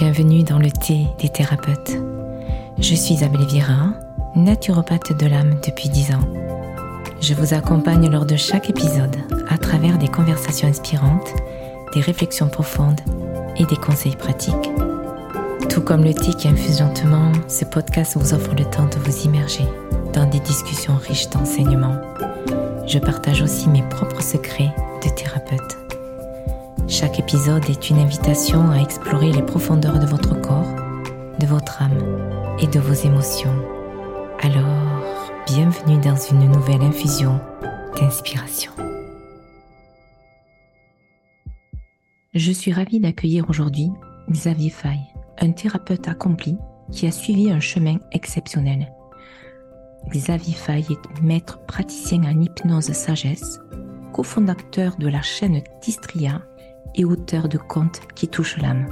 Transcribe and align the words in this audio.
Bienvenue 0.00 0.42
dans 0.42 0.58
le 0.58 0.72
thé 0.72 1.06
des 1.20 1.28
thérapeutes. 1.28 1.92
Je 2.78 2.96
suis 2.96 3.14
Isabelle 3.14 3.46
Vira, 3.46 3.92
naturopathe 4.34 5.16
de 5.16 5.26
l'âme 5.26 5.60
depuis 5.64 5.88
10 5.88 6.14
ans. 6.14 6.28
Je 7.20 7.32
vous 7.32 7.54
accompagne 7.54 8.10
lors 8.10 8.26
de 8.26 8.34
chaque 8.34 8.68
épisode 8.68 9.14
à 9.48 9.56
travers 9.56 9.96
des 9.96 10.08
conversations 10.08 10.66
inspirantes, 10.66 11.32
des 11.94 12.00
réflexions 12.00 12.48
profondes 12.48 13.00
et 13.56 13.66
des 13.66 13.76
conseils 13.76 14.16
pratiques. 14.16 14.72
Tout 15.70 15.82
comme 15.82 16.02
le 16.02 16.12
thé 16.12 16.32
qui 16.32 16.48
infuse 16.48 16.80
lentement, 16.80 17.30
ce 17.46 17.64
podcast 17.64 18.16
vous 18.16 18.34
offre 18.34 18.52
le 18.56 18.64
temps 18.64 18.88
de 18.88 18.98
vous 18.98 19.22
immerger 19.26 19.64
dans 20.12 20.28
des 20.28 20.40
discussions 20.40 20.96
riches 20.96 21.30
d'enseignements. 21.30 22.00
Je 22.88 22.98
partage 22.98 23.42
aussi 23.42 23.68
mes 23.68 23.82
propres 23.82 24.22
secrets 24.22 24.74
de 25.04 25.08
thérapeute. 25.10 25.83
Chaque 26.86 27.18
épisode 27.18 27.64
est 27.70 27.88
une 27.88 27.98
invitation 27.98 28.70
à 28.70 28.76
explorer 28.76 29.32
les 29.32 29.42
profondeurs 29.42 29.98
de 29.98 30.06
votre 30.06 30.38
corps, 30.40 30.68
de 31.40 31.46
votre 31.46 31.80
âme 31.80 31.98
et 32.60 32.66
de 32.66 32.78
vos 32.78 32.92
émotions. 32.92 33.54
Alors, 34.42 35.02
bienvenue 35.46 35.98
dans 36.02 36.16
une 36.16 36.52
nouvelle 36.52 36.82
infusion 36.82 37.40
d'inspiration. 37.96 38.72
Je 42.34 42.52
suis 42.52 42.72
ravie 42.72 43.00
d'accueillir 43.00 43.48
aujourd'hui 43.48 43.90
Xavier 44.30 44.70
Fay, 44.70 44.98
un 45.40 45.52
thérapeute 45.52 46.06
accompli 46.06 46.58
qui 46.92 47.06
a 47.06 47.12
suivi 47.12 47.50
un 47.50 47.60
chemin 47.60 47.96
exceptionnel. 48.12 48.92
Xavier 50.10 50.54
Fay 50.54 50.84
est 50.90 51.22
maître 51.22 51.64
praticien 51.64 52.24
en 52.24 52.38
hypnose 52.38 52.92
sagesse, 52.92 53.58
cofondateur 54.12 54.96
de 54.98 55.08
la 55.08 55.22
chaîne 55.22 55.62
Tistria 55.80 56.42
et 56.94 57.04
auteur 57.04 57.48
de 57.48 57.58
contes 57.58 58.00
qui 58.14 58.28
touchent 58.28 58.58
l'âme. 58.58 58.86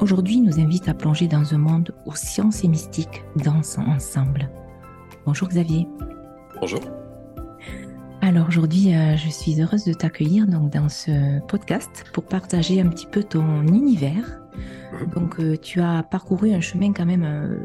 Aujourd'hui, 0.00 0.40
nous 0.40 0.60
invite 0.60 0.88
à 0.88 0.94
plonger 0.94 1.26
dans 1.26 1.54
un 1.54 1.58
monde 1.58 1.92
où 2.06 2.14
science 2.14 2.62
et 2.62 2.68
mystique 2.68 3.24
dansent 3.36 3.78
ensemble. 3.78 4.48
Bonjour 5.26 5.48
Xavier. 5.48 5.88
Bonjour. 6.60 6.80
Alors 8.20 8.48
aujourd'hui, 8.48 8.94
euh, 8.94 9.16
je 9.16 9.28
suis 9.28 9.60
heureuse 9.60 9.84
de 9.84 9.92
t'accueillir 9.92 10.46
donc 10.46 10.70
dans 10.70 10.88
ce 10.88 11.40
podcast 11.46 12.04
pour 12.12 12.24
partager 12.24 12.80
un 12.80 12.88
petit 12.88 13.06
peu 13.06 13.22
ton 13.22 13.62
univers. 13.62 14.40
Mhm. 14.92 15.10
Donc 15.14 15.40
euh, 15.40 15.56
tu 15.56 15.80
as 15.80 16.02
parcouru 16.02 16.52
un 16.52 16.60
chemin 16.60 16.92
quand 16.92 17.06
même 17.06 17.24
euh, 17.24 17.58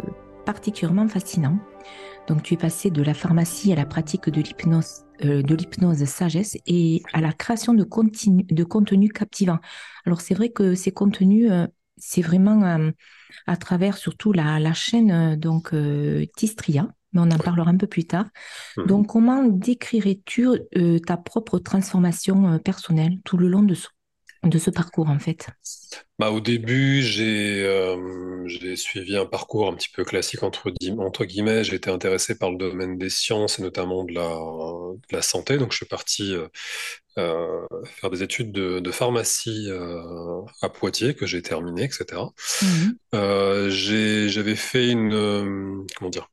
particulièrement 0.45 1.07
fascinant. 1.07 1.57
Donc 2.27 2.43
tu 2.43 2.53
es 2.53 2.57
passé 2.57 2.89
de 2.89 3.01
la 3.01 3.13
pharmacie 3.13 3.73
à 3.73 3.75
la 3.75 3.85
pratique 3.85 4.29
de 4.29 4.41
l'hypnose, 4.41 5.03
euh, 5.25 5.41
de 5.41 5.55
l'hypnose 5.55 6.03
sagesse 6.05 6.57
et 6.65 7.01
à 7.11 7.21
la 7.21 7.33
création 7.33 7.73
de, 7.73 7.83
contenu, 7.83 8.43
de 8.43 8.63
contenus 8.63 9.11
captivants. 9.11 9.59
Alors 10.05 10.21
c'est 10.21 10.33
vrai 10.33 10.49
que 10.49 10.73
ces 10.75 10.91
contenus, 10.91 11.51
euh, 11.51 11.67
c'est 11.97 12.21
vraiment 12.21 12.63
euh, 12.63 12.91
à 13.45 13.57
travers 13.57 13.97
surtout 13.97 14.31
la, 14.31 14.59
la 14.59 14.73
chaîne 14.73 15.35
donc 15.35 15.73
Tistria, 16.37 16.87
mais 17.11 17.21
on 17.21 17.31
en 17.31 17.37
parlera 17.37 17.69
un 17.69 17.77
peu 17.77 17.87
plus 17.87 18.05
tard. 18.05 18.25
Mhm. 18.77 18.85
Donc 18.87 19.07
comment 19.07 19.43
décrirais-tu 19.43 20.47
ta 21.05 21.17
propre 21.17 21.59
transformation 21.59 22.59
personnelle 22.59 23.17
tout 23.25 23.37
le 23.37 23.47
long 23.47 23.63
de 23.63 23.73
ce, 23.73 23.87
de 24.43 24.57
ce 24.57 24.69
parcours 24.69 25.09
en 25.09 25.19
fait? 25.19 25.49
Bah, 26.19 26.31
Au 26.31 26.39
début, 26.39 27.01
j'ai 27.01 27.65
j'ai 28.47 28.75
suivi 28.75 29.15
un 29.15 29.25
parcours 29.25 29.67
un 29.67 29.75
petit 29.75 29.89
peu 29.89 30.03
classique 30.03 30.43
entre, 30.43 30.71
entre 30.99 31.25
guillemets. 31.25 31.63
J'ai 31.63 31.75
été 31.75 31.89
intéressé 31.89 32.37
par 32.37 32.51
le 32.51 32.57
domaine 32.57 32.97
des 32.97 33.09
sciences 33.09 33.59
et 33.59 33.61
notamment 33.61 34.03
de 34.03 34.13
la, 34.13 34.27
de 34.29 35.15
la 35.15 35.21
santé. 35.21 35.57
Donc 35.57 35.71
je 35.71 35.77
suis 35.77 35.85
parti 35.85 36.33
euh, 36.33 36.47
euh 37.17 37.65
faire 37.85 38.09
des 38.09 38.23
études 38.23 38.51
de, 38.51 38.79
de 38.79 38.91
pharmacie 38.91 39.67
euh, 39.69 40.41
à 40.61 40.69
Poitiers 40.69 41.15
que 41.15 41.25
j'ai 41.25 41.41
terminé, 41.41 41.83
etc. 41.83 42.21
Euh, 43.13 43.69
j'avais 43.69 44.55
fait 44.55 44.89
une... 44.89 45.85
comment 45.97 46.09
dire 46.09 46.29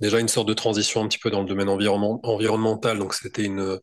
déjà 0.00 0.18
une 0.18 0.28
sorte 0.28 0.48
de 0.48 0.54
transition 0.54 1.02
un 1.02 1.08
petit 1.08 1.18
peu 1.18 1.30
dans 1.30 1.42
le 1.42 1.48
domaine 1.48 1.68
environnemental. 1.68 2.98
Donc, 2.98 3.14
c'était 3.14 3.44
une, 3.44 3.78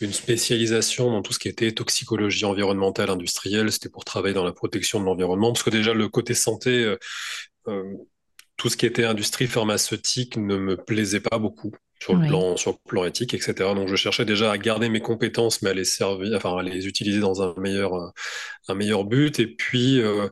une 0.00 0.12
spécialisation 0.12 1.10
dans 1.10 1.22
tout 1.22 1.32
ce 1.32 1.38
qui 1.38 1.48
était 1.48 1.72
toxicologie 1.72 2.44
environnementale 2.44 3.10
industrielle. 3.10 3.72
C'était 3.72 3.88
pour 3.88 4.04
travailler 4.04 4.34
dans 4.34 4.44
la 4.44 4.52
protection 4.52 5.00
de 5.00 5.04
l'environnement. 5.04 5.52
Parce 5.52 5.62
que 5.62 5.70
déjà, 5.70 5.94
le 5.94 6.08
côté 6.08 6.34
santé, 6.34 6.84
euh, 6.84 6.98
euh, 7.68 7.82
tout 8.56 8.68
ce 8.68 8.76
qui 8.76 8.86
était 8.86 9.04
industrie 9.04 9.46
pharmaceutique 9.46 10.36
ne 10.36 10.56
me 10.56 10.76
plaisait 10.76 11.20
pas 11.20 11.38
beaucoup 11.38 11.72
sur 12.00 12.14
le 12.14 12.26
plan 12.26 12.56
sur 12.56 12.72
le 12.72 12.76
plan 12.86 13.04
éthique 13.06 13.32
etc 13.32 13.54
donc 13.74 13.88
je 13.88 13.96
cherchais 13.96 14.26
déjà 14.26 14.50
à 14.50 14.58
garder 14.58 14.90
mes 14.90 15.00
compétences 15.00 15.62
mais 15.62 15.70
à 15.70 15.74
les 15.74 15.84
servir 15.84 16.36
enfin 16.36 16.58
à 16.58 16.62
les 16.62 16.86
utiliser 16.86 17.20
dans 17.20 17.42
un 17.42 17.54
meilleur 17.58 18.12
un 18.68 18.74
meilleur 18.74 19.04
but 19.04 19.38
et 19.40 19.46
puis 19.46 20.00
euh, 20.00 20.28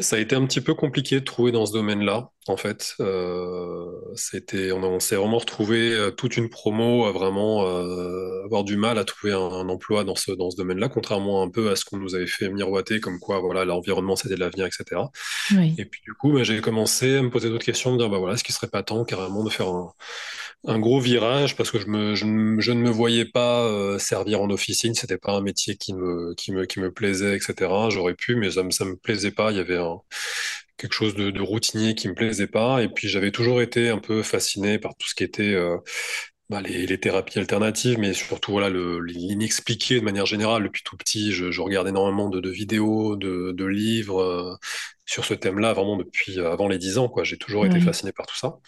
ça 0.00 0.16
a 0.16 0.18
été 0.18 0.36
un 0.36 0.44
petit 0.46 0.60
peu 0.60 0.74
compliqué 0.74 1.20
de 1.20 1.24
trouver 1.24 1.52
dans 1.52 1.66
ce 1.66 1.72
domaine-là, 1.72 2.30
en 2.48 2.56
fait. 2.56 2.94
Euh, 3.00 3.86
c'était, 4.14 4.72
on, 4.72 5.00
s'est 5.00 5.16
vraiment 5.16 5.38
retrouvé 5.38 5.92
euh, 5.92 6.10
toute 6.10 6.36
une 6.36 6.48
promo 6.48 7.06
à 7.06 7.12
vraiment 7.12 7.66
euh, 7.66 8.44
avoir 8.44 8.64
du 8.64 8.76
mal 8.76 8.98
à 8.98 9.04
trouver 9.04 9.32
un, 9.32 9.68
emploi 9.68 10.04
dans 10.04 10.16
ce, 10.16 10.32
dans 10.32 10.50
ce 10.50 10.56
domaine-là, 10.56 10.88
contrairement 10.88 11.42
un 11.42 11.48
peu 11.48 11.70
à 11.70 11.76
ce 11.76 11.84
qu'on 11.84 11.98
nous 11.98 12.14
avait 12.14 12.26
fait 12.26 12.48
miroiter, 12.48 13.00
comme 13.00 13.18
quoi, 13.18 13.40
voilà, 13.40 13.64
l'environnement 13.64 14.16
c'était 14.16 14.34
de 14.34 14.40
l'avenir, 14.40 14.66
etc. 14.66 15.02
Et 15.78 15.84
puis 15.84 16.00
du 16.04 16.14
coup, 16.14 16.32
bah, 16.32 16.42
j'ai 16.42 16.60
commencé 16.60 17.16
à 17.16 17.22
me 17.22 17.30
poser 17.30 17.48
d'autres 17.48 17.64
questions, 17.64 17.92
de 17.92 17.98
dire, 17.98 18.10
bah 18.10 18.18
voilà, 18.18 18.34
est-ce 18.34 18.44
qu'il 18.44 18.54
serait 18.54 18.68
pas 18.68 18.82
temps 18.82 19.04
carrément 19.04 19.44
de 19.44 19.50
faire 19.50 19.68
un, 19.68 19.92
un 20.66 20.78
gros 20.78 21.00
virage 21.00 21.56
parce 21.56 21.70
que 21.70 21.78
je, 21.78 21.86
me, 21.86 22.14
je, 22.14 22.24
ne 22.24 22.80
me 22.80 22.90
voyais 22.90 23.24
pas 23.24 23.64
euh, 23.66 23.98
servir 23.98 24.42
en 24.42 24.50
officine, 24.50 24.94
c'était 24.94 25.18
pas 25.18 25.32
un 25.32 25.40
métier 25.40 25.76
qui 25.76 25.94
me, 25.94 26.34
qui 26.34 26.52
me, 26.52 26.66
qui 26.66 26.80
me 26.80 26.92
plaisait, 26.92 27.36
etc. 27.36 27.54
J'aurais 27.88 28.14
pu, 28.14 28.36
mais 28.36 28.50
ça 28.52 28.62
me, 28.62 28.70
ça 28.70 28.84
me 28.84 28.96
plaisait 28.96 29.30
pas. 29.30 29.52
Il 29.52 29.56
y 29.56 29.60
avait 29.60 29.78
un, 29.78 30.00
quelque 30.76 30.94
chose 30.94 31.14
de, 31.14 31.30
de, 31.30 31.40
routinier 31.40 31.94
qui 31.94 32.08
me 32.08 32.14
plaisait 32.14 32.46
pas. 32.46 32.82
Et 32.82 32.88
puis 32.88 33.08
j'avais 33.08 33.30
toujours 33.30 33.62
été 33.62 33.88
un 33.90 33.98
peu 33.98 34.22
fasciné 34.22 34.78
par 34.78 34.94
tout 34.96 35.08
ce 35.08 35.14
qui 35.14 35.24
était 35.24 35.54
euh, 35.54 35.78
bah, 36.50 36.60
les, 36.62 36.86
les, 36.86 37.00
thérapies 37.00 37.38
alternatives, 37.38 37.98
mais 37.98 38.12
surtout 38.12 38.52
voilà 38.52 38.70
l'inexpliqué 38.70 40.00
de 40.00 40.04
manière 40.04 40.26
générale. 40.26 40.64
Depuis 40.64 40.82
tout 40.84 40.96
petit, 40.96 41.32
je, 41.32 41.50
je 41.50 41.60
regarde 41.62 41.88
énormément 41.88 42.28
de, 42.28 42.40
de 42.40 42.50
vidéos, 42.50 43.16
de, 43.16 43.52
de 43.52 43.64
livres 43.64 44.20
euh, 44.20 44.56
sur 45.06 45.24
ce 45.24 45.34
thème-là, 45.34 45.72
vraiment 45.72 45.96
depuis 45.96 46.38
avant 46.40 46.68
les 46.68 46.78
dix 46.78 46.98
ans. 46.98 47.08
Quoi, 47.08 47.24
j'ai 47.24 47.38
toujours 47.38 47.66
été 47.66 47.80
fasciné 47.80 48.12
par 48.12 48.26
tout 48.26 48.36
ça. 48.36 48.58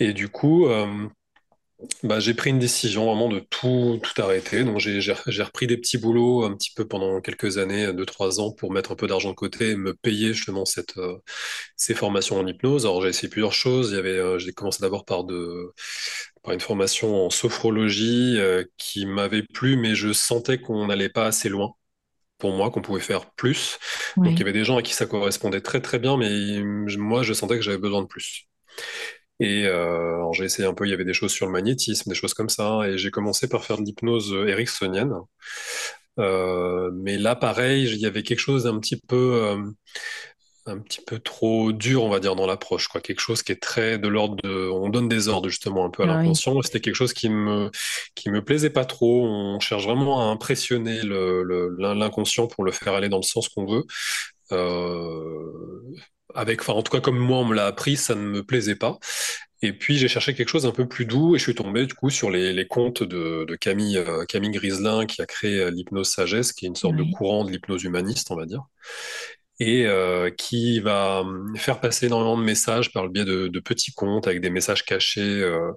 Et 0.00 0.14
du 0.14 0.28
coup, 0.30 0.66
euh, 0.66 1.08
bah, 2.02 2.20
j'ai 2.20 2.32
pris 2.32 2.50
une 2.50 2.58
décision 2.58 3.04
vraiment 3.06 3.28
de 3.28 3.38
tout, 3.38 4.00
tout 4.02 4.22
arrêter. 4.22 4.64
Donc 4.64 4.78
j'ai, 4.78 5.12
repris 5.42 5.66
des 5.66 5.76
petits 5.76 5.98
boulots 5.98 6.44
un 6.44 6.54
petit 6.54 6.72
peu 6.74 6.88
pendant 6.88 7.20
quelques 7.20 7.58
années, 7.58 7.92
deux, 7.92 8.06
trois 8.06 8.40
ans, 8.40 8.50
pour 8.50 8.72
mettre 8.72 8.92
un 8.92 8.96
peu 8.96 9.06
d'argent 9.06 9.30
de 9.30 9.34
côté 9.34 9.70
et 9.70 9.76
me 9.76 9.92
payer 9.94 10.32
justement 10.32 10.64
cette, 10.64 10.96
euh, 10.96 11.18
ces 11.76 11.94
formations 11.94 12.38
en 12.38 12.46
hypnose. 12.46 12.86
Alors 12.86 13.02
j'ai 13.02 13.08
essayé 13.10 13.28
plusieurs 13.28 13.52
choses. 13.52 13.90
Il 13.90 13.96
y 13.96 13.98
avait, 13.98 14.18
euh, 14.18 14.38
j'ai 14.38 14.52
commencé 14.52 14.80
d'abord 14.80 15.04
par, 15.04 15.24
de, 15.24 15.74
par 16.42 16.54
une 16.54 16.60
formation 16.60 17.26
en 17.26 17.30
sophrologie 17.30 18.38
qui 18.78 19.04
m'avait 19.04 19.42
plu, 19.42 19.76
mais 19.76 19.94
je 19.94 20.12
sentais 20.14 20.58
qu'on 20.58 20.86
n'allait 20.86 21.10
pas 21.10 21.26
assez 21.26 21.50
loin 21.50 21.74
pour 22.38 22.52
moi, 22.52 22.70
qu'on 22.70 22.80
pouvait 22.80 23.00
faire 23.00 23.30
plus. 23.32 23.78
Donc 24.16 24.32
il 24.32 24.38
y 24.38 24.42
avait 24.42 24.54
des 24.54 24.64
gens 24.64 24.78
à 24.78 24.82
qui 24.82 24.94
ça 24.94 25.04
correspondait 25.04 25.60
très 25.60 25.82
très 25.82 25.98
bien, 25.98 26.16
mais 26.16 26.62
moi 26.96 27.22
je 27.22 27.34
sentais 27.34 27.56
que 27.56 27.62
j'avais 27.62 27.76
besoin 27.76 28.00
de 28.00 28.06
plus. 28.06 28.48
Et 29.40 29.66
euh, 29.66 30.30
j'ai 30.32 30.44
essayé 30.44 30.68
un 30.68 30.74
peu, 30.74 30.86
il 30.86 30.90
y 30.90 30.94
avait 30.94 31.04
des 31.04 31.14
choses 31.14 31.32
sur 31.32 31.46
le 31.46 31.52
magnétisme, 31.52 32.10
des 32.10 32.14
choses 32.14 32.34
comme 32.34 32.50
ça, 32.50 32.82
et 32.86 32.98
j'ai 32.98 33.10
commencé 33.10 33.48
par 33.48 33.64
faire 33.64 33.78
de 33.78 33.82
l'hypnose 33.82 34.32
ericksonienne. 34.46 35.14
Euh, 36.18 36.90
mais 36.94 37.16
là, 37.16 37.34
pareil, 37.34 37.90
il 37.90 37.98
y 37.98 38.06
avait 38.06 38.22
quelque 38.22 38.40
chose 38.40 38.64
d'un 38.64 38.78
petit 38.78 39.00
peu, 39.00 39.40
euh, 39.42 39.56
un 40.66 40.78
petit 40.78 41.00
peu 41.00 41.18
trop 41.18 41.72
dur, 41.72 42.04
on 42.04 42.10
va 42.10 42.20
dire, 42.20 42.36
dans 42.36 42.46
l'approche, 42.46 42.88
quoi. 42.88 43.00
Quelque 43.00 43.20
chose 43.20 43.42
qui 43.42 43.52
est 43.52 43.62
très 43.62 43.98
de 43.98 44.08
l'ordre 44.08 44.36
de, 44.42 44.68
on 44.68 44.90
donne 44.90 45.08
des 45.08 45.28
ordres 45.28 45.48
justement 45.48 45.86
un 45.86 45.90
peu 45.90 46.02
à 46.02 46.06
ah 46.06 46.16
l'inconscient. 46.16 46.60
C'était 46.60 46.80
quelque 46.80 46.94
chose 46.94 47.14
qui 47.14 47.30
me, 47.30 47.70
qui 48.14 48.28
me 48.30 48.44
plaisait 48.44 48.70
pas 48.70 48.84
trop. 48.84 49.26
On 49.26 49.58
cherche 49.58 49.84
vraiment 49.84 50.20
à 50.20 50.24
impressionner 50.24 51.00
l'inconscient 51.02 52.46
pour 52.46 52.64
le 52.64 52.72
faire 52.72 52.92
aller 52.92 53.08
dans 53.08 53.16
le 53.16 53.22
sens 53.22 53.48
qu'on 53.48 53.64
veut. 53.64 53.84
Euh, 54.52 55.80
avec, 56.34 56.60
enfin, 56.60 56.72
en 56.74 56.82
tout 56.82 56.92
cas, 56.92 57.00
comme 57.00 57.18
moi, 57.18 57.38
on 57.38 57.44
me 57.44 57.54
l'a 57.54 57.66
appris, 57.66 57.96
ça 57.96 58.14
ne 58.14 58.20
me 58.20 58.42
plaisait 58.42 58.76
pas. 58.76 58.98
Et 59.62 59.72
puis, 59.74 59.98
j'ai 59.98 60.08
cherché 60.08 60.34
quelque 60.34 60.48
chose 60.48 60.64
un 60.66 60.70
peu 60.70 60.88
plus 60.88 61.04
doux 61.04 61.34
et 61.34 61.38
je 61.38 61.44
suis 61.44 61.54
tombé, 61.54 61.86
du 61.86 61.94
coup, 61.94 62.08
sur 62.10 62.30
les, 62.30 62.52
les 62.52 62.66
contes 62.66 63.02
de, 63.02 63.44
de 63.46 63.56
Camille, 63.56 63.98
euh, 63.98 64.24
Camille 64.24 64.50
Griselin, 64.52 65.04
qui 65.06 65.20
a 65.20 65.26
créé 65.26 65.60
euh, 65.60 65.70
l'hypnose 65.70 66.08
sagesse, 66.10 66.52
qui 66.52 66.64
est 66.64 66.68
une 66.68 66.76
sorte 66.76 66.96
de 66.96 67.04
courant 67.04 67.44
de 67.44 67.50
l'hypnose 67.50 67.84
humaniste, 67.84 68.30
on 68.30 68.36
va 68.36 68.46
dire 68.46 68.62
et 69.62 69.84
euh, 69.86 70.30
qui 70.30 70.80
va 70.80 71.20
hum, 71.20 71.54
faire 71.56 71.80
passer 71.80 72.06
énormément 72.06 72.38
de 72.38 72.42
messages 72.42 72.92
par 72.92 73.02
le 73.04 73.10
biais 73.10 73.26
de, 73.26 73.46
de 73.48 73.60
petits 73.60 73.92
contes 73.92 74.26
avec 74.26 74.40
des 74.40 74.48
messages 74.48 74.86
cachés 74.86 75.20
euh, 75.20 75.72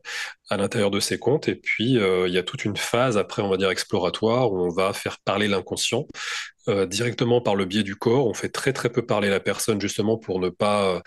à 0.50 0.55
l'intérieur 0.55 0.89
de 0.89 1.01
ces 1.01 1.19
contes. 1.19 1.50
Et 1.50 1.55
puis, 1.55 1.95
il 1.95 2.31
y 2.31 2.38
a 2.38 2.44
toute 2.44 2.63
une 2.63 2.77
phase 2.77 3.17
après, 3.17 3.41
on 3.41 3.50
va 3.50 3.57
dire 3.57 3.69
exploratoire, 3.69 4.53
où 4.53 4.59
on 4.61 4.69
va 4.69 4.94
faire 4.94 5.17
parler 5.25 5.50
l'inconscient 5.50 6.07
euh, 6.68 6.86
directement 6.86 7.42
par 7.42 7.56
le 7.56 7.65
biais 7.65 7.83
du 7.83 7.95
corps. 7.95 8.27
On 8.27 8.33
fait 8.33 8.50
très 8.50 8.74
très 8.74 8.89
peu 8.89 9.06
parler 9.06 9.30
la 9.30 9.39
personne 9.39 9.80
justement 9.81 10.18
pour 10.18 10.39
ne 10.39 10.50
pas 10.50 11.01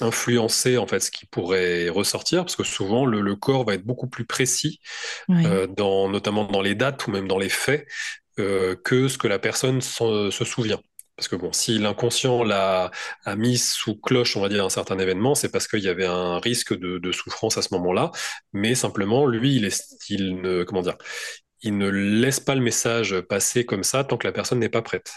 influencer 0.00 0.78
en 0.78 0.86
fait 0.86 1.00
ce 1.00 1.10
qui 1.10 1.26
pourrait 1.26 1.88
ressortir 1.88 2.44
parce 2.44 2.56
que 2.56 2.64
souvent 2.64 3.06
le, 3.06 3.20
le 3.20 3.36
corps 3.36 3.64
va 3.64 3.74
être 3.74 3.84
beaucoup 3.84 4.08
plus 4.08 4.24
précis 4.24 4.80
euh, 5.30 5.66
dans 5.66 6.08
notamment 6.08 6.44
dans 6.44 6.62
les 6.62 6.74
dates 6.74 7.06
ou 7.06 7.10
même 7.10 7.28
dans 7.28 7.38
les 7.38 7.48
faits 7.48 7.86
euh, 8.38 8.74
que 8.82 9.08
ce 9.08 9.18
que 9.18 9.28
la 9.28 9.38
personne 9.38 9.80
se, 9.80 10.30
souvient. 10.30 10.80
Parce 11.16 11.28
que 11.28 11.36
bon, 11.36 11.52
si 11.52 11.78
l'inconscient 11.78 12.42
l'a 12.42 12.90
a 13.26 13.36
mis 13.36 13.58
sous 13.58 13.94
cloche, 13.94 14.36
on 14.36 14.40
va 14.40 14.48
dire, 14.48 14.64
un 14.64 14.70
certain 14.70 14.98
événement, 14.98 15.34
c'est 15.34 15.50
parce 15.50 15.68
qu'il 15.68 15.80
y 15.80 15.88
avait 15.88 16.06
un 16.06 16.38
risque 16.40 16.72
de, 16.76 16.96
de 16.98 17.12
souffrance 17.12 17.58
à 17.58 17.62
ce 17.62 17.68
moment-là. 17.74 18.10
Mais 18.54 18.74
simplement, 18.74 19.26
lui, 19.26 19.54
il, 19.56 19.66
est, 19.66 19.84
il 20.08 20.40
ne, 20.40 20.64
comment 20.64 20.80
dire, 20.80 20.96
il 21.62 21.78
ne 21.78 21.88
laisse 21.88 22.40
pas 22.40 22.54
le 22.54 22.60
message 22.60 23.20
passer 23.20 23.64
comme 23.64 23.84
ça 23.84 24.04
tant 24.04 24.16
que 24.16 24.26
la 24.26 24.32
personne 24.32 24.58
n'est 24.58 24.68
pas 24.68 24.82
prête. 24.82 25.12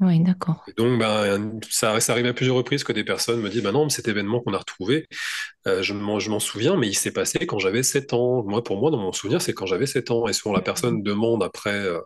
Oui, 0.00 0.20
d'accord. 0.20 0.64
Donc, 0.76 1.00
ben, 1.00 1.58
ça, 1.70 1.98
ça 1.98 2.12
arrive 2.12 2.26
à 2.26 2.32
plusieurs 2.32 2.54
reprises 2.54 2.84
que 2.84 2.92
des 2.92 3.02
personnes 3.02 3.40
me 3.40 3.48
disent, 3.48 3.64
ben 3.64 3.72
non, 3.72 3.88
cet 3.88 4.06
événement 4.06 4.40
qu'on 4.40 4.54
a 4.54 4.58
retrouvé, 4.58 5.08
euh, 5.68 5.82
je 5.82 5.92
m'en 5.92 6.40
souviens, 6.40 6.76
mais 6.76 6.88
il 6.88 6.94
s'est 6.94 7.12
passé 7.12 7.46
quand 7.46 7.58
j'avais 7.58 7.82
7 7.82 8.12
ans. 8.12 8.42
Moi, 8.44 8.64
pour 8.64 8.76
moi, 8.78 8.90
dans 8.90 8.98
mon 8.98 9.12
souvenir, 9.12 9.42
c'est 9.42 9.52
quand 9.52 9.66
j'avais 9.66 9.86
7 9.86 10.10
ans. 10.10 10.26
Et 10.28 10.32
souvent, 10.32 10.54
la 10.54 10.62
personne 10.62 11.02
demande 11.02 11.42
après 11.42 11.70
euh, 11.74 12.00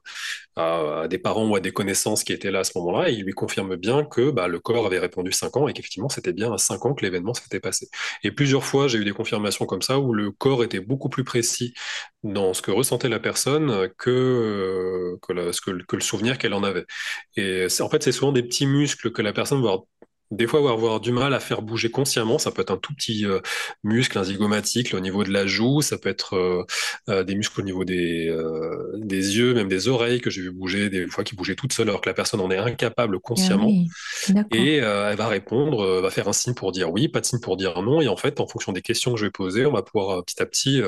à, 0.56 1.06
des 1.08 1.18
parents 1.18 1.48
ou 1.48 1.56
à 1.56 1.60
des 1.60 1.72
connaissances 1.72 2.24
qui 2.24 2.32
étaient 2.32 2.50
là 2.50 2.60
à 2.60 2.64
ce 2.64 2.72
moment-là, 2.76 3.10
et 3.10 3.14
il 3.14 3.24
lui 3.24 3.32
confirme 3.32 3.76
bien 3.76 4.04
que 4.04 4.30
bah, 4.30 4.48
le 4.48 4.60
corps 4.60 4.86
avait 4.86 4.98
répondu 4.98 5.32
5 5.32 5.56
ans 5.56 5.68
et 5.68 5.72
qu'effectivement, 5.72 6.08
c'était 6.08 6.32
bien 6.32 6.52
à 6.52 6.58
5 6.58 6.84
ans 6.86 6.94
que 6.94 7.04
l'événement 7.04 7.34
s'était 7.34 7.60
passé. 7.60 7.88
Et 8.22 8.32
plusieurs 8.32 8.64
fois, 8.64 8.88
j'ai 8.88 8.98
eu 8.98 9.04
des 9.04 9.12
confirmations 9.12 9.66
comme 9.66 9.82
ça 9.82 9.98
où 9.98 10.12
le 10.12 10.30
corps 10.30 10.64
était 10.64 10.80
beaucoup 10.80 11.08
plus 11.08 11.24
précis 11.24 11.74
dans 12.22 12.54
ce 12.54 12.62
que 12.62 12.70
ressentait 12.70 13.08
la 13.08 13.20
personne 13.20 13.88
que, 13.98 14.10
euh, 14.10 15.18
que, 15.22 15.32
le, 15.32 15.50
que, 15.86 15.96
le 15.96 16.02
souvenir 16.02 16.38
qu'elle 16.38 16.54
en 16.54 16.62
avait. 16.64 16.84
Et 17.36 17.66
en 17.80 17.88
fait, 17.88 18.02
c'est 18.02 18.12
souvent 18.12 18.32
des 18.32 18.42
petits 18.42 18.66
muscles 18.66 19.10
que 19.12 19.22
la 19.22 19.32
personne 19.32 19.62
va 19.62 19.78
des 20.32 20.46
fois, 20.46 20.60
avoir 20.70 21.00
du 21.00 21.12
mal 21.12 21.34
à 21.34 21.40
faire 21.40 21.60
bouger 21.60 21.90
consciemment. 21.90 22.38
Ça 22.38 22.50
peut 22.50 22.62
être 22.62 22.70
un 22.70 22.78
tout 22.78 22.94
petit 22.94 23.26
euh, 23.26 23.40
muscle, 23.84 24.18
un 24.18 24.24
zygomatique 24.24 24.94
au 24.94 25.00
niveau 25.00 25.24
de 25.24 25.30
la 25.30 25.46
joue. 25.46 25.82
Ça 25.82 25.98
peut 25.98 26.08
être 26.08 26.36
euh, 26.36 26.64
euh, 27.10 27.22
des 27.22 27.34
muscles 27.34 27.60
au 27.60 27.64
niveau 27.64 27.84
des, 27.84 28.34
des 28.96 29.36
yeux, 29.36 29.52
même 29.54 29.68
des 29.68 29.88
oreilles 29.88 30.20
que 30.20 30.30
j'ai 30.30 30.40
vu 30.40 30.50
bouger, 30.50 30.88
des 30.88 31.06
fois 31.06 31.22
qui 31.22 31.36
bougeaient 31.36 31.54
toutes 31.54 31.72
seules 31.72 31.88
alors 31.88 32.00
que 32.00 32.08
la 32.08 32.14
personne 32.14 32.40
en 32.40 32.50
est 32.50 32.56
incapable 32.56 33.20
consciemment. 33.20 33.70
Ah 34.34 34.42
et 34.52 34.76
elle 34.76 35.16
va 35.16 35.28
répondre, 35.28 36.00
va 36.00 36.10
faire 36.10 36.28
un 36.28 36.32
signe 36.32 36.54
pour 36.54 36.72
dire 36.72 36.90
oui, 36.90 37.08
pas 37.08 37.20
de 37.20 37.26
signe 37.26 37.40
pour 37.40 37.56
dire 37.56 37.82
non. 37.82 38.00
Et 38.00 38.08
en 38.08 38.16
fait, 38.16 38.40
en 38.40 38.46
fonction 38.46 38.72
des 38.72 38.82
questions 38.82 39.12
que 39.12 39.20
je 39.20 39.26
vais 39.26 39.30
poser, 39.30 39.66
on 39.66 39.72
va 39.72 39.82
pouvoir 39.82 40.24
petit 40.24 40.40
à 40.42 40.46
petit 40.46 40.80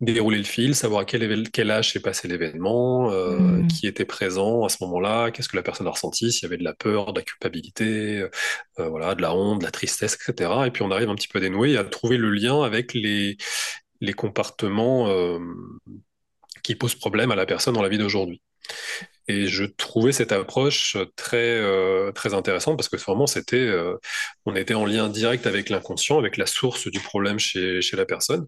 dérouler 0.00 0.38
le 0.38 0.44
fil, 0.44 0.74
savoir 0.74 1.02
à 1.02 1.04
quel, 1.06 1.50
quel 1.50 1.70
âge 1.70 1.92
s'est 1.92 2.00
passé 2.00 2.28
l'événement, 2.28 3.10
hmm. 3.10 3.66
qui 3.68 3.86
était 3.86 4.04
présent 4.04 4.64
à 4.64 4.68
ce 4.68 4.78
moment-là, 4.82 5.30
qu'est-ce 5.30 5.48
que 5.48 5.56
la 5.56 5.62
personne 5.62 5.86
a 5.86 5.90
ressenti, 5.90 6.30
s'il 6.32 6.42
y 6.42 6.46
avait 6.46 6.58
de 6.58 6.64
la 6.64 6.74
peur, 6.74 7.12
de 7.12 7.20
la 7.20 7.24
culpabilité 7.24 8.24
euh, 8.82 8.88
voilà, 8.88 9.14
de 9.14 9.22
la 9.22 9.34
honte, 9.34 9.60
de 9.60 9.64
la 9.64 9.70
tristesse, 9.70 10.14
etc. 10.14 10.50
Et 10.66 10.70
puis 10.70 10.82
on 10.82 10.90
arrive 10.90 11.08
un 11.08 11.14
petit 11.14 11.28
peu 11.28 11.38
à 11.38 11.40
dénouer 11.40 11.72
et 11.72 11.76
à 11.78 11.84
trouver 11.84 12.16
le 12.16 12.30
lien 12.30 12.62
avec 12.62 12.94
les, 12.94 13.36
les 14.00 14.12
comportements 14.12 15.08
euh, 15.08 15.38
qui 16.62 16.74
posent 16.74 16.94
problème 16.94 17.30
à 17.30 17.36
la 17.36 17.46
personne 17.46 17.74
dans 17.74 17.82
la 17.82 17.88
vie 17.88 17.98
d'aujourd'hui. 17.98 18.42
Et 19.28 19.46
je 19.46 19.64
trouvais 19.64 20.12
cette 20.12 20.32
approche 20.32 20.96
très 21.16 21.36
euh, 21.36 22.10
très 22.12 22.34
intéressante 22.34 22.76
parce 22.76 22.88
que 22.88 22.96
vraiment 22.96 23.26
c'était 23.26 23.72
on 24.46 24.56
était 24.56 24.74
en 24.74 24.84
lien 24.84 25.08
direct 25.08 25.46
avec 25.46 25.68
l'inconscient, 25.70 26.18
avec 26.18 26.36
la 26.36 26.46
source 26.46 26.88
du 26.88 27.00
problème 27.00 27.38
chez, 27.38 27.80
chez 27.82 27.96
la 27.96 28.04
personne. 28.04 28.46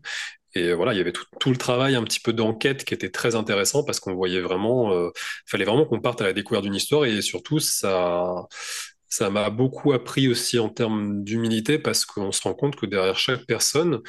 Et 0.57 0.73
voilà, 0.73 0.93
il 0.93 0.99
y 0.99 1.01
avait 1.01 1.13
tout, 1.13 1.51
le 1.51 1.57
travail 1.57 1.97
un 1.97 2.05
petit 2.05 2.21
peu 2.21 2.33
d'enquête 2.33 2.85
qui 2.85 2.95
était 2.95 3.11
très 3.11 3.35
intéressant 3.35 3.83
parce 3.85 3.99
qu'on 3.99 4.15
voyait 4.15 4.41
vraiment, 4.41 4.93
il 4.93 5.11
fallait 5.47 5.65
vraiment 5.65 5.85
qu'on 5.85 6.01
parte 6.01 6.21
à 6.21 6.25
la 6.25 6.33
découverte 6.33 6.65
d'une 6.65 6.77
histoire 6.77 7.05
et 7.07 7.23
surtout 7.23 7.59
ça 7.59 8.47
ça 9.15 9.31
m'a 9.31 9.49
beaucoup 9.49 9.93
appris 9.93 10.27
aussi 10.27 10.59
en 10.59 10.69
termes 10.69 11.23
d'humilité 11.23 11.79
parce 11.79 12.05
qu'on 12.05 12.33
se 12.33 12.43
rend 12.43 12.55
compte 12.55 12.75
que 12.75 12.85
derrière 12.85 13.17
chaque 13.17 13.47
personne, 13.47 14.01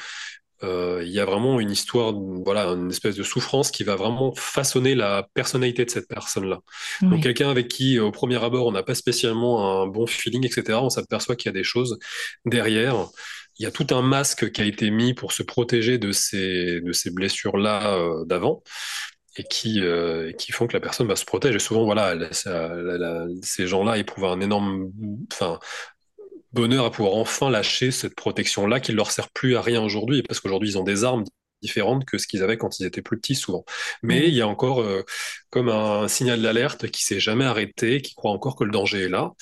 euh, 0.64 1.00
il 1.04 1.12
y 1.12 1.20
a 1.20 1.24
vraiment 1.24 1.60
une 1.60 1.70
histoire, 1.70 2.12
voilà, 2.44 2.66
une 2.70 2.90
espèce 2.90 3.14
de 3.14 3.22
souffrance 3.22 3.70
qui 3.70 3.84
va 3.84 3.94
vraiment 3.94 4.34
façonner 4.34 4.96
la 4.96 5.28
personnalité 5.32 5.84
de 5.84 5.90
cette 5.90 6.08
personne-là. 6.08 6.58
Donc 7.02 7.22
quelqu'un 7.22 7.50
avec 7.50 7.68
qui, 7.68 8.00
au 8.00 8.10
premier 8.10 8.42
abord, 8.42 8.66
on 8.66 8.72
n'a 8.72 8.82
pas 8.82 8.96
spécialement 8.96 9.82
un 9.82 9.86
bon 9.86 10.08
feeling, 10.08 10.44
etc., 10.44 10.80
on 10.82 10.90
s'aperçoit 10.90 11.36
qu'il 11.36 11.50
y 11.50 11.54
a 11.54 11.58
des 11.58 11.64
choses 11.64 12.00
derrière. 12.44 13.06
Il 13.60 13.62
y 13.62 13.66
a 13.66 13.70
tout 13.70 13.86
un 13.90 14.02
masque 14.02 14.50
qui 14.50 14.60
a 14.60 14.64
été 14.64 14.90
mis 14.90 15.14
pour 15.14 15.32
se 15.32 15.44
protéger 15.44 15.98
de 15.98 16.10
ces, 16.10 16.80
de 16.80 16.92
ces 16.92 17.10
blessures-là 17.10 17.94
euh, 17.94 18.24
d'avant 18.24 18.64
et 19.38 19.44
qui, 19.44 19.80
euh, 19.80 20.32
qui 20.32 20.52
font 20.52 20.66
que 20.66 20.72
la 20.72 20.80
personne 20.80 21.06
va 21.06 21.16
se 21.16 21.24
protéger. 21.24 21.56
Et 21.56 21.60
souvent, 21.60 21.84
voilà, 21.84 22.16
ces 23.42 23.66
gens-là 23.66 23.98
éprouvent 23.98 24.26
un 24.26 24.40
énorme 24.40 24.90
enfin, 25.32 25.58
bonheur 26.52 26.84
à 26.86 26.90
pouvoir 26.90 27.14
enfin 27.14 27.50
lâcher 27.50 27.90
cette 27.90 28.14
protection-là 28.14 28.80
qui 28.80 28.92
ne 28.92 28.96
leur 28.96 29.10
sert 29.10 29.30
plus 29.30 29.56
à 29.56 29.62
rien 29.62 29.82
aujourd'hui, 29.82 30.22
parce 30.22 30.40
qu'aujourd'hui, 30.40 30.70
ils 30.70 30.78
ont 30.78 30.84
des 30.84 31.04
armes 31.04 31.24
différentes 31.62 32.04
que 32.04 32.18
ce 32.18 32.26
qu'ils 32.26 32.42
avaient 32.42 32.56
quand 32.56 32.78
ils 32.80 32.86
étaient 32.86 33.02
plus 33.02 33.18
petits 33.18 33.34
souvent. 33.34 33.64
Mais 34.02 34.28
il 34.28 34.34
y 34.34 34.40
a 34.40 34.48
encore 34.48 34.80
euh, 34.80 35.02
comme 35.50 35.68
un 35.68 36.08
signal 36.08 36.40
d'alerte 36.42 36.90
qui 36.90 37.04
s'est 37.04 37.20
jamais 37.20 37.44
arrêté, 37.44 38.00
qui 38.02 38.14
croit 38.14 38.30
encore 38.30 38.56
que 38.56 38.64
le 38.64 38.70
danger 38.70 39.02
est 39.04 39.08
là 39.08 39.32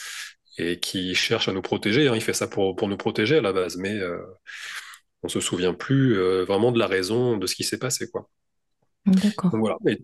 et 0.58 0.78
qui 0.78 1.14
cherche 1.14 1.48
à 1.48 1.52
nous 1.52 1.62
protéger. 1.62 2.08
Hein. 2.08 2.14
Il 2.14 2.22
fait 2.22 2.32
ça 2.32 2.46
pour, 2.46 2.76
pour 2.76 2.88
nous 2.88 2.96
protéger 2.96 3.38
à 3.38 3.40
la 3.40 3.52
base, 3.52 3.76
mais 3.76 3.94
euh, 3.94 4.18
on 5.22 5.28
se 5.28 5.40
souvient 5.40 5.74
plus 5.74 6.18
euh, 6.18 6.44
vraiment 6.44 6.72
de 6.72 6.78
la 6.78 6.86
raison 6.86 7.36
de 7.36 7.46
ce 7.46 7.54
qui 7.54 7.64
s'est 7.64 7.78
passé, 7.78 8.08
quoi. 8.08 8.28
D'accord. 9.06 9.50
Donc 9.50 9.60
voilà. 9.60 9.76
Et, 9.86 9.98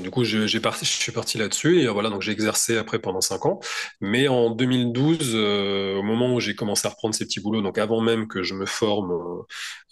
du 0.00 0.10
coup, 0.10 0.24
je, 0.24 0.46
j'ai 0.46 0.60
parti, 0.60 0.84
je 0.84 0.90
suis 0.90 1.12
parti 1.12 1.38
là-dessus 1.38 1.80
et 1.80 1.88
voilà, 1.88 2.10
donc 2.10 2.22
j'ai 2.22 2.32
exercé 2.32 2.76
après 2.76 2.98
pendant 2.98 3.20
cinq 3.20 3.46
ans. 3.46 3.60
Mais 4.00 4.28
en 4.28 4.50
2012, 4.50 5.32
euh, 5.34 5.94
au 5.96 6.02
moment 6.02 6.34
où 6.34 6.40
j'ai 6.40 6.54
commencé 6.54 6.86
à 6.86 6.90
reprendre 6.90 7.14
ces 7.14 7.24
petits 7.24 7.40
boulots, 7.40 7.62
donc 7.62 7.78
avant 7.78 8.00
même 8.00 8.26
que 8.26 8.42
je 8.42 8.54
me 8.54 8.66
forme 8.66 9.12
euh, 9.12 9.42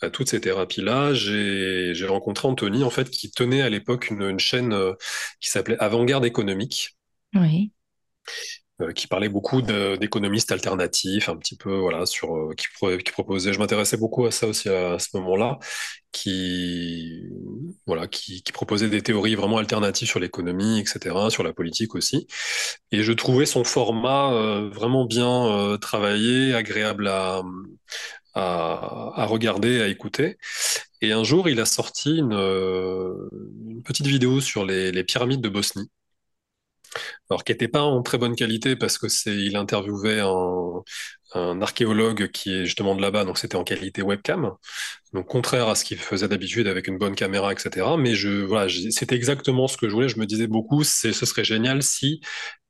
à 0.07 0.11
toutes 0.11 0.29
ces 0.29 0.41
thérapies-là, 0.41 1.15
j'ai, 1.15 1.95
j'ai 1.95 2.07
rencontré 2.07 2.49
Anthony 2.49 2.83
en 2.83 2.91
fait 2.91 3.09
qui 3.11 3.31
tenait 3.31 3.63
à 3.63 3.69
l'époque 3.69 4.11
une, 4.11 4.23
une 4.23 4.41
chaîne 4.41 4.73
euh, 4.73 4.95
qui 5.41 5.51
s'appelait 5.51 5.79
Avant-Garde 5.79 6.25
économique. 6.25 6.97
Oui. 7.35 7.73
Euh, 8.81 8.93
qui 8.93 9.07
parlait 9.07 9.29
beaucoup 9.29 9.63
d'économistes 9.63 10.51
alternatifs, 10.51 11.29
un 11.29 11.37
petit 11.37 11.57
peu, 11.57 11.77
voilà, 11.77 12.07
sur, 12.07 12.35
euh, 12.35 12.55
qui, 12.57 12.67
qui 13.05 13.13
proposaient, 13.13 13.53
je 13.53 13.61
m'intéressais 13.61 13.97
beaucoup 13.97 14.27
à 14.27 14.33
ça 14.33 14.49
aussi 14.49 14.69
à, 14.69 14.99
ce 14.99 15.17
moment-là, 15.17 15.61
qui, 16.11 17.23
voilà, 17.87 18.09
qui, 18.09 18.43
proposait 18.53 18.89
des 18.89 19.01
théories 19.01 19.37
vraiment 19.37 19.59
alternatives 19.59 20.09
sur 20.09 20.19
l'économie, 20.19 20.81
etc., 20.81 21.15
sur 21.31 21.45
la 21.45 21.53
politique 21.53 21.95
aussi. 21.95 22.27
Et 22.91 23.05
je 23.05 23.13
trouvais 23.13 23.47
son 23.47 23.63
format 23.63 24.33
euh, 24.33 24.69
vraiment 24.71 25.05
bien 25.05 25.79
travaillé, 25.81 26.53
agréable 26.55 27.07
à, 27.07 27.43
à, 28.35 29.27
regarder, 29.27 29.83
à 29.83 29.89
écouter. 29.89 30.37
Et 31.01 31.13
un 31.13 31.23
jour, 31.23 31.49
il 31.49 31.61
a 31.61 31.65
sorti 31.67 32.19
une, 32.19 32.31
petite 33.85 34.07
vidéo 34.07 34.41
sur 34.41 34.65
les 34.67 35.05
pyramides 35.05 35.41
de 35.41 35.49
Bosnie 35.49 35.91
alors 37.31 37.45
qui 37.45 37.53
n'était 37.53 37.69
pas 37.69 37.83
en 37.83 38.03
très 38.03 38.19
bonne 38.19 38.37
qualité 38.37 38.77
parce 38.77 38.99
que 38.99 39.09
c'est, 39.09 39.35
il 39.35 39.57
interviewait 39.57 40.21
un, 40.21 40.83
archéologue 41.61 42.31
qui 42.31 42.55
est 42.55 42.65
justement 42.65 42.95
de 42.95 43.03
là-bas, 43.03 43.25
donc 43.25 43.39
c'était 43.39 43.57
en 43.57 43.65
qualité 43.65 44.03
webcam, 44.03 44.53
donc 45.13 45.27
contraire 45.27 45.69
à 45.69 45.75
ce 45.75 45.85
qu'il 45.85 45.99
faisait 45.99 46.29
d'habitude 46.29 46.69
avec 46.69 46.87
une 46.87 46.97
bonne 46.97 47.17
caméra, 47.17 47.53
etc. 47.53 47.87
Mais 47.99 48.15
je, 48.15 48.45
voilà, 48.45 48.73
c'était 48.91 49.17
exactement 49.17 49.67
ce 49.67 49.77
que 49.77 49.89
je 49.89 49.95
voulais. 49.95 50.09
Je 50.09 50.21
me 50.21 50.27
disais 50.27 50.47
beaucoup, 50.47 50.85
ce 50.85 51.13
serait 51.13 51.43
génial 51.43 51.83
si 51.83 52.21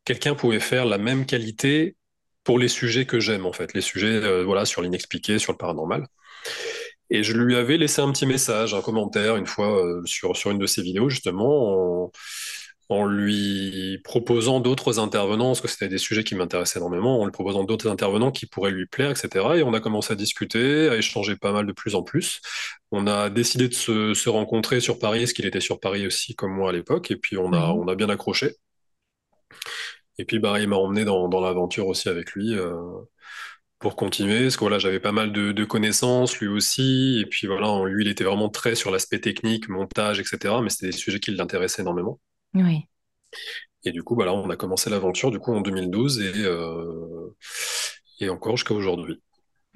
quelqu'un 0.05 0.35
pouvait 0.35 0.61
faire 0.61 0.87
la 0.87 0.97
même 0.97 1.27
qualité 1.27 1.97
pour 2.45 2.59
les 2.59 2.69
sujets 2.69 3.07
que 3.07 3.21
j'aime 3.21 3.47
en 3.47 3.53
fait, 3.53 3.75
les 3.75 3.81
sujets, 3.81 4.07
euh, 4.07 4.45
voilà, 4.45 4.65
sur 4.65 4.83
l'inexpliqué, 4.83 5.39
sur 5.39 5.53
le 5.53 5.59
paranormal. 5.59 6.07
Et 7.11 7.23
je 7.23 7.33
lui 7.35 7.57
avais 7.57 7.77
laissé 7.77 8.01
un 8.01 8.11
petit 8.13 8.27
message, 8.27 8.75
un 8.75 8.81
commentaire 8.81 9.37
une 9.37 9.47
fois 9.47 9.85
euh, 9.85 10.03
sur, 10.05 10.37
sur 10.37 10.51
une 10.51 10.59
de 10.59 10.67
ses 10.67 10.83
vidéos 10.83 11.09
justement. 11.09 12.05
En, 12.07 12.13
en 12.89 13.07
lui 13.07 13.99
proposant 14.05 14.61
d'autres 14.61 14.99
intervenants, 14.99 15.49
parce 15.49 15.61
que 15.63 15.69
c'était 15.69 15.89
des 15.89 15.99
sujets 15.99 16.25
qui 16.25 16.35
m'intéressaient 16.35 16.79
énormément, 16.79 17.21
en 17.21 17.25
lui 17.25 17.33
proposant 17.33 17.65
d'autres 17.65 17.89
intervenants 17.89 18.31
qui 18.31 18.47
pourraient 18.47 18.71
lui 18.71 18.87
plaire, 18.87 19.11
etc. 19.11 19.57
Et 19.57 19.63
on 19.63 19.73
a 19.75 19.81
commencé 19.81 20.13
à 20.13 20.17
discuter, 20.17 20.89
à 20.89 20.97
échanger 20.97 21.37
pas 21.37 21.53
mal 21.53 21.67
de 21.67 21.73
plus 21.73 21.95
en 21.95 22.03
plus. 22.03 22.41
On 22.91 23.07
a 23.07 23.31
décidé 23.31 23.69
de 23.69 23.75
se, 23.75 24.29
rencontrer 24.29 24.81
sur 24.81 24.99
Paris, 24.99 25.21
parce 25.21 25.33
qu'il 25.33 25.47
était 25.47 25.61
sur 25.61 25.81
Paris 25.81 26.07
aussi, 26.07 26.35
comme 26.35 26.53
moi 26.53 26.71
à 26.71 26.73
l'époque, 26.73 27.11
et 27.11 27.17
puis 27.17 27.37
on 27.39 27.53
a, 27.53 27.69
on 27.73 27.89
a 27.89 27.95
bien 27.95 28.09
accroché. 28.11 28.57
Et 30.19 30.25
puis 30.25 30.39
bah, 30.39 30.61
il 30.61 30.69
m'a 30.69 30.77
emmené 30.77 31.05
dans, 31.05 31.29
l'aventure 31.41 31.87
aussi 31.89 32.09
avec 32.09 32.33
lui. 32.33 32.55
Euh, 32.55 32.75
pour 33.79 33.97
continuer, 33.97 34.43
parce 34.45 34.57
que 34.57 34.61
voilà, 34.61 34.79
j'avais 34.79 35.01
pas 35.01 35.13
mal 35.13 35.33
de, 35.33 35.53
de, 35.53 35.65
connaissances, 35.65 36.39
lui 36.39 36.49
aussi, 36.49 37.21
et 37.21 37.27
puis 37.27 37.47
voilà, 37.47 37.85
lui, 37.87 38.05
il 38.05 38.09
était 38.09 38.25
vraiment 38.25 38.49
très 38.49 38.75
sur 38.75 38.91
l'aspect 38.91 39.21
technique, 39.21 39.69
montage, 39.69 40.21
etc., 40.21 40.55
mais 40.63 40.71
c'était 40.71 40.87
des 40.87 40.93
sujets 40.93 41.21
qui 41.21 41.33
l'intéressaient 41.33 41.83
énormément. 41.83 42.19
Oui. 42.55 42.89
Et 43.85 43.93
du 43.93 44.03
coup, 44.03 44.15
voilà, 44.15 44.33
on 44.35 44.49
a 44.51 44.57
commencé 44.57 44.91
l'aventure 44.91 45.31
du 45.31 45.39
coup 45.39 45.55
en 45.55 45.61
2012 45.61 46.21
et, 46.21 46.33
euh, 46.45 47.35
et 48.21 48.29
encore 48.31 48.57
jusqu'à 48.57 48.75
aujourd'hui. 48.75 49.23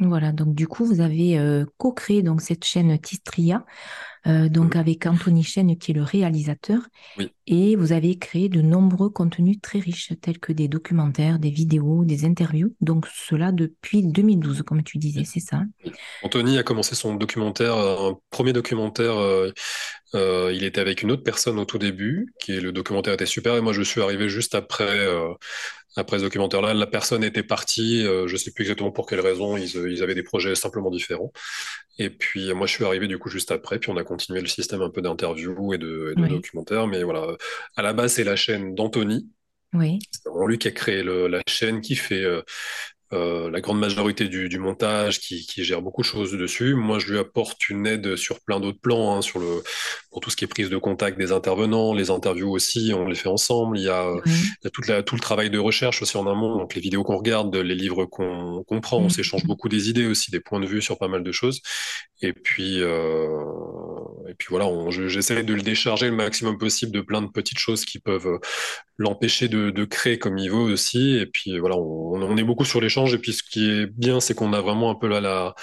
Voilà, 0.01 0.31
donc 0.31 0.55
du 0.55 0.69
coup, 0.69 0.85
vous 0.85 1.01
avez 1.01 1.39
euh, 1.39 1.65
co-créé 1.77 2.23
donc 2.23 2.41
cette 2.41 2.65
chaîne 2.65 2.97
Tistria, 3.01 3.65
euh, 4.29 4.49
donc 4.49 4.77
avec 4.77 5.07
Anthony 5.07 5.43
Chen 5.43 5.77
qui 5.77 5.91
est 5.91 5.95
le 5.95 6.05
réalisateur, 6.05 6.83
oui. 7.17 7.33
et 7.49 7.75
vous 7.75 7.91
avez 7.91 8.17
créé 8.17 8.49
de 8.49 8.61
nombreux 8.61 9.11
contenus 9.11 9.57
très 9.61 9.81
riches, 9.81 10.13
tels 10.21 10.39
que 10.39 10.53
des 10.53 10.69
documentaires, 10.69 11.41
des 11.41 11.51
vidéos, 11.51 12.05
des 12.05 12.25
interviews, 12.25 12.77
donc 12.81 13.07
cela 13.13 13.51
depuis 13.51 14.05
2012, 14.05 14.63
comme 14.63 14.85
tu 14.85 14.99
disais, 14.99 15.25
c'est 15.25 15.41
ça? 15.41 15.63
Anthony 16.23 16.59
a 16.59 16.63
commencé 16.63 16.95
son 16.95 17.15
documentaire, 17.15 17.75
un 17.77 18.17
premier 18.31 18.53
documentaire, 18.53 19.17
euh, 19.17 20.53
il 20.55 20.63
était 20.63 20.81
avec 20.81 21.03
une 21.03 21.11
autre 21.11 21.25
personne 21.25 21.59
au 21.59 21.65
tout 21.65 21.79
début, 21.79 22.33
qui 22.41 22.53
est 22.53 22.61
le 22.61 22.71
documentaire 22.71 23.15
était 23.15 23.27
super, 23.27 23.57
et 23.57 23.61
moi 23.61 23.73
je 23.73 23.83
suis 23.83 24.01
arrivé 24.01 24.29
juste 24.29 24.55
après 24.55 25.09
après 25.99 26.19
ce 26.19 26.25
documentaire-là, 26.25 26.75
la 26.75 26.87
personne 26.87 27.25
était 27.25 27.43
partie. 27.43 28.03
je 28.03 28.37
sais 28.37 28.53
plus 28.53 28.63
exactement 28.63 28.91
pour 28.91 29.07
quelles 29.07 29.21
raisons. 29.21 29.57
Ils, 29.57 29.77
ils, 29.91 30.03
avaient 30.03 30.15
des 30.15 30.23
projets 30.23 30.55
simplement 30.55 30.91
différents. 30.91 31.33
Et 31.99 32.11
puis 32.11 32.53
moi, 32.55 32.67
je 32.67 32.75
suis 32.75 32.85
arrivé 32.85 33.09
du 33.09 33.19
coup 33.19 33.29
juste 33.29 33.51
après. 33.51 33.79
Puis 33.79 33.91
on 33.91 33.97
a 33.97 34.05
continué 34.05 34.41
le 34.41 34.47
système 34.47 34.83
un 34.83 34.91
peu 34.91 35.03
d'interview 35.03 35.75
et 35.75 35.79
de, 35.79 36.15
de 36.17 36.27
documentaire. 36.27 36.87
Mais 36.87 37.03
voilà, 37.03 37.37
à 37.77 37.83
la 37.83 37.93
base, 37.93 38.15
c'est 38.15 38.25
la 38.25 38.37
chaîne 38.37 38.75
d'Anthony. 38.75 39.29
Oui. 39.75 39.99
C'est 40.11 40.29
vraiment 40.29 40.47
lui 40.47 40.59
qui 40.59 40.69
a 40.69 40.71
créé 40.71 41.03
le, 41.03 41.29
la 41.29 41.41
chaîne, 41.47 41.81
qui 41.81 41.95
fait 41.95 42.23
euh, 42.23 42.43
euh, 43.13 43.51
la 43.51 43.61
grande 43.61 43.79
majorité 43.79 44.29
du, 44.29 44.49
du 44.49 44.59
montage, 44.59 45.21
qui, 45.21 45.47
qui, 45.47 45.65
gère 45.65 45.81
beaucoup 45.81 46.03
de 46.03 46.07
choses 46.07 46.33
dessus. 46.33 46.75
Moi, 46.75 46.99
je 46.99 47.11
lui 47.11 47.19
apporte 47.19 47.69
une 47.69 47.87
aide 47.87 48.17
sur 48.17 48.41
plein 48.41 48.61
d'autres 48.61 48.81
plans, 48.81 49.17
hein, 49.17 49.23
sur 49.23 49.39
le 49.39 49.63
pour 50.11 50.21
tout 50.21 50.31
ce 50.31 50.37
qui 50.37 50.45
est 50.45 50.49
prise 50.49 50.69
de 50.69 50.77
contact 50.77 51.19
des 51.19 51.33
intervenants, 51.33 51.95
les 51.95 52.11
interviews 52.11 52.51
aussi, 52.51 52.93
on 52.95 53.07
les 53.07 53.15
fait 53.15 53.29
ensemble. 53.29 53.79
Il 53.79 53.85
y 53.85 53.89
a, 53.89 54.13
il 54.27 54.65
y 54.65 54.67
a 54.67 54.71
toute 54.71 54.89
la, 54.89 55.03
tout 55.03 55.15
le 55.15 55.21
travail 55.21 55.49
de 55.51 55.59
recherche 55.59 56.03
aussi 56.03 56.17
en 56.17 56.27
amont, 56.27 56.57
donc 56.57 56.75
les 56.75 56.81
vidéos 56.81 57.05
qu'on 57.05 57.17
regarde, 57.17 57.55
les 57.57 57.75
livres 57.75 58.05
qu'on 58.05 58.65
qu'on 58.65 58.81
prend, 58.81 58.99
on 58.99 59.07
mm. 59.07 59.11
s'échange 59.11 59.45
beaucoup 59.45 59.69
des 59.69 59.89
idées 59.89 60.07
aussi, 60.07 60.31
des 60.31 60.41
points 60.41 60.61
de 60.61 60.67
vue 60.67 60.83
sur 60.83 60.99
pas 60.99 61.09
mal 61.09 61.23
de 61.23 61.33
choses. 61.33 61.61
Et 62.21 62.33
puis, 62.33 62.83
euh, 62.83 63.29
et 64.29 64.35
puis 64.35 64.49
voilà, 64.51 64.69
j'essaie 64.91 65.43
de 65.43 65.55
le 65.55 65.63
décharger 65.63 66.11
le 66.11 66.17
maximum 66.17 66.59
possible 66.59 66.93
de 66.93 67.01
plein 67.01 67.23
de 67.23 67.29
petites 67.29 67.59
choses 67.59 67.85
qui 67.85 67.99
peuvent 67.99 68.39
l'empêcher 68.99 69.49
de, 69.49 69.71
de, 69.71 69.85
créer 69.85 70.19
comme 70.19 70.37
il 70.39 70.51
veut 70.51 70.57
aussi. 70.57 71.17
Et 71.17 71.27
puis 71.27 71.59
voilà, 71.59 71.77
on, 71.77 72.21
on 72.21 72.37
est 72.37 72.45
beaucoup 72.45 72.65
sur 72.65 72.81
les 72.81 72.89
et 72.89 73.19
puis 73.19 73.33
ce 73.33 73.43
qui 73.43 73.71
est 73.71 73.87
bien, 73.87 74.21
c'est 74.21 74.35
qu'on 74.35 74.53
a 74.53 74.61
vraiment 74.61 74.91
un 74.91 74.95
peu 74.95 75.09
la, 75.09 75.21
la, 75.21 75.55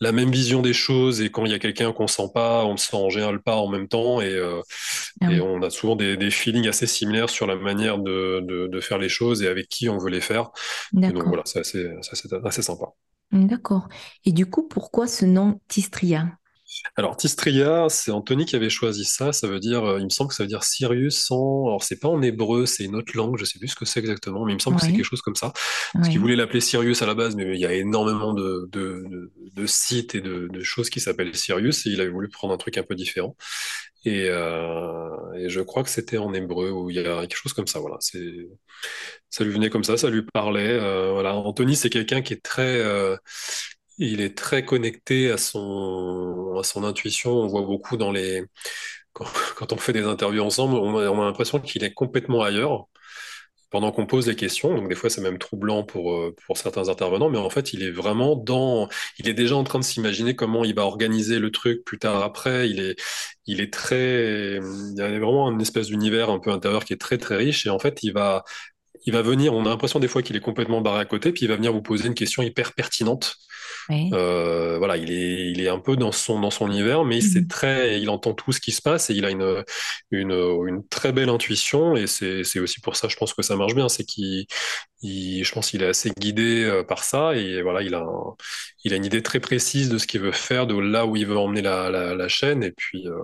la, 0.00 0.12
même 0.12 0.30
vision 0.30 0.60
des 0.60 0.72
choses. 0.72 1.20
Et 1.22 1.30
quand 1.30 1.44
il 1.46 1.52
y 1.52 1.54
a 1.54 1.58
quelqu'un 1.58 1.92
qu'on 1.92 2.06
sent 2.06 2.28
pas, 2.34 2.64
on 2.64 2.72
le 2.72 2.76
sent 2.76 2.96
en 2.96 3.10
général 3.10 3.40
pas 3.40 3.56
en 3.56 3.68
même 3.68 3.88
temps. 3.88 4.20
Et, 4.20 4.34
euh, 4.34 4.60
ah 5.20 5.32
et 5.32 5.40
on 5.40 5.62
a 5.62 5.70
souvent 5.70 5.96
des, 5.96 6.16
des, 6.16 6.30
feelings 6.30 6.68
assez 6.68 6.86
similaires 6.86 7.30
sur 7.30 7.46
la 7.46 7.56
manière 7.56 7.98
de, 7.98 8.40
de, 8.40 8.66
de, 8.66 8.80
faire 8.80 8.98
les 8.98 9.08
choses 9.08 9.42
et 9.42 9.48
avec 9.48 9.68
qui 9.68 9.88
on 9.88 9.98
veut 9.98 10.10
les 10.10 10.20
faire. 10.20 10.50
donc 10.92 11.24
voilà, 11.24 11.42
c'est 11.46 11.60
assez, 11.60 11.88
assez 12.44 12.62
sympa. 12.62 12.86
D'accord. 13.32 13.88
Et 14.24 14.32
du 14.32 14.46
coup, 14.46 14.68
pourquoi 14.68 15.06
ce 15.06 15.24
nom 15.24 15.60
Tistria? 15.68 16.26
Alors, 16.96 17.16
Tistria, 17.16 17.86
c'est 17.88 18.10
Anthony 18.10 18.44
qui 18.46 18.56
avait 18.56 18.70
choisi 18.70 19.04
ça. 19.04 19.32
Ça 19.32 19.46
veut 19.46 19.60
dire, 19.60 19.84
euh, 19.84 19.98
il 19.98 20.04
me 20.04 20.10
semble 20.10 20.30
que 20.30 20.34
ça 20.34 20.42
veut 20.42 20.48
dire 20.48 20.64
Sirius 20.64 21.16
sans. 21.16 21.66
Alors, 21.66 21.82
c'est 21.82 21.98
pas 21.98 22.08
en 22.08 22.22
hébreu, 22.22 22.66
c'est 22.66 22.84
une 22.84 22.94
autre 22.94 23.12
langue, 23.14 23.36
je 23.38 23.44
sais 23.44 23.58
plus 23.58 23.68
ce 23.68 23.76
que 23.76 23.84
c'est 23.84 24.00
exactement, 24.00 24.44
mais 24.44 24.52
il 24.52 24.56
me 24.56 24.60
semble 24.60 24.76
que 24.76 24.82
c'est 24.82 24.92
quelque 24.92 25.04
chose 25.04 25.22
comme 25.22 25.36
ça. 25.36 25.52
Parce 25.92 26.08
qu'il 26.08 26.20
voulait 26.20 26.36
l'appeler 26.36 26.60
Sirius 26.60 27.02
à 27.02 27.06
la 27.06 27.14
base, 27.14 27.36
mais 27.36 27.44
il 27.54 27.60
y 27.60 27.66
a 27.66 27.72
énormément 27.72 28.32
de, 28.32 28.68
de, 28.72 29.30
de, 29.54 29.66
sites 29.66 30.14
et 30.14 30.20
de, 30.20 30.48
choses 30.62 30.90
qui 30.90 31.00
s'appellent 31.00 31.34
Sirius, 31.34 31.86
et 31.86 31.90
il 31.90 32.00
avait 32.00 32.10
voulu 32.10 32.28
prendre 32.28 32.54
un 32.54 32.58
truc 32.58 32.78
un 32.78 32.82
peu 32.82 32.94
différent. 32.94 33.36
Et, 34.06 34.26
euh, 34.28 35.32
et 35.36 35.48
je 35.48 35.60
crois 35.60 35.82
que 35.82 35.90
c'était 35.90 36.18
en 36.18 36.34
hébreu, 36.34 36.70
où 36.70 36.90
il 36.90 36.96
y 36.96 36.98
a 37.00 37.20
quelque 37.22 37.36
chose 37.36 37.54
comme 37.54 37.66
ça. 37.66 37.78
Voilà, 37.78 37.96
c'est 38.00 38.48
ça 39.34 39.42
lui 39.42 39.52
venait 39.52 39.68
comme 39.68 39.82
ça, 39.82 39.96
ça 39.96 40.10
lui 40.10 40.22
parlait. 40.22 40.78
Euh, 40.80 41.10
voilà, 41.12 41.34
Anthony, 41.34 41.74
c'est 41.74 41.90
quelqu'un 41.90 42.22
qui 42.22 42.34
est 42.34 42.42
très 42.42 42.78
euh, 42.78 43.16
il 43.98 44.20
est 44.20 44.36
très 44.36 44.64
connecté 44.64 45.30
à 45.30 45.38
son, 45.38 46.56
à 46.58 46.62
son 46.64 46.84
intuition. 46.84 47.32
On 47.32 47.46
voit 47.48 47.62
beaucoup 47.62 47.96
dans 47.96 48.12
les. 48.12 48.44
Quand, 49.12 49.26
on 49.72 49.76
fait 49.76 49.92
des 49.92 50.04
interviews 50.04 50.42
ensemble, 50.42 50.74
on 50.76 50.96
a, 50.98 51.24
l'impression 51.26 51.60
qu'il 51.60 51.84
est 51.84 51.94
complètement 51.94 52.42
ailleurs 52.42 52.86
pendant 53.70 53.90
qu'on 53.92 54.06
pose 54.06 54.28
les 54.28 54.36
questions. 54.36 54.74
Donc, 54.74 54.88
des 54.88 54.94
fois, 54.94 55.10
c'est 55.10 55.20
même 55.20 55.38
troublant 55.38 55.82
pour, 55.84 56.14
euh, 56.14 56.34
pour 56.46 56.56
certains 56.58 56.88
intervenants, 56.88 57.28
mais 57.28 57.38
en 57.38 57.50
fait, 57.50 57.72
il 57.72 57.82
est 57.82 57.90
vraiment 57.90 58.36
dans. 58.36 58.88
Il 59.18 59.28
est 59.28 59.34
déjà 59.34 59.56
en 59.56 59.64
train 59.64 59.80
de 59.80 59.84
s'imaginer 59.84 60.36
comment 60.36 60.64
il 60.64 60.74
va 60.74 60.82
organiser 60.84 61.38
le 61.40 61.50
truc 61.50 61.84
plus 61.84 61.98
tard 61.98 62.22
après. 62.22 62.70
Il 62.70 62.80
est, 62.80 62.96
il 63.46 63.60
est 63.60 63.72
très. 63.72 64.58
Il 64.58 64.94
y 64.96 65.02
a 65.02 65.08
vraiment 65.08 65.50
une 65.50 65.60
espèce 65.60 65.88
d'univers 65.88 66.30
un 66.30 66.38
peu 66.40 66.50
intérieur 66.50 66.84
qui 66.84 66.92
est 66.92 67.00
très, 67.00 67.18
très 67.18 67.36
riche. 67.36 67.66
Et 67.66 67.70
en 67.70 67.78
fait, 67.78 68.02
il 68.02 68.12
va 68.12 68.44
il 69.04 69.12
va 69.12 69.22
venir, 69.22 69.54
on 69.54 69.66
a 69.66 69.68
l'impression 69.68 69.98
des 70.00 70.08
fois 70.08 70.22
qu'il 70.22 70.36
est 70.36 70.40
complètement 70.40 70.80
barré 70.80 71.00
à 71.00 71.04
côté, 71.04 71.32
puis 71.32 71.42
il 71.44 71.48
va 71.48 71.56
venir 71.56 71.72
vous 71.72 71.82
poser 71.82 72.06
une 72.06 72.14
question 72.14 72.42
hyper 72.42 72.72
pertinente 72.72 73.36
euh, 73.90 74.78
voilà, 74.78 74.96
il 74.96 75.10
est, 75.12 75.50
il 75.50 75.60
est 75.60 75.68
un 75.68 75.78
peu 75.78 75.96
dans 75.96 76.12
son, 76.12 76.40
dans 76.40 76.50
son 76.50 76.68
univers, 76.68 77.04
mais 77.04 77.20
c'est 77.20 77.42
mhm. 77.42 77.48
très, 77.48 78.00
il 78.00 78.08
entend 78.10 78.34
tout 78.34 78.52
ce 78.52 78.60
qui 78.60 78.72
se 78.72 78.82
passe 78.82 79.10
et 79.10 79.14
il 79.14 79.24
a 79.24 79.30
une, 79.30 79.64
une, 80.10 80.32
une 80.32 80.86
très 80.88 81.12
belle 81.12 81.28
intuition 81.28 81.96
et 81.96 82.06
c'est 82.06 82.58
aussi 82.58 82.80
pour 82.80 82.96
ça, 82.96 83.08
je 83.08 83.16
pense 83.16 83.34
que 83.34 83.42
ça 83.42 83.56
marche 83.56 83.74
bien, 83.74 83.88
c'est 83.88 84.04
qu'il, 84.04 84.46
je 85.02 85.52
pense 85.52 85.70
qu'il 85.70 85.82
est 85.82 85.86
assez 85.88 86.10
guidé 86.18 86.64
euh, 86.64 86.82
par 86.82 87.04
ça 87.04 87.36
et 87.36 87.62
voilà, 87.62 87.82
il 87.82 87.94
a, 87.94 88.06
il 88.84 88.92
a 88.92 88.96
une 88.96 89.04
idée 89.04 89.22
très 89.22 89.40
précise 89.40 89.88
de 89.90 89.98
ce 89.98 90.06
qu'il 90.06 90.20
veut 90.20 90.32
faire, 90.32 90.66
de 90.66 90.78
là 90.78 91.06
où 91.06 91.16
il 91.16 91.26
veut 91.26 91.38
emmener 91.38 91.62
la, 91.62 91.90
la, 91.90 92.28
chaîne 92.28 92.62
et 92.62 92.72
puis, 92.72 93.06
euh, 93.06 93.18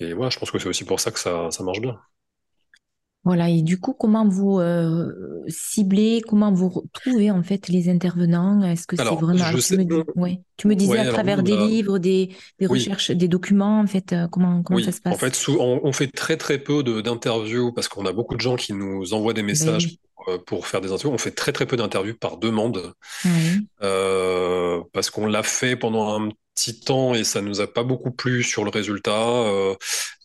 et 0.00 0.12
voilà, 0.12 0.30
je 0.30 0.38
pense 0.38 0.50
que 0.50 0.58
c'est 0.58 0.68
aussi 0.68 0.84
pour 0.84 1.00
ça 1.00 1.10
que 1.10 1.18
ça, 1.18 1.50
ça 1.50 1.62
marche 1.64 1.80
bien. 1.80 1.98
Voilà, 3.24 3.48
et 3.48 3.62
du 3.62 3.80
coup, 3.80 3.94
comment 3.94 4.28
vous 4.28 4.58
euh, 4.58 5.42
ciblez, 5.48 6.22
comment 6.28 6.52
vous 6.52 6.84
trouvez 6.92 7.30
en 7.30 7.42
fait 7.42 7.68
les 7.68 7.88
intervenants? 7.88 8.62
Est-ce 8.62 8.86
que 8.86 8.96
c'est 8.96 9.02
vraiment... 9.02 9.50
tu, 9.58 9.76
me, 9.78 10.36
tu 10.58 10.68
me 10.68 10.74
disais 10.74 10.98
à 10.98 11.10
travers 11.10 11.42
des 11.42 11.56
livres, 11.56 11.98
des, 11.98 12.30
des 12.60 12.66
recherches, 12.66 13.12
des 13.12 13.28
documents, 13.28 13.80
en 13.80 13.86
fait, 13.86 14.12
euh, 14.12 14.28
comment, 14.28 14.62
comment 14.62 14.82
ça 14.82 14.92
se 14.92 15.00
passe 15.00 15.14
En 15.14 15.16
fait, 15.16 15.40
on, 15.58 15.92
fait 15.92 16.08
très 16.08 16.36
très 16.36 16.58
peu 16.58 16.82
d'interviews 16.82 17.72
parce 17.72 17.88
qu'on 17.88 18.04
a 18.04 18.12
beaucoup 18.12 18.34
de 18.34 18.42
gens 18.42 18.56
qui 18.56 18.74
nous 18.74 19.14
envoient 19.14 19.32
des 19.32 19.40
ben 19.40 19.46
messages 19.46 19.96
euh, 20.28 20.36
pour, 20.44 20.66
faire 20.66 20.82
des 20.82 20.88
interviews. 20.88 21.14
On 21.14 21.18
fait 21.18 21.30
très 21.30 21.52
très 21.52 21.64
peu 21.64 21.78
d'interviews 21.78 22.16
par 22.20 22.36
demande 22.36 22.92
parce 24.92 25.08
qu'on 25.08 25.26
l'a 25.26 25.42
fait 25.42 25.76
pendant 25.76 26.20
un 26.20 26.28
petit 26.54 26.78
temps 26.78 27.14
et 27.14 27.24
ça 27.24 27.40
nous 27.40 27.62
a 27.62 27.66
pas 27.66 27.84
beaucoup 27.84 28.10
plu 28.10 28.42
sur 28.42 28.64
le 28.64 28.70
résultat. 28.70 29.46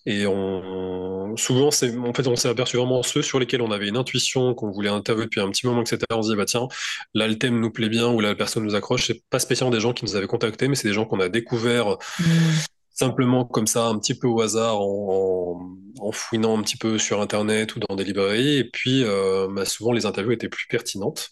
Et 0.10 0.26
on, 0.26 1.38
souvent, 1.38 1.70
c'est, 1.70 1.96
en 1.96 2.14
fait, 2.16 2.26
on 2.26 2.36
s'est 2.36 2.50
aperçu 2.50 2.78
vraiment 2.78 3.04
ceux 3.04 3.22
sur 3.22 3.40
lesquels 3.40 3.62
on 3.62 3.72
avait 3.72 3.88
une 3.88 3.96
intuition, 3.96 4.56
qu'on 4.56 4.72
voulait 4.72 4.90
interviewer 4.90 5.26
depuis 5.26 5.40
un 5.40 5.52
petit 5.52 5.68
moment, 5.68 5.82
etc. 5.82 6.00
On 6.12 6.24
se 6.24 6.32
dit, 6.32 6.36
bah 6.36 6.46
tiens, 6.46 6.68
là, 7.14 7.28
le 7.28 7.38
thème 7.38 7.60
nous 7.60 7.70
plaît 7.70 7.90
bien 7.90 8.08
ou 8.08 8.20
là, 8.20 8.30
la 8.30 8.36
personne 8.36 8.64
nous 8.64 8.74
accroche. 8.74 9.06
C'est 9.06 9.22
pas 9.30 9.38
spécialement 9.38 9.72
des 9.72 9.80
gens 9.80 9.94
qui 9.94 10.06
nous 10.06 10.16
avaient 10.16 10.26
contactés, 10.26 10.68
mais 10.68 10.74
c'est 10.74 10.88
des 10.88 10.96
gens 10.96 11.06
qu'on 11.06 11.20
a 11.20 11.30
découverts 11.30 11.98
mmh. 12.20 12.24
simplement 12.90 13.46
comme 13.46 13.68
ça, 13.68 13.86
un 13.86 14.00
petit 14.00 14.18
peu 14.18 14.28
au 14.28 14.42
hasard, 14.42 14.82
en, 14.82 15.78
en, 16.00 16.12
fouinant 16.12 16.58
un 16.58 16.64
petit 16.64 16.78
peu 16.78 16.98
sur 16.98 17.22
Internet 17.22 17.76
ou 17.76 17.80
dans 17.88 17.96
des 17.96 18.04
librairies. 18.04 18.58
Et 18.58 18.64
puis, 18.64 19.04
euh, 19.04 19.48
bah, 19.48 19.66
souvent, 19.66 19.92
les 19.92 20.08
interviews 20.08 20.32
étaient 20.32 20.50
plus 20.50 20.66
pertinentes. 20.68 21.30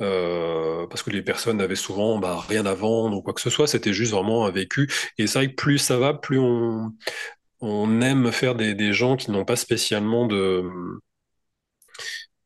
Euh, 0.00 0.86
parce 0.86 1.02
que 1.02 1.10
les 1.10 1.22
personnes 1.22 1.56
n'avaient 1.56 1.74
souvent 1.74 2.20
bah, 2.20 2.38
rien 2.48 2.66
à 2.66 2.74
vendre 2.74 3.16
ou 3.16 3.20
quoi 3.20 3.34
que 3.34 3.40
ce 3.40 3.50
soit, 3.50 3.66
c'était 3.66 3.92
juste 3.92 4.12
vraiment 4.12 4.46
un 4.46 4.50
vécu. 4.50 4.88
Et 5.18 5.26
c'est 5.26 5.40
vrai 5.40 5.48
que 5.50 5.56
plus 5.56 5.78
ça 5.78 5.98
va, 5.98 6.14
plus 6.14 6.38
on, 6.38 6.92
on 7.60 8.00
aime 8.00 8.30
faire 8.32 8.54
des, 8.54 8.74
des 8.74 8.92
gens 8.92 9.16
qui 9.16 9.30
n'ont 9.30 9.44
pas 9.44 9.56
spécialement 9.56 10.26
de, 10.26 10.64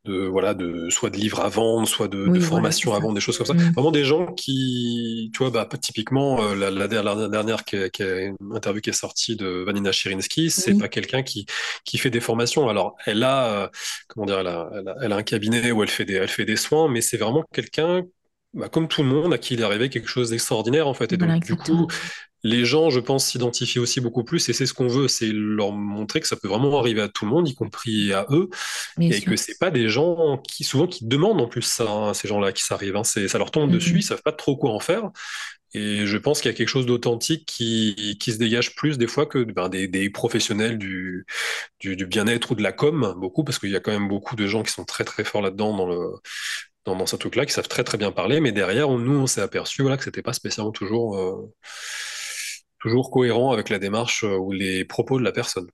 de 0.05 0.27
voilà 0.27 0.55
de 0.55 0.89
soit 0.91 1.11
de 1.11 1.17
livres 1.17 1.41
à 1.41 1.49
vendre 1.49 1.87
soit 1.87 2.09
de, 2.09 2.27
de 2.27 2.41
formation 2.41 2.93
à 2.93 2.99
vendre 2.99 3.15
des 3.15 3.21
choses 3.21 3.39
comme 3.39 3.47
ça. 3.47 3.55
Mm. 3.55 3.73
vraiment 3.73 3.93
des 3.93 4.05
gens 4.05 4.27
qui 4.33 5.31
tu 5.33 5.39
vois 5.39 5.51
bah 5.51 5.69
typiquement 5.81 6.43
euh, 6.43 6.55
la, 6.57 6.71
la, 6.71 7.29
dernière 7.29 7.65
qui, 7.65 7.77
qui 7.91 8.03
interview 8.51 8.81
qui 8.81 8.91
est 8.91 8.95
sortie 8.95 9.37
de 9.37 9.63
Vanina 9.65 9.93
Chirinsky 9.93 10.51
c'est 10.51 10.77
pas 10.77 10.89
quelqu'un 10.89 11.23
qui 11.23 11.47
qui 11.85 11.99
fait 11.99 12.11
des 12.11 12.21
formations. 12.21 12.69
Alors 12.69 12.97
elle 13.07 13.23
a 13.23 13.65
euh, 13.65 13.69
comment 14.09 14.27
dire 14.27 14.41
elle 14.41 14.49
a, 14.49 14.71
elle 15.03 15.13
a, 15.13 15.17
un 15.17 15.23
cabinet 15.23 15.71
où 15.71 15.83
elle 15.83 15.91
fait 15.91 16.05
des 16.05 16.15
elle 16.15 16.29
fait 16.29 16.45
des 16.45 16.57
soins 16.57 16.89
mais 16.89 17.01
c'est 17.01 17.19
vraiment 17.19 17.45
quelqu'un 17.53 18.03
bah, 18.55 18.69
comme 18.69 18.87
tout 18.87 19.03
le 19.03 19.09
monde, 19.09 19.33
à 19.33 19.39
qui 19.39 19.55
il 19.55 19.61
est 19.61 19.65
arrivé 19.65 19.89
quelque 19.89 20.09
chose 20.09 20.31
d'extraordinaire 20.31 20.87
en 20.87 20.93
fait. 20.93 21.11
Et 21.13 21.17
donc 21.17 21.43
du 21.43 21.57
coup, 21.57 21.87
les 22.43 22.65
gens, 22.65 22.91
je 22.91 23.01
pense, 23.01 23.27
s'identifient 23.27 23.79
aussi 23.79 24.01
beaucoup 24.01 24.25
plus 24.25 24.49
et 24.49 24.53
c'est 24.53 24.67
ce 24.67 24.75
qu'on 24.75 24.89
veut, 24.89 25.09
c'est 25.09 25.31
leur 25.33 25.73
montrer 25.73 26.21
que 26.21 26.27
ça 26.27 26.37
peut 26.37 26.49
vraiment 26.49 26.79
arriver 26.79 27.01
à 27.01 27.09
tout 27.09 27.25
le 27.25 27.31
monde, 27.31 27.49
y 27.49 27.55
compris 27.55 28.13
à 28.13 28.27
eux, 28.31 28.49
et 29.01 29.21
que 29.21 29.37
c'est 29.37 29.59
pas 29.59 29.71
des 29.71 29.89
gens 29.89 30.39
qui 30.39 30.65
souvent 30.65 30.87
qui 30.87 31.07
demandent 31.07 31.41
en 31.41 31.47
plus 31.49 31.63
ça, 31.63 31.91
hein, 31.91 32.15
ces 32.15 32.29
gens-là 32.29 32.53
qui 32.53 32.65
s'arrivent, 32.65 32.97
hein, 32.97 33.05
ça 33.05 33.39
leur 33.39 33.51
tombe 33.51 33.71
dessus, 33.71 33.97
ils 33.97 34.03
savent 34.03 34.23
pas 34.23 34.33
trop 34.33 34.57
quoi 34.57 34.73
en 34.73 34.81
faire. 34.81 35.11
Et 35.75 36.05
je 36.05 36.19
pense 36.19 36.41
qu'il 36.43 36.51
y 36.51 36.55
a 36.55 36.57
quelque 36.57 36.69
chose 36.69 36.85
d'authentique 36.85 37.47
qui, 37.47 38.19
qui 38.21 38.33
se 38.33 38.37
dégage 38.37 38.75
plus 38.75 38.99
des 38.99 39.07
fois 39.07 39.25
que 39.25 39.43
ben, 39.45 39.71
des, 39.71 39.89
des 39.89 40.11
professionnels 40.11 40.77
du, 40.77 41.25
du, 41.81 41.97
du 41.97 42.05
bien-être 42.05 42.51
ou 42.51 42.55
de 42.55 42.63
la 42.63 42.73
com, 42.73 43.15
beaucoup, 43.17 43.43
parce 43.43 43.59
qu'il 43.59 43.71
y 43.71 43.77
a 43.77 43.81
quand 43.81 43.93
même 43.93 44.09
beaucoup 44.09 44.37
de 44.37 44.47
gens 44.47 44.63
qui 44.63 44.73
sont 44.73 44.85
très 44.85 45.05
très 45.05 45.25
forts 45.25 45.41
là-dedans 45.41 45.75
dans 45.75 45.87
le 45.87 46.11
dans, 46.85 46.97
dans 46.97 47.07
ce 47.07 47.17
truc-là, 47.17 47.47
qui 47.47 47.53
savent 47.53 47.69
très 47.69 47.85
très 47.85 47.97
bien 47.99 48.11
parler, 48.13 48.41
mais 48.41 48.53
derrière, 48.53 48.89
nous, 48.91 49.21
on 49.21 49.27
s'est 49.27 49.41
aperçu 49.41 49.83
voilà, 49.83 49.97
que 49.97 50.05
c'était 50.05 50.23
pas 50.23 50.33
spécialement 50.33 50.73
toujours 50.73 51.17
euh, 51.17 51.53
toujours 52.83 53.11
cohérent 53.11 53.53
avec 53.53 53.69
la 53.69 53.79
démarche 53.79 54.25
euh, 54.25 54.37
ou 54.37 54.53
les 54.53 54.85
propos 54.85 55.19
de 55.19 55.25
la 55.25 55.33
personne. 55.33 55.69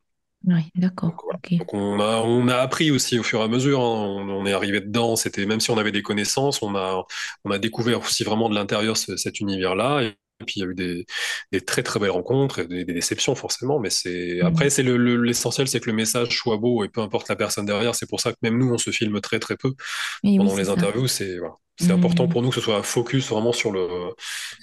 Oui, 0.45 0.71
d'accord. 0.77 1.17
Donc, 1.51 1.75
on, 1.75 1.99
a, 1.99 2.19
on 2.19 2.47
a 2.47 2.57
appris 2.57 2.93
aussi 2.93 3.19
au 3.19 3.25
fur 3.25 3.41
et 3.41 3.43
à 3.43 3.49
mesure. 3.49 3.81
Hein. 3.81 4.25
On, 4.29 4.47
est 4.47 4.53
arrivé 4.53 4.81
dedans. 4.81 5.17
C'était 5.17 5.47
même 5.47 5.59
si 5.59 5.71
on 5.73 5.79
avait 5.79 5.91
des 5.91 6.03
connaissances, 6.03 6.63
on 6.63 6.77
a 6.77 7.05
on 7.45 7.51
a 7.51 7.59
découvert 7.59 8.01
aussi 8.01 8.23
vraiment 8.23 8.49
de 8.49 8.55
l'intérieur 8.55 8.97
cet 8.97 9.41
univers-là. 9.41 10.03
Et 10.03 10.15
puis 10.47 10.61
il 10.61 10.63
y 10.63 10.67
a 10.67 10.71
eu 10.71 10.75
des, 10.75 11.07
des 11.53 11.61
très 11.61 11.83
très 11.83 12.01
belles 12.01 12.11
rencontres, 12.11 12.61
et 12.61 12.67
des, 12.67 12.85
déceptions 12.85 13.35
forcément. 13.35 13.79
Mais 13.79 13.91
c'est 13.91 14.41
mmh. 14.43 14.47
après 14.47 14.71
c'est 14.71 14.83
l'essentiel, 14.83 15.69
c'est 15.69 15.81
que 15.81 15.91
le 15.91 15.97
message 15.97 16.37
soit 16.37 16.57
beau 16.57 16.85
et 16.85 16.89
peu 16.89 17.01
importe 17.01 17.29
la 17.29 17.37
personne 17.37 17.67
derrière. 17.67 17.95
C'est 17.95 18.09
pour 18.09 18.21
ça 18.21 18.33
que 18.33 18.39
même 18.43 18.59
nous 18.59 18.73
on 18.73 18.79
se 18.79 18.91
filme 18.91 19.21
très 19.21 19.39
très 19.39 19.57
peu 19.57 19.75
pendant 20.23 20.57
les 20.57 20.69
interviews. 20.69 21.09
C'est 21.09 21.39
voilà. 21.39 21.55
C'est 21.81 21.93
important 21.93 22.27
pour 22.27 22.43
nous 22.43 22.49
que 22.49 22.57
ce 22.57 22.61
soit 22.61 22.83
focus 22.83 23.29
vraiment 23.29 23.53
sur 23.53 23.71
le 23.71 23.89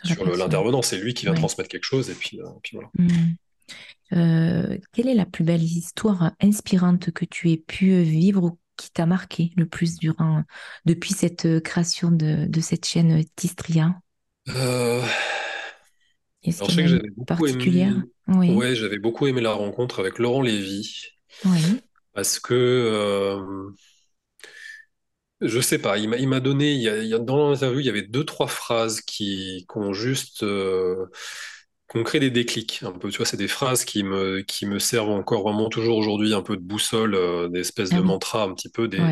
sur 0.03 0.25
l'intervenant. 0.25 0.81
C'est 0.81 0.97
lui 0.97 1.13
qui 1.13 1.25
va 1.25 1.33
transmettre 1.33 1.69
quelque 1.69 1.85
chose 1.85 2.09
et 2.09 2.13
puis, 2.13 2.41
euh, 2.41 2.45
puis 2.61 2.77
voilà. 2.77 2.89
Mmh. 2.97 3.35
Euh, 4.13 4.77
quelle 4.93 5.07
est 5.07 5.15
la 5.15 5.25
plus 5.25 5.43
belle 5.43 5.63
histoire 5.63 6.33
inspirante 6.41 7.11
que 7.11 7.25
tu 7.25 7.51
aies 7.51 7.57
pu 7.57 8.03
vivre 8.03 8.55
qui 8.77 8.91
t'a 8.91 9.05
marqué 9.05 9.51
le 9.55 9.65
plus 9.65 9.95
durant, 9.95 10.43
depuis 10.85 11.13
cette 11.13 11.61
création 11.61 12.11
de, 12.11 12.45
de 12.45 12.61
cette 12.61 12.85
chaîne 12.85 13.23
Tistria 13.35 13.95
Euh, 14.49 15.01
Est-ce 16.45 16.57
alors, 16.59 16.69
je 16.69 16.75
sais 16.75 16.83
que 16.83 16.89
j'avais 16.89 17.09
beaucoup 17.11 17.47
aimé, 17.47 17.93
Oui, 18.27 18.49
ouais, 18.49 18.75
j'avais 18.75 18.99
beaucoup 18.99 19.27
aimé 19.27 19.41
la 19.41 19.53
rencontre 19.53 19.99
avec 19.99 20.19
Laurent 20.19 20.41
Lévy. 20.41 21.07
Oui, 21.45 21.81
parce 22.13 22.39
que, 22.39 22.53
euh, 22.53 23.71
je 25.41 25.59
sais 25.59 25.79
pas, 25.79 25.97
il 25.97 26.09
m'a, 26.09 26.17
il 26.17 26.27
m'a 26.29 26.39
donné, 26.39 26.71
il 26.73 26.81
y 26.81 26.89
a, 26.89 26.97
il 26.97 27.07
y 27.09 27.13
a- 27.13 27.19
dans 27.19 27.49
l'interview, 27.51 27.79
il 27.79 27.85
y 27.85 27.89
avait 27.89 28.01
deux, 28.03 28.23
trois 28.25 28.47
phrases 28.47 29.01
qui, 29.01 29.65
qui 29.69 29.77
ont 29.77 29.93
juste, 29.93 30.43
euh, 30.43 31.07
qui 31.91 31.97
ont 31.97 32.03
créé 32.03 32.21
des 32.21 32.31
déclics 32.31 32.81
un 32.83 32.91
peu. 32.93 33.09
Tu 33.11 33.17
vois, 33.17 33.25
c'est 33.25 33.37
des 33.37 33.47
phrases 33.49 33.85
qui 33.85 34.03
me, 34.03 34.41
qui 34.41 34.65
me 34.65 34.79
servent 34.79 35.09
encore 35.11 35.43
vraiment 35.43 35.69
toujours 35.69 35.97
aujourd'hui 35.97 36.33
un 36.33 36.41
peu 36.41 36.55
de 36.57 36.61
boussole, 36.63 37.15
euh, 37.15 37.49
des 37.49 37.59
espèces 37.61 37.91
ah 37.91 37.95
de 37.95 38.01
oui, 38.01 38.01
mantras, 38.01 38.43
un 38.45 38.53
petit 38.53 38.69
peu 38.69 38.87
des, 38.87 39.11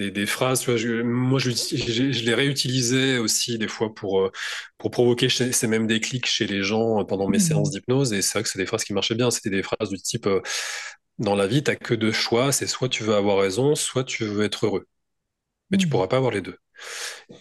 des, 0.00 0.10
des 0.12 0.26
phrases. 0.26 0.60
Tu 0.62 0.66
vois, 0.70 0.76
je- 0.78 1.02
moi, 1.02 1.38
je, 1.40 1.50
je, 1.50 2.12
je 2.12 2.24
les 2.24 2.34
réutilisais 2.34 3.18
aussi 3.18 3.58
des 3.58 3.68
fois 3.68 3.94
pour, 3.94 4.20
euh, 4.22 4.32
pour 4.78 4.90
provoquer 4.90 5.28
chez- 5.28 5.52
ces 5.52 5.66
mêmes 5.68 5.86
déclics 5.86 6.26
chez 6.26 6.46
les 6.46 6.62
gens 6.64 7.04
pendant 7.06 7.28
mes 7.28 7.38
séances 7.40 7.70
Hmm, 7.70 7.72
d'hypnose. 7.72 8.12
Et 8.12 8.22
c'est 8.22 8.34
vrai 8.34 8.42
que 8.44 8.48
c'est 8.50 8.58
des 8.60 8.66
phrases 8.66 8.84
qui 8.84 8.94
marchaient 8.94 9.14
bien. 9.16 9.30
C'était 9.30 9.50
des 9.50 9.62
phrases 9.62 9.90
du 9.90 9.98
type, 10.00 10.26
euh, 10.26 10.42
dans 11.18 11.34
la 11.36 11.46
vie, 11.46 11.62
t'as 11.62 11.76
que 11.76 11.94
deux 11.94 12.12
choix, 12.12 12.52
c'est 12.52 12.66
soit 12.66 12.88
tu 12.88 13.04
veux 13.04 13.14
avoir 13.14 13.38
raison, 13.40 13.74
soit 13.76 14.04
tu 14.04 14.24
veux 14.24 14.44
être 14.44 14.66
heureux. 14.66 14.86
Mais 15.70 15.78
tu 15.78 15.86
hmm, 15.86 15.90
pourras 15.90 16.08
pas 16.08 16.16
avoir 16.18 16.32
les 16.32 16.42
deux. 16.42 16.56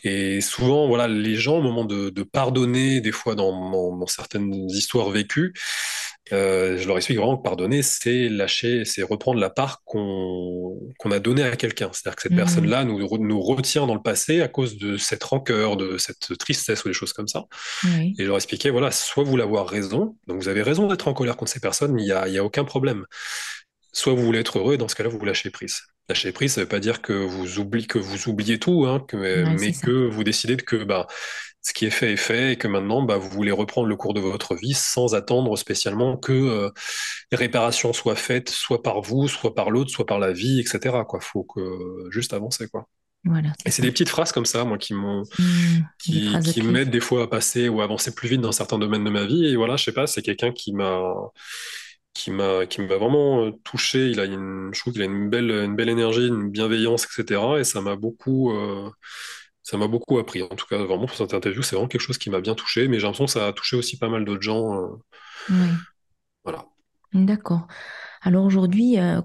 Et 0.04 0.42
souvent, 0.42 0.88
voilà, 0.88 1.08
les 1.08 1.36
gens, 1.36 1.58
au 1.60 1.62
moment 1.62 1.86
de, 1.86 2.10
de 2.10 2.24
pardonner, 2.24 3.02
des 3.02 3.12
fois 3.12 3.36
dans, 3.36 3.72
dans- 3.72 3.98
dans 3.98 4.08
certaines 4.08 4.54
histoires 4.70 5.10
vécues, 5.10 5.54
euh, 6.32 6.78
je 6.78 6.88
leur 6.88 6.98
explique 6.98 7.18
vraiment 7.18 7.38
que 7.38 7.44
pardonner, 7.44 7.82
c'est 7.82 8.30
lâcher, 8.30 8.86
c'est 8.86 9.04
reprendre 9.04 9.40
la 9.40 9.50
part 9.50 9.84
qu'on 9.84 10.78
a 11.12 11.20
donnée 11.20 11.44
à 11.44 11.56
quelqu'un. 11.56 11.90
C'est-à-dire 11.94 12.16
que 12.16 12.22
cette 12.24 12.34
hmm, 12.34 12.38
personne-là 12.38 12.84
nous, 12.86 13.00
nous 13.18 13.42
retient 13.42 13.88
dans 13.88 13.96
le 13.96 14.02
passé 14.02 14.42
à 14.42 14.48
cause 14.48 14.78
de 14.78 14.98
cette 14.98 15.24
rancœur, 15.24 15.78
de 15.78 15.98
cette 15.98 16.38
tristesse 16.38 16.84
ou 16.86 16.88
des 16.90 16.94
choses 16.94 17.14
comme 17.14 17.28
ça. 17.28 17.46
oui, 17.84 18.16
Et 18.18 18.24
je 18.24 18.28
leur 18.28 18.38
expliquais, 18.38 18.70
voilà, 18.70 18.92
soit 18.92 19.24
vous 19.24 19.32
voulez 19.32 19.44
avoir 19.44 19.68
raison, 19.68 20.18
donc 20.28 20.42
vous 20.42 20.50
avez 20.50 20.62
raison 20.62 20.88
d'être 20.88 21.08
en 21.08 21.14
colère 21.14 21.38
contre 21.38 21.52
ces 21.52 21.60
personnes, 21.60 22.00
il 22.00 22.06
y 22.06 22.12
a, 22.12 22.28
il 22.28 22.34
y 22.34 22.38
a 22.38 22.44
aucun 22.44 22.64
problème. 22.66 23.06
Soit 23.92 24.14
vous 24.14 24.24
voulez 24.24 24.40
être 24.40 24.60
heureux, 24.60 24.76
et 24.76 24.78
dans 24.78 24.88
ce 24.88 24.96
cas-là, 24.96 25.10
vous 25.10 25.24
lâchez 25.26 25.50
prise. 25.50 25.82
Lâcher 26.10 26.32
prise, 26.32 26.54
ça 26.54 26.62
veut 26.62 26.68
pas 26.68 26.80
dire 26.80 27.02
que 27.02 27.14
vous 27.14 27.60
oubliez, 27.60 27.88
que 27.88 27.98
vous 28.00 28.30
oubliez 28.30 28.60
tout, 28.60 28.86
hein, 28.88 29.04
que- 29.08 29.18
ouais, 29.44 29.58
c'est 29.58 29.68
mais 29.68 29.74
ça. 29.74 29.88
que 29.88 29.92
vous 30.08 30.24
décidez 30.24 30.56
de 30.56 30.62
que 30.62 30.84
bah, 30.84 31.08
ce 31.62 31.74
qui 31.74 31.86
est 31.86 31.90
fait 31.90 32.14
est 32.14 32.18
fait 32.18 32.54
et 32.54 32.56
que 32.56 32.68
maintenant, 32.68 33.02
bah, 33.02 33.18
vous 33.18 33.30
voulez 33.30 33.52
reprendre 33.52 33.88
le 33.88 33.96
cours 33.96 34.14
de 34.14 34.22
votre 34.22 34.56
vie 34.56 34.74
sans 34.74 35.16
attendre 35.16 35.58
spécialement 35.58 36.18
que 36.18 36.32
euh, 36.32 36.70
les 37.32 37.38
réparations 37.38 37.94
soient 37.94 38.16
faites, 38.16 38.50
soit 38.50 38.82
par 38.82 39.02
vous, 39.02 39.28
soit 39.28 39.56
par 39.56 39.70
l'autre, 39.70 39.92
soit 39.92 40.06
par 40.06 40.20
la 40.20 40.32
vie, 40.32 40.60
etc. 40.60 41.04
Quoi. 41.08 41.20
Faut 41.20 41.44
que 41.44 42.08
juste 42.10 42.34
avancer, 42.34 42.68
quoi. 42.68 42.88
Voilà, 43.26 43.50
c'est 43.60 43.68
Et 43.68 43.72
c'est 43.72 43.82
des 43.82 43.92
petites 43.92 44.10
phrases 44.10 44.32
comme 44.32 44.46
ça, 44.46 44.64
moi, 44.64 44.78
qui 44.78 44.94
m'ont, 44.94 45.24
des 46.08 46.30
qui, 46.54 46.62
m'aident 46.62 46.90
des 46.90 47.02
fois 47.02 47.24
à 47.24 47.28
passer 47.28 47.68
ou 47.68 47.82
à 47.82 47.84
avancer 47.84 48.16
plus 48.16 48.30
vite 48.30 48.42
dans 48.42 48.54
certains 48.54 48.80
domaines 48.80 49.04
de 49.04 49.10
ma 49.10 49.26
vie. 49.26 49.46
Et 49.46 49.56
voilà, 49.58 49.76
je 49.76 49.84
sais 49.84 49.92
pas, 49.92 50.08
c'est 50.08 50.22
quelqu'un 50.22 50.54
qui 50.54 50.72
m'a, 50.72 51.02
qui 52.14 52.32
m'a, 52.32 52.66
qui 52.66 52.82
m'a 52.82 52.96
vraiment 52.96 53.46
euh, 53.46 53.52
touché. 53.66 54.08
Il 54.08 54.22
a 54.22 54.26
une, 54.26 54.70
je 54.74 54.80
trouve 54.80 54.94
qu'il 54.94 55.02
a 55.02 55.06
une 55.06 55.30
belle, 55.30 55.52
une 55.52 55.76
belle 55.76 55.90
énergie, 55.90 56.28
une 56.28 56.50
bienveillance, 56.50 57.06
etc. 57.06 57.42
Et 57.60 57.66
ça 57.66 57.82
m'a 57.82 57.98
beaucoup, 57.98 58.52
euh, 58.54 58.90
ça 59.70 59.78
m'a 59.78 59.88
beaucoup 59.88 60.20
appris. 60.20 60.42
En 60.44 60.48
tout 60.50 60.66
cas, 60.68 60.78
vraiment, 60.78 61.06
pour 61.08 61.16
cette 61.18 61.34
interview, 61.34 61.62
c'est 61.62 61.76
vraiment 61.76 61.88
quelque 61.88 62.02
chose 62.02 62.18
qui 62.18 62.30
m'a 62.30 62.42
bien 62.42 62.56
touché. 62.56 62.88
Mais 62.88 62.98
j'ai 63.00 63.04
l'impression 63.04 63.26
que 63.26 63.32
ça 63.32 63.48
a 63.48 63.54
touché 63.54 63.76
aussi 63.78 63.98
pas 63.98 64.10
mal 64.10 64.26
d'autres 64.26 64.42
gens. 64.42 64.76
euh, 64.84 64.88
Oui, 65.50 65.86
voilà. 66.44 66.70
d'accord. 67.14 67.68
Alors 68.22 68.46
aujourd'hui, 68.46 69.00
euh, 69.00 69.22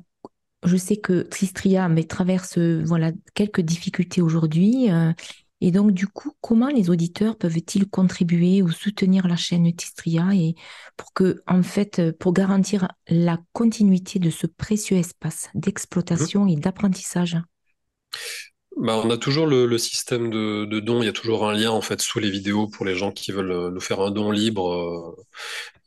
je 0.64 0.76
sais 0.78 0.98
que 0.98 1.22
Tristria 1.22 1.88
mais 1.88 2.04
traverse 2.04 2.58
euh, 2.58 2.82
voilà 2.86 3.12
quelques 3.34 3.62
difficultés 3.62 4.22
aujourd'hui. 4.22 4.90
euh, 4.92 5.12
et 5.62 5.72
donc 5.72 5.92
du 5.92 6.08
coup, 6.08 6.32
comment 6.42 6.68
les 6.68 6.90
auditeurs 6.90 7.36
peuvent-ils 7.38 7.88
contribuer 7.88 8.62
ou 8.62 8.70
soutenir 8.70 9.28
la 9.28 9.36
chaîne 9.36 9.74
Tristria 9.74 10.28
et 10.34 10.54
pour 10.96 11.12
que 11.14 11.42
en 11.48 11.62
fait 11.62 12.12
pour 12.18 12.32
garantir 12.34 12.88
la 13.08 13.38
continuité 13.54 14.18
de 14.20 14.30
ce 14.30 14.46
précieux 14.46 14.98
espace 14.98 15.50
Mhm. 16.14 16.28
d'exploitation 16.34 16.46
et 16.48 16.56
d'apprentissage? 16.56 17.38
Bah, 18.76 19.00
on 19.04 19.10
a 19.10 19.16
toujours 19.16 19.46
le, 19.46 19.78
système 19.78 20.30
de, 20.30 20.64
de 20.64 20.80
dons. 20.80 21.02
Il 21.02 21.06
y 21.06 21.08
a 21.08 21.12
toujours 21.12 21.48
un 21.48 21.52
lien 21.54 21.70
en 21.70 21.80
fait 21.80 22.00
sous 22.00 22.18
les 22.18 22.30
vidéos 22.30 22.66
pour 22.66 22.84
les 22.84 22.96
gens 22.96 23.12
qui 23.12 23.30
veulent 23.32 23.52
euh, 23.52 23.70
nous 23.70 23.80
faire 23.80 24.00
un 24.00 24.10
don 24.10 24.30
libre. 24.30 25.16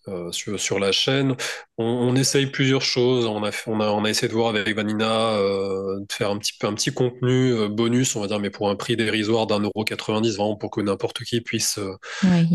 Euh, 0.08 0.32
sur, 0.32 0.60
sur 0.60 0.80
la 0.80 0.92
chaîne. 0.92 1.36
On, 1.78 1.86
on 1.86 2.16
essaye 2.16 2.48
plusieurs 2.48 2.82
choses. 2.82 3.26
On 3.26 3.44
a, 3.44 3.52
on 3.68 3.80
a, 3.80 3.90
on 3.90 4.04
a 4.06 4.10
essayé 4.10 4.28
de 4.28 4.34
voir 4.34 4.50
avec 4.50 4.76
Vanina 4.76 5.32
euh, 5.38 6.00
de 6.00 6.12
faire 6.12 6.32
un 6.32 6.38
petit 6.38 6.54
peu 6.60 6.68
un 6.68 6.74
petit 6.74 6.94
contenu 6.94 7.54
euh, 7.54 7.68
bonus, 7.70 8.16
on 8.16 8.22
va 8.22 8.28
dire, 8.28 8.40
mais 8.40 8.50
pour 8.50 8.70
un 8.70 8.76
prix 8.76 8.96
dérisoire 8.96 9.48
d'un 9.48 9.60
euro 9.60 9.84
90, 9.84 10.36
vraiment 10.38 10.56
pour 10.56 10.72
que 10.72 10.82
n'importe 10.82 11.24
qui 11.24 11.42
puisse 11.42 11.74
se, 11.76 11.82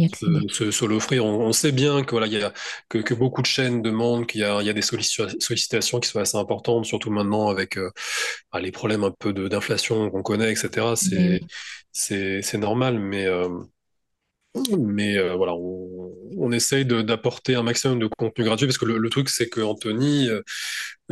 accéder. 0.05 0.47
se, 0.49 0.71
se 0.71 0.85
l'offrir. 0.85 1.25
On, 1.25 1.53
sait 1.53 1.73
bien 1.73 2.03
que 2.03 2.13
voilà, 2.13 2.27
il 2.27 2.33
y 2.35 2.43
a 2.43 2.53
que, 2.89 2.99
que 2.99 3.15
beaucoup 3.15 3.43
de 3.43 3.47
chaînes 3.47 3.83
demandent 3.83 4.27
qu'il 4.27 4.41
y 4.41 4.45
a, 4.45 4.61
il 4.61 4.67
y 4.67 4.71
a 4.71 4.73
des 4.73 4.81
sollicita- 4.83 5.39
sollicitations 5.41 6.01
qui 6.01 6.09
sont 6.09 6.21
assez 6.21 6.37
importantes, 6.39 6.87
surtout 6.87 7.11
maintenant 7.11 7.49
avec 7.49 7.79
bah, 8.53 8.61
les 8.61 8.73
problèmes 8.73 9.05
un 9.05 9.11
peu 9.11 9.33
de 9.33 9.49
d'inflation 9.49 10.11
qu'on 10.11 10.23
connaît, 10.23 10.53
etc. 10.53 10.95
Mais 11.11 11.41
C'est 11.41 11.41
c'est 11.93 12.43
c'est 12.43 12.59
normal, 12.59 12.99
mais 12.99 13.27
mais 14.79 15.17
euh, 15.19 15.35
voilà, 15.35 15.55
on, 15.55 16.13
on 16.37 16.53
essaye 16.53 16.85
d'apporter 16.85 17.55
un 17.55 17.63
maximum 17.63 17.99
de 17.99 18.07
contenu 18.19 18.45
gratuit 18.45 18.67
parce 18.67 18.79
que 18.79 18.85
le, 18.85 18.99
le 18.99 19.11
truc, 19.11 19.29
c'est 19.31 19.49
que 19.49 19.61
Anthony 19.61 20.29
euh, 20.29 20.43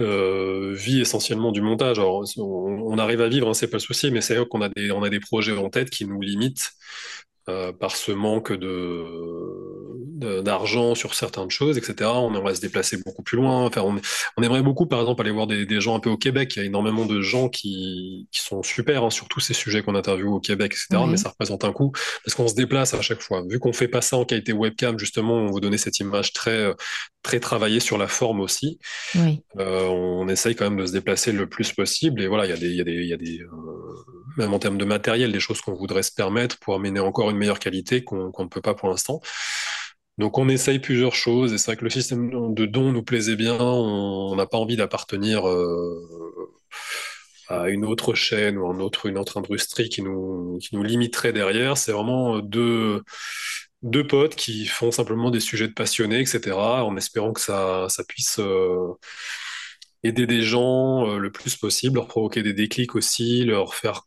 euh, 0.00 0.74
vit 0.74 1.00
essentiellement 1.00 1.52
du 1.52 1.62
montage. 1.62 1.98
Alors, 1.98 2.24
on, 2.38 2.42
on 2.44 2.98
arrive 2.98 3.20
à 3.22 3.28
vivre, 3.28 3.48
hein, 3.48 3.54
c'est 3.54 3.68
pas 3.68 3.76
le 3.78 3.80
souci, 3.82 4.10
mais 4.10 4.20
c'est 4.20 4.36
vrai 4.36 4.46
qu'on 4.48 4.62
a 4.62 4.68
des, 4.70 4.90
on 4.92 5.02
a 5.02 5.10
des 5.10 5.20
projets 5.20 5.56
en 5.56 5.70
tête 5.70 5.90
qui 5.90 6.06
nous 6.06 6.20
limitent 6.20 6.70
euh, 7.48 7.72
par 7.72 7.96
ce 7.96 8.12
manque 8.12 8.52
de- 8.52 9.04
d'argent 10.20 10.94
sur 10.94 11.14
certaines 11.14 11.50
choses, 11.50 11.78
etc. 11.78 12.10
On 12.14 12.34
aimerait 12.34 12.54
se 12.54 12.60
déplacer 12.60 12.98
beaucoup 13.04 13.22
plus 13.22 13.36
loin. 13.36 13.66
Enfin, 13.66 13.82
on, 13.82 13.96
on 14.36 14.42
aimerait 14.42 14.62
beaucoup, 14.62 14.86
par 14.86 15.00
exemple, 15.00 15.22
aller 15.22 15.30
voir 15.30 15.46
des, 15.46 15.66
des 15.66 15.80
gens 15.80 15.96
un 15.96 16.00
peu 16.00 16.10
au 16.10 16.16
Québec. 16.16 16.54
Il 16.56 16.58
y 16.60 16.62
a 16.62 16.66
énormément 16.66 17.06
de 17.06 17.20
gens 17.20 17.48
qui, 17.48 18.28
qui 18.30 18.40
sont 18.40 18.62
super 18.62 19.04
hein, 19.04 19.10
sur 19.10 19.28
tous 19.28 19.40
ces 19.40 19.54
sujets 19.54 19.82
qu'on 19.82 19.94
interviewe 19.94 20.28
au 20.34 20.40
Québec, 20.40 20.72
etc. 20.72 21.02
Mais 21.06 21.12
oui, 21.12 21.18
ça 21.18 21.30
représente 21.30 21.64
un 21.64 21.72
coût 21.72 21.92
parce 22.24 22.34
qu'on 22.34 22.48
se 22.48 22.54
déplace 22.54 22.94
à 22.94 23.02
chaque 23.02 23.22
fois. 23.22 23.42
Vu 23.48 23.58
qu'on 23.58 23.72
fait 23.72 23.88
pas 23.88 24.00
ça 24.00 24.16
en 24.16 24.24
qualité 24.24 24.52
webcam, 24.52 24.98
justement, 24.98 25.34
on 25.34 25.46
vous 25.50 25.60
donner 25.60 25.78
cette 25.78 25.98
image 25.98 26.32
très, 26.32 26.72
très 27.22 27.40
travaillée 27.40 27.80
sur 27.80 27.98
la 27.98 28.08
forme 28.08 28.40
aussi. 28.40 28.78
oui, 29.14 29.42
Euh, 29.58 29.86
on 29.86 30.28
essaye 30.28 30.54
quand 30.54 30.64
même 30.64 30.80
de 30.80 30.86
se 30.86 30.92
déplacer 30.92 31.32
le 31.32 31.48
plus 31.48 31.72
possible. 31.72 32.22
Et 32.22 32.28
voilà, 32.28 32.46
il 32.46 32.50
y 32.50 32.52
a 32.52 32.56
des, 32.56 32.68
il 32.68 32.76
y 32.76 32.80
a 32.80 32.84
des, 32.84 32.92
il 32.92 33.08
y 33.08 33.12
a 33.12 33.16
des 33.16 33.40
euh, 33.40 33.46
même 34.36 34.54
en 34.54 34.58
termes 34.58 34.78
de 34.78 34.84
matériel, 34.84 35.32
des 35.32 35.40
choses 35.40 35.60
qu'on 35.60 35.74
voudrait 35.74 36.02
se 36.02 36.12
permettre 36.12 36.58
pour 36.58 36.74
amener 36.74 37.00
encore 37.00 37.30
une 37.30 37.36
meilleure 37.36 37.58
qualité 37.58 38.04
qu'on 38.04 38.30
qu'on 38.30 38.44
ne 38.44 38.48
peut 38.48 38.60
pas 38.60 38.74
pour 38.74 38.88
l'instant. 38.88 39.20
Donc 40.20 40.36
on 40.36 40.50
essaye 40.50 40.78
plusieurs 40.78 41.14
choses. 41.14 41.54
Et 41.54 41.58
c'est 41.58 41.66
vrai 41.72 41.76
que 41.78 41.84
le 41.84 41.90
système 41.90 42.54
de 42.54 42.66
dons 42.66 42.92
nous 42.92 43.02
plaisait 43.02 43.36
bien. 43.36 43.58
On 43.58 44.36
n'a 44.36 44.46
pas 44.46 44.58
envie 44.58 44.76
d'appartenir 44.76 45.48
euh, 45.48 46.52
à 47.48 47.70
une 47.70 47.86
autre 47.86 48.12
chaîne 48.12 48.58
ou 48.58 48.66
à 48.66 48.74
un 48.74 48.80
autre, 48.80 49.06
une 49.06 49.16
autre 49.16 49.38
industrie 49.38 49.88
qui 49.88 50.02
nous, 50.02 50.58
limiterait 50.72 51.32
derrière. 51.32 51.78
C'est 51.78 51.92
vraiment 51.92 52.38
deux, 52.40 53.02
deux 53.82 54.06
potes 54.06 54.36
qui 54.36 54.66
font 54.66 54.90
simplement 54.90 55.30
des 55.30 55.40
sujets 55.40 55.68
de 55.68 55.72
passionnés, 55.72 56.20
etc., 56.20 56.54
en 56.54 56.96
espérant 56.98 57.32
que 57.32 57.40
ça, 57.40 57.88
puisse 58.06 58.38
euh, 58.40 58.92
aider 60.02 60.26
des 60.26 60.42
gens 60.42 61.08
euh, 61.08 61.18
le 61.18 61.32
plus 61.32 61.56
possible, 61.56 61.94
leur 61.96 62.08
provoquer 62.08 62.42
des 62.42 62.52
déclics 62.52 62.94
aussi, 62.94 63.44
leur 63.44 63.74
faire 63.74 64.02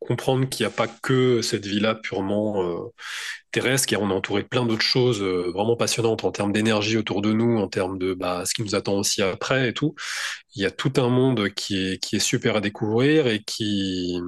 comprendre 0.00 0.46
qu'il 0.50 0.66
n'y 0.66 0.70
a 0.70 0.76
pas 0.76 0.86
que 0.86 1.40
cette 1.40 1.64
vie-là 1.64 1.94
purement 1.94 2.92
terrestre, 3.60 3.86
car 3.88 4.02
on 4.02 4.10
est 4.10 4.14
entouré 4.14 4.42
de 4.42 4.48
plein 4.48 4.66
d'autres 4.66 4.82
choses 4.82 5.22
euh, 5.22 5.50
vraiment 5.52 5.76
passionnantes 5.76 6.24
en 6.24 6.30
termes 6.32 6.52
d'énergie 6.52 6.96
autour 6.96 7.22
de 7.22 7.32
nous, 7.32 7.58
en 7.58 7.68
termes 7.68 7.98
de 7.98 8.14
bah, 8.14 8.44
ce 8.46 8.54
qui 8.54 8.62
nous 8.62 8.74
attend 8.74 8.94
aussi 8.94 9.22
après 9.22 9.68
et 9.68 9.72
tout. 9.74 9.94
Il 10.54 10.62
y 10.62 10.66
a 10.66 10.70
tout 10.70 10.92
un 10.96 11.08
monde 11.08 11.48
qui 11.50 11.76
est, 11.92 11.98
qui 12.02 12.16
est 12.16 12.20
super 12.20 12.56
à 12.56 12.60
découvrir 12.60 13.26
et 13.26 13.42
qui, 13.42 14.18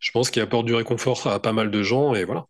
je 0.00 0.10
pense, 0.12 0.30
qui 0.30 0.40
apporte 0.40 0.66
du 0.66 0.74
réconfort 0.74 1.26
à 1.26 1.40
pas 1.40 1.52
mal 1.52 1.70
de 1.70 1.82
gens, 1.82 2.14
et 2.14 2.24
voilà. 2.24 2.46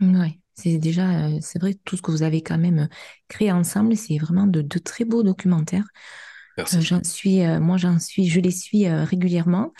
oui. 0.00 0.40
C'est 0.56 0.78
déjà, 0.78 1.26
euh, 1.26 1.38
c'est 1.40 1.58
vrai, 1.58 1.74
tout 1.84 1.96
ce 1.96 2.02
que 2.02 2.12
vous 2.12 2.22
avez 2.22 2.40
quand 2.40 2.58
même 2.58 2.88
créé 3.26 3.50
ensemble, 3.50 3.96
c'est 3.96 4.18
vraiment 4.18 4.46
de, 4.46 4.62
de 4.62 4.78
très 4.78 5.04
beaux 5.04 5.24
documentaires. 5.24 5.86
Euh, 6.58 6.80
j'en 6.80 7.02
suis, 7.02 7.42
euh, 7.42 7.60
moi, 7.60 7.76
j'en 7.76 7.98
suis, 7.98 8.28
je 8.28 8.40
les 8.40 8.52
suis 8.52 8.86
euh, 8.86 9.04
régulièrement. 9.04 9.72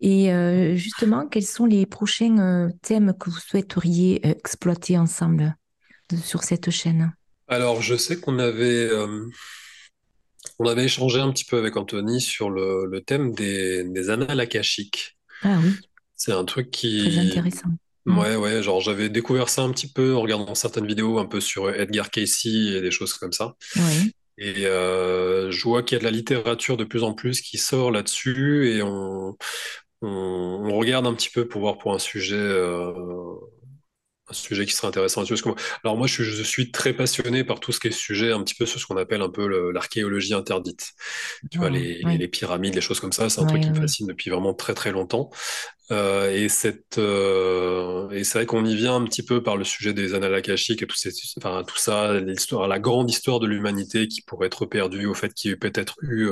Et 0.00 0.32
euh, 0.32 0.76
justement, 0.76 1.26
quels 1.26 1.44
sont 1.46 1.66
les 1.66 1.86
prochains 1.86 2.38
euh, 2.38 2.70
thèmes 2.82 3.14
que 3.18 3.30
vous 3.30 3.38
souhaiteriez 3.38 4.20
euh, 4.26 4.30
exploiter 4.30 4.96
ensemble 4.98 5.56
de- 6.10 6.16
sur 6.16 6.42
cette 6.44 6.70
chaîne? 6.70 7.12
Alors, 7.46 7.82
je 7.82 7.94
sais 7.96 8.18
qu'on 8.20 8.38
avait, 8.38 8.88
on 10.58 10.66
avait 10.66 10.84
échangé 10.84 11.20
un 11.20 11.30
petit 11.32 11.44
peu 11.44 11.58
avec 11.58 11.76
Anthony 11.76 12.20
sur 12.20 12.50
le, 12.50 12.86
le 12.86 13.00
thème 13.00 13.32
des, 13.32 13.84
des 13.84 14.10
annales 14.10 14.40
akashiques. 14.40 15.16
Ah 15.42 15.60
oui, 15.62 15.80
C'est 16.16 16.32
un 16.32 16.44
truc 16.44 16.70
très 16.96 17.16
qui, 17.16 17.18
intéressant. 17.18 17.70
Mm. 18.06 18.18
ouais, 18.18 18.36
ouais, 18.36 18.62
genre 18.62 18.80
j'avais 18.80 19.08
découvert 19.08 19.48
ça 19.48 19.62
un 19.62 19.72
petit 19.72 19.92
peu 19.92 20.16
en 20.16 20.22
regardant 20.22 20.54
certaines 20.54 20.86
vidéos 20.86 21.18
un 21.18 21.26
peu 21.26 21.40
sur 21.40 21.70
Edgar 21.70 22.10
Cayce 22.10 22.46
et 22.46 22.80
des 22.80 22.90
choses 22.90 23.14
comme 23.14 23.32
ça. 23.32 23.56
Oui, 23.76 24.12
Et 24.38 24.66
euh, 24.66 25.50
je 25.50 25.64
vois 25.64 25.82
qu'il 25.82 25.96
y 25.96 25.98
a 25.98 26.00
de 26.00 26.04
la 26.04 26.10
littérature 26.12 26.76
de 26.76 26.84
plus 26.84 27.04
en 27.04 27.14
plus 27.14 27.40
qui 27.42 27.58
sort 27.58 27.90
là-dessus 27.90 28.70
et 28.72 28.82
on, 28.82 29.36
on, 30.02 30.08
on 30.08 30.78
regarde 30.78 31.06
un 31.06 31.14
petit 31.14 31.30
peu 31.30 31.46
pour 31.48 31.60
voir 31.62 31.78
pour 31.78 31.94
un 31.94 31.98
sujet, 31.98 32.36
euh, 32.36 32.92
un 34.30 34.34
sujet 34.34 34.66
qui 34.66 34.72
serait 34.72 34.88
intéressant. 34.88 35.24
Parce 35.24 35.40
que 35.40 35.48
moi- 35.48 35.56
Alors 35.84 35.96
moi, 35.96 36.06
je, 36.06 36.12
suis 36.12 36.24
je 36.24 36.42
suis 36.42 36.70
très 36.70 36.92
passionné 36.92 37.44
par 37.44 37.60
tout 37.60 37.72
ce 37.72 37.80
qui 37.80 37.88
est 37.88 37.90
sujet, 37.92 38.30
un 38.32 38.42
petit 38.42 38.54
peu 38.54 38.66
sur 38.66 38.78
ce 38.78 38.86
qu'on 38.86 38.98
appelle 38.98 39.22
un 39.22 39.30
peu 39.30 39.72
l'archéologie 39.72 40.34
interdite. 40.34 40.92
Tu 41.50 41.58
vois, 41.58 41.70
les, 41.70 42.28
pyramides, 42.28 42.74
les 42.74 42.80
choses 42.82 43.00
comme 43.00 43.12
ça, 43.12 43.30
c'est 43.30 43.40
un 43.40 43.46
truc 43.46 43.62
qui 43.62 43.70
me 43.70 43.76
fascine 43.76 44.06
depuis 44.06 44.30
vraiment 44.30 44.54
très 44.54 44.74
très 44.74 44.92
longtemps. 44.92 45.30
Euh, 45.92 46.30
et 46.32 46.48
cette, 46.50 46.98
euh, 46.98 48.10
et 48.10 48.24
c'est 48.24 48.38
vrai 48.38 48.46
qu'on 48.46 48.64
y 48.66 48.76
vient 48.76 48.96
un 48.96 49.04
petit 49.04 49.22
peu 49.24 49.42
par 49.42 49.56
le 49.56 49.64
sujet 49.64 49.94
des 49.94 50.14
annales 50.14 50.34
akashiques 50.34 50.82
et 50.82 50.86
tout, 50.86 50.96
ces, 50.96 51.10
enfin, 51.38 51.64
tout 51.66 51.78
ça, 51.78 52.20
l'histoire, 52.20 52.68
la 52.68 52.78
grande 52.80 53.10
histoire 53.10 53.40
de 53.40 53.46
l'humanité 53.46 54.08
qui 54.08 54.22
pourrait 54.22 54.48
être 54.48 54.66
perdue 54.66 55.06
au 55.06 55.14
fait 55.14 55.32
qu'il 55.34 55.50
y 55.50 55.54
ait 55.54 55.56
peut-être 55.58 55.96
eu 56.02 56.30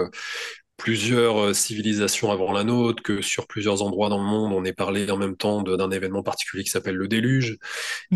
plusieurs 0.77 1.39
euh, 1.39 1.55
civilisations 1.55 2.31
avant 2.33 2.53
la 2.53 2.65
nôtre, 2.65 3.03
que 3.03 3.23
sur 3.23 3.47
plusieurs 3.47 3.83
endroits 3.83 4.09
dans 4.09 4.19
le 4.19 4.25
monde, 4.29 4.53
on 4.53 4.65
est 4.65 4.73
parlé 4.75 5.11
en 5.11 5.17
même 5.17 5.37
temps 5.37 5.62
d'un 5.62 5.91
événement 5.91 6.23
particulier 6.23 6.65
qui 6.65 6.71
s'appelle 6.71 6.97
le 6.97 7.09
déluge. 7.09 7.59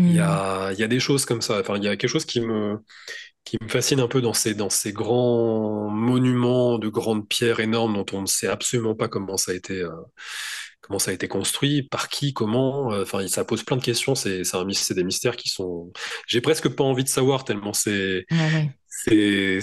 Il 0.05 0.13
y 0.13 0.19
Hmm, 0.19 0.21
a, 0.21 0.71
il 0.73 0.79
y 0.79 0.83
a 0.83 0.87
des 0.87 0.99
choses 0.99 1.25
comme 1.25 1.41
ça. 1.41 1.59
Enfin, 1.61 1.77
il 1.77 1.83
y 1.83 1.87
a 1.87 1.97
quelque 1.97 2.09
chose 2.09 2.25
qui 2.25 2.41
me, 2.41 2.77
qui 3.45 3.57
me 3.61 3.69
fascine 3.69 3.99
un 4.01 4.07
peu 4.07 4.21
dans 4.21 4.33
ces, 4.33 4.55
dans 4.55 4.69
ces 4.71 4.93
grands 4.93 5.89
monuments 5.89 6.79
de 6.79 6.89
grandes 6.89 7.27
pierres 7.27 7.59
énormes 7.61 7.95
dont 7.95 8.05
on 8.13 8.21
ne 8.23 8.27
sait 8.27 8.47
absolument 8.47 8.95
pas 8.95 9.07
comment 9.09 9.37
ça 9.37 9.51
a 9.53 9.55
été, 9.55 9.81
euh, 9.81 9.91
comment 10.81 10.99
ça 10.99 11.11
a 11.11 11.13
été 11.13 11.27
construit, 11.27 11.83
par 11.83 12.09
qui, 12.09 12.33
comment. 12.33 12.91
euh, 12.93 13.03
Enfin, 13.03 13.27
ça 13.27 13.45
pose 13.45 13.63
plein 13.63 13.77
de 13.77 13.83
questions. 13.83 14.15
C'est, 14.15 14.43
des 14.95 15.03
mystères 15.03 15.35
qui 15.37 15.49
sont. 15.49 15.91
J'ai 16.27 16.41
presque 16.41 16.69
pas 16.69 16.83
envie 16.83 17.03
de 17.03 17.09
savoir 17.09 17.43
tellement 17.45 17.73
c'est, 17.73 18.25
ouais, 18.31 18.37
ouais. 18.53 18.71
c'est, 18.87 19.61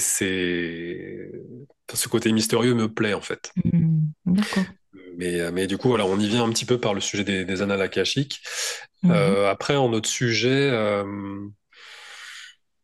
ce 1.95 2.09
côté 2.09 2.33
mystérieux 2.33 2.75
me 2.75 2.93
plaît 2.93 3.15
en 3.15 3.21
fait. 3.21 3.51
Hmm, 3.65 4.09
d'accord. 4.27 4.65
Mais, 5.17 5.41
euh, 5.41 5.51
mais 5.53 5.67
du 5.67 5.79
coup, 5.79 5.89
voilà, 5.89 6.07
on 6.07 6.19
y 6.19 6.29
vient 6.29 6.45
un 6.45 6.51
petit 6.51 6.65
peu 6.65 6.79
par 6.79 6.95
le 6.95 7.01
sujet 7.01 7.25
des, 7.25 7.45
des 7.45 7.63
annales 7.63 7.83
akashiques. 7.83 8.41
Oui. 9.03 9.11
Euh, 9.11 9.51
après, 9.51 9.77
en 9.77 9.93
autre 9.93 10.09
sujet. 10.09 10.71
euh, 10.71 11.05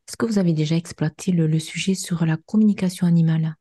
Est-ce 0.09 0.17
que 0.17 0.27
vous 0.27 0.39
avez 0.39 0.53
déjà 0.53 0.77
exploité 0.77 1.33
le, 1.33 1.47
le 1.47 1.59
sujet 1.59 1.95
sur 1.95 2.25
la 2.27 2.37
communication 2.37 3.07
animale? 3.07 3.57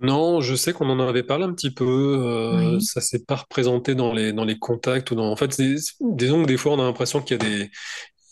Non, 0.00 0.40
je 0.40 0.54
sais 0.54 0.72
qu'on 0.72 0.90
en 0.90 0.98
avait 1.00 1.22
parlé 1.22 1.44
un 1.44 1.52
petit 1.54 1.70
peu. 1.72 1.84
Euh, 1.86 2.76
Oui, 2.76 2.82
ça 2.82 3.00
s'est 3.00 3.24
pas 3.24 3.36
représenté 3.36 3.94
dans 3.94 4.12
les 4.12 4.32
dans 4.32 4.44
les 4.44 4.58
contacts 4.58 5.10
ou 5.12 5.14
dans. 5.14 5.30
En 5.30 5.36
fait, 5.36 5.56
disons 6.00 6.42
que 6.42 6.46
des 6.46 6.56
fois, 6.56 6.72
on 6.72 6.80
a 6.80 6.84
l'impression 6.84 7.22
qu'il 7.22 7.40
y 7.40 7.40
a 7.40 7.48
des. 7.48 7.70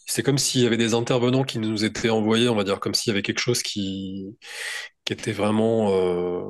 C'est 0.06 0.22
comme 0.22 0.38
s'il 0.38 0.62
y 0.62 0.66
avait 0.66 0.76
des 0.76 0.94
intervenants 0.94 1.44
qui 1.44 1.58
nous 1.58 1.84
étaient 1.84 2.10
envoyés, 2.10 2.48
on 2.48 2.54
va 2.56 2.64
dire, 2.64 2.80
comme 2.80 2.94
s'il 2.94 3.10
y 3.10 3.14
avait 3.14 3.22
quelque 3.22 3.38
chose 3.40 3.62
qui 3.62 4.36
qui 5.04 5.12
était 5.12 5.32
vraiment. 5.32 5.90
Euh... 5.92 6.42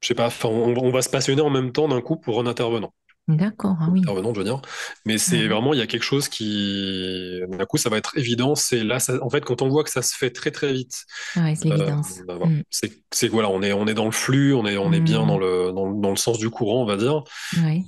Je 0.00 0.08
sais 0.08 0.14
pas. 0.14 0.30
On, 0.44 0.76
on 0.76 0.90
va 0.92 1.02
se 1.02 1.10
passionner 1.10 1.42
en 1.42 1.50
même 1.50 1.72
temps 1.72 1.88
d'un 1.88 2.00
coup 2.02 2.16
pour 2.16 2.40
un 2.40 2.46
intervenant. 2.46 2.94
d'accord. 3.28 3.76
Ah 3.80 3.88
oui, 3.92 4.00
Intervenant, 4.06 4.32
je 4.32 4.38
veux 4.40 4.44
dire. 4.44 4.62
Mais 5.06 5.18
c'est 5.18 5.48
vraiment, 5.48 5.74
il 5.74 5.78
y 5.78 5.82
a 5.82 5.86
quelque 5.86 6.02
chose 6.04 6.28
qui, 6.28 7.40
d'un 7.48 7.66
coup, 7.66 7.76
ça 7.76 7.90
va 7.90 7.98
être 7.98 8.16
évident. 8.16 8.54
C'est 8.54 8.84
là, 8.84 9.00
ça- 9.00 9.22
en 9.22 9.28
fait, 9.30 9.44
quand 9.44 9.60
on 9.62 9.68
voit 9.68 9.84
que 9.84 9.90
ça 9.90 10.02
se 10.02 10.14
fait 10.16 10.30
très 10.30 10.50
très 10.50 10.72
vite 10.72 11.04
ouais, 11.36 11.54
c'est 11.56 11.70
euh, 11.70 11.76
l'évidence. 11.76 12.20
voilà. 12.26 12.46
Hmm, 12.46 12.62
C'est, 12.70 13.28
voilà, 13.28 13.50
on 13.50 13.62
est, 13.62 13.72
on 13.72 13.86
est 13.86 13.94
dans 13.94 14.04
le 14.06 14.12
flux, 14.12 14.54
on 14.54 14.66
est, 14.66 14.76
on 14.78 14.92
est 14.92 15.00
bien 15.00 15.26
dans 15.26 15.36
hmm, 15.36 15.40
le, 15.40 15.72
dans, 15.72 15.90
dans 15.92 16.10
le 16.10 16.16
sens 16.16 16.38
du 16.38 16.50
courant, 16.50 16.82
on 16.82 16.86
va 16.86 16.96
dire, 16.96 17.22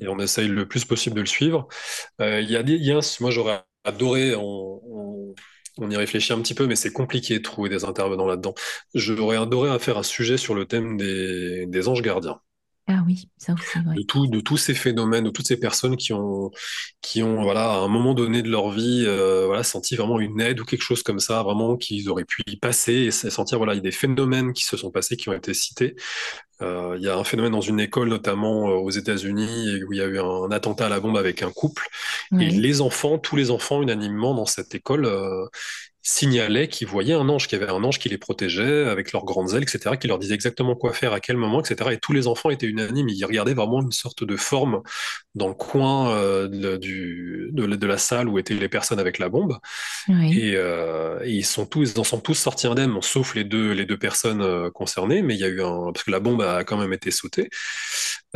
et 0.01 0.09
on 0.09 0.19
essaye 0.19 0.49
le 0.49 0.67
plus 0.69 0.85
possible 0.85 1.17
de 1.17 1.21
le 1.21 1.27
suivre. 1.27 1.69
Euh, 2.21 2.41
Il 2.41 2.51
y 2.51 2.57
a 2.57 2.63
des, 2.63 2.77
y 2.77 2.93
a 2.93 3.01
moi 3.21 3.31
j'aurais 3.31 3.63
adoré, 3.85 4.35
on, 4.37 5.35
y 5.91 5.97
réfléchit 5.97 6.33
un 6.33 6.41
petit 6.43 6.55
peu, 6.55 6.67
mais 6.67 6.77
c'est 6.77 6.93
compliqué 6.93 7.39
de 7.39 7.43
trouver 7.43 7.71
des 7.71 7.85
intervenants 7.85 8.27
là-dedans. 8.27 8.55
J'aurais 8.95 9.37
adoré 9.39 9.79
faire 9.79 9.99
un 9.99 10.03
sujet 10.03 10.37
sur 10.37 10.55
le 10.55 10.67
thème 10.67 10.97
des 10.99 11.89
anges 11.89 12.03
gardiens 12.03 12.41
ah 12.87 13.03
oui, 13.07 13.29
ça 13.37 13.53
aussi, 13.53 13.79
de 13.79 13.89
oui. 13.89 14.07
tout, 14.07 14.27
de 14.27 14.41
tous 14.41 14.57
ces 14.57 14.75
phénomènes, 14.75 15.25
de 15.25 15.31
toutes 15.31 15.47
ces 15.47 15.59
personnes 15.59 15.97
qui 15.97 16.13
ont, 16.13 16.51
qui 17.01 17.23
ont, 17.23 17.43
voilà, 17.43 17.71
à 17.71 17.77
un 17.79 17.89
moment 17.89 18.15
donné 18.15 18.43
de 18.43 18.51
leur 18.51 18.71
vie, 18.71 19.05
euh, 19.07 19.47
voilà, 19.47 19.63
senti 19.63 19.95
vraiment 19.95 20.19
une 20.19 20.41
aide 20.41 20.61
ou 20.61 20.65
quelque 20.65 20.83
chose 20.83 21.03
comme 21.03 21.21
ça, 21.21 21.43
vraiment 21.43 21.77
qu'ils 21.77 22.09
auraient 22.09 22.25
pu 22.25 22.43
y 22.49 22.57
passer 22.57 22.93
et 22.93 23.11
sentir, 23.11 23.59
voilà, 23.59 23.75
il 23.75 23.77
y 23.77 23.81
a 23.81 23.83
des 23.83 23.93
phénomènes 23.93 24.53
qui 24.53 24.65
se 24.65 24.77
sont 24.77 24.91
passés, 24.91 25.17
qui 25.17 25.29
ont 25.29 25.35
été 25.35 25.55
cités. 25.55 25.95
Euh, 26.63 26.95
il 26.99 27.05
y 27.05 27.09
a 27.09 27.17
un 27.17 27.25
phénomène 27.25 27.53
dans 27.53 27.61
une 27.61 27.81
école, 27.81 28.09
notamment 28.09 28.69
euh, 28.69 28.75
aux 28.75 28.91
États-Unis, 28.91 29.83
où 29.85 29.93
il 29.93 29.99
y 29.99 30.03
a 30.03 30.07
eu 30.07 30.19
un 30.19 30.51
attentat 30.51 30.87
à 30.87 30.89
la 30.89 31.01
bombe 31.01 31.17
avec 31.17 31.43
un 31.43 31.51
couple, 31.51 31.89
et 32.39 32.51
les 32.51 32.81
enfants, 32.81 33.19
tous 33.19 33.37
les 33.37 33.51
enfants 33.51 33.83
unanimement 33.83 34.35
dans 34.35 34.47
cette 34.47 34.75
école, 34.75 35.07
euh, 35.07 35.47
signalaient 36.03 36.69
qu'ils 36.69 36.89
voyaient 36.89 37.15
un 37.15 37.29
ange, 37.29 37.47
qu'il 37.47 37.59
y 37.59 37.63
avait 37.63 37.71
un 37.71 37.85
ange 37.85 37.99
qui 37.99 38.09
les 38.09 38.19
protégeait 38.19 38.87
avec 38.87 39.13
leurs 39.13 39.25
grandes 39.25 39.53
ailes, 39.53 39.63
etc., 39.63 39.97
qui 40.01 40.09
leur 40.09 40.19
disait 40.19 40.35
exactement 40.35 40.75
quoi 40.75 40.93
faire, 40.93 41.13
à 41.13 41.21
quel 41.21 41.37
moment, 41.37 41.61
etc. 41.61 41.91
Et 41.93 41.99
tous 41.99 42.13
les 42.13 42.27
enfants 42.27 42.51
étaient 42.51 42.67
unanimes, 42.67 43.09
ils 43.09 43.25
regardaient 43.25 43.55
vraiment 43.55 43.83
une 43.83 43.93
sorte 43.93 44.25
de 44.25 44.37
forme 44.37 44.83
dans 45.35 45.49
le 45.49 45.55
coin 45.55 46.11
euh, 46.11 46.49
de, 46.49 46.77
du, 46.77 47.51
de, 47.53 47.67
de 47.67 47.87
la 47.87 47.99
salle 47.99 48.29
où 48.29 48.39
étaient 48.39 48.55
les 48.55 48.69
personnes 48.69 48.99
avec 48.99 49.19
la 49.19 49.29
bombe. 49.29 49.59
oui. 50.09 50.39
Et, 50.39 50.57
euh, 50.57 51.21
et 51.25 51.33
ils 51.33 51.45
sont 51.45 51.67
tous, 51.67 51.93
ils 51.95 52.01
en 52.01 52.05
sont 52.05 52.21
tous 52.21 52.35
sortis 52.35 52.67
indemnes, 52.67 52.97
sauf 53.03 53.35
les 53.35 53.45
deux, 53.45 53.73
les 53.73 53.87
deux 53.87 53.99
personnes 53.99 54.43
euh, 54.43 54.71
concernées. 54.71 55.23
Mais 55.23 55.35
il 55.35 55.41
y 55.41 55.45
a 55.45 55.49
eu 55.49 55.63
un, 55.63 55.93
parce 55.93 56.05
que 56.05 56.11
la 56.11 56.21
bombe 56.21 56.43
a 56.43 56.65
quand 56.65 56.77
même 56.77 56.93
été 56.93 57.11
sautée. 57.11 57.51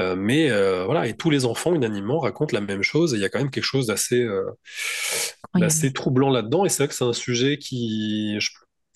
Euh, 0.00 0.16
mais 0.16 0.50
euh, 0.50 0.84
voilà, 0.84 1.06
et 1.06 1.14
tous 1.16 1.30
les 1.30 1.44
enfants 1.44 1.74
unanimement 1.74 2.18
racontent 2.18 2.54
la 2.54 2.60
même 2.60 2.82
chose. 2.82 3.14
Et 3.14 3.16
il 3.18 3.20
y 3.20 3.24
a 3.24 3.28
quand 3.28 3.38
même 3.38 3.50
quelque 3.50 3.64
chose 3.64 3.86
d'assez, 3.86 4.20
euh, 4.22 4.44
d'assez 5.54 5.92
troublant 5.92 6.30
là-dedans. 6.30 6.64
Et 6.64 6.68
c'est 6.68 6.78
vrai 6.84 6.88
que 6.88 6.94
c'est 6.94 7.04
un 7.04 7.12
sujet 7.12 7.58
qui, 7.58 8.36
je, 8.40 8.50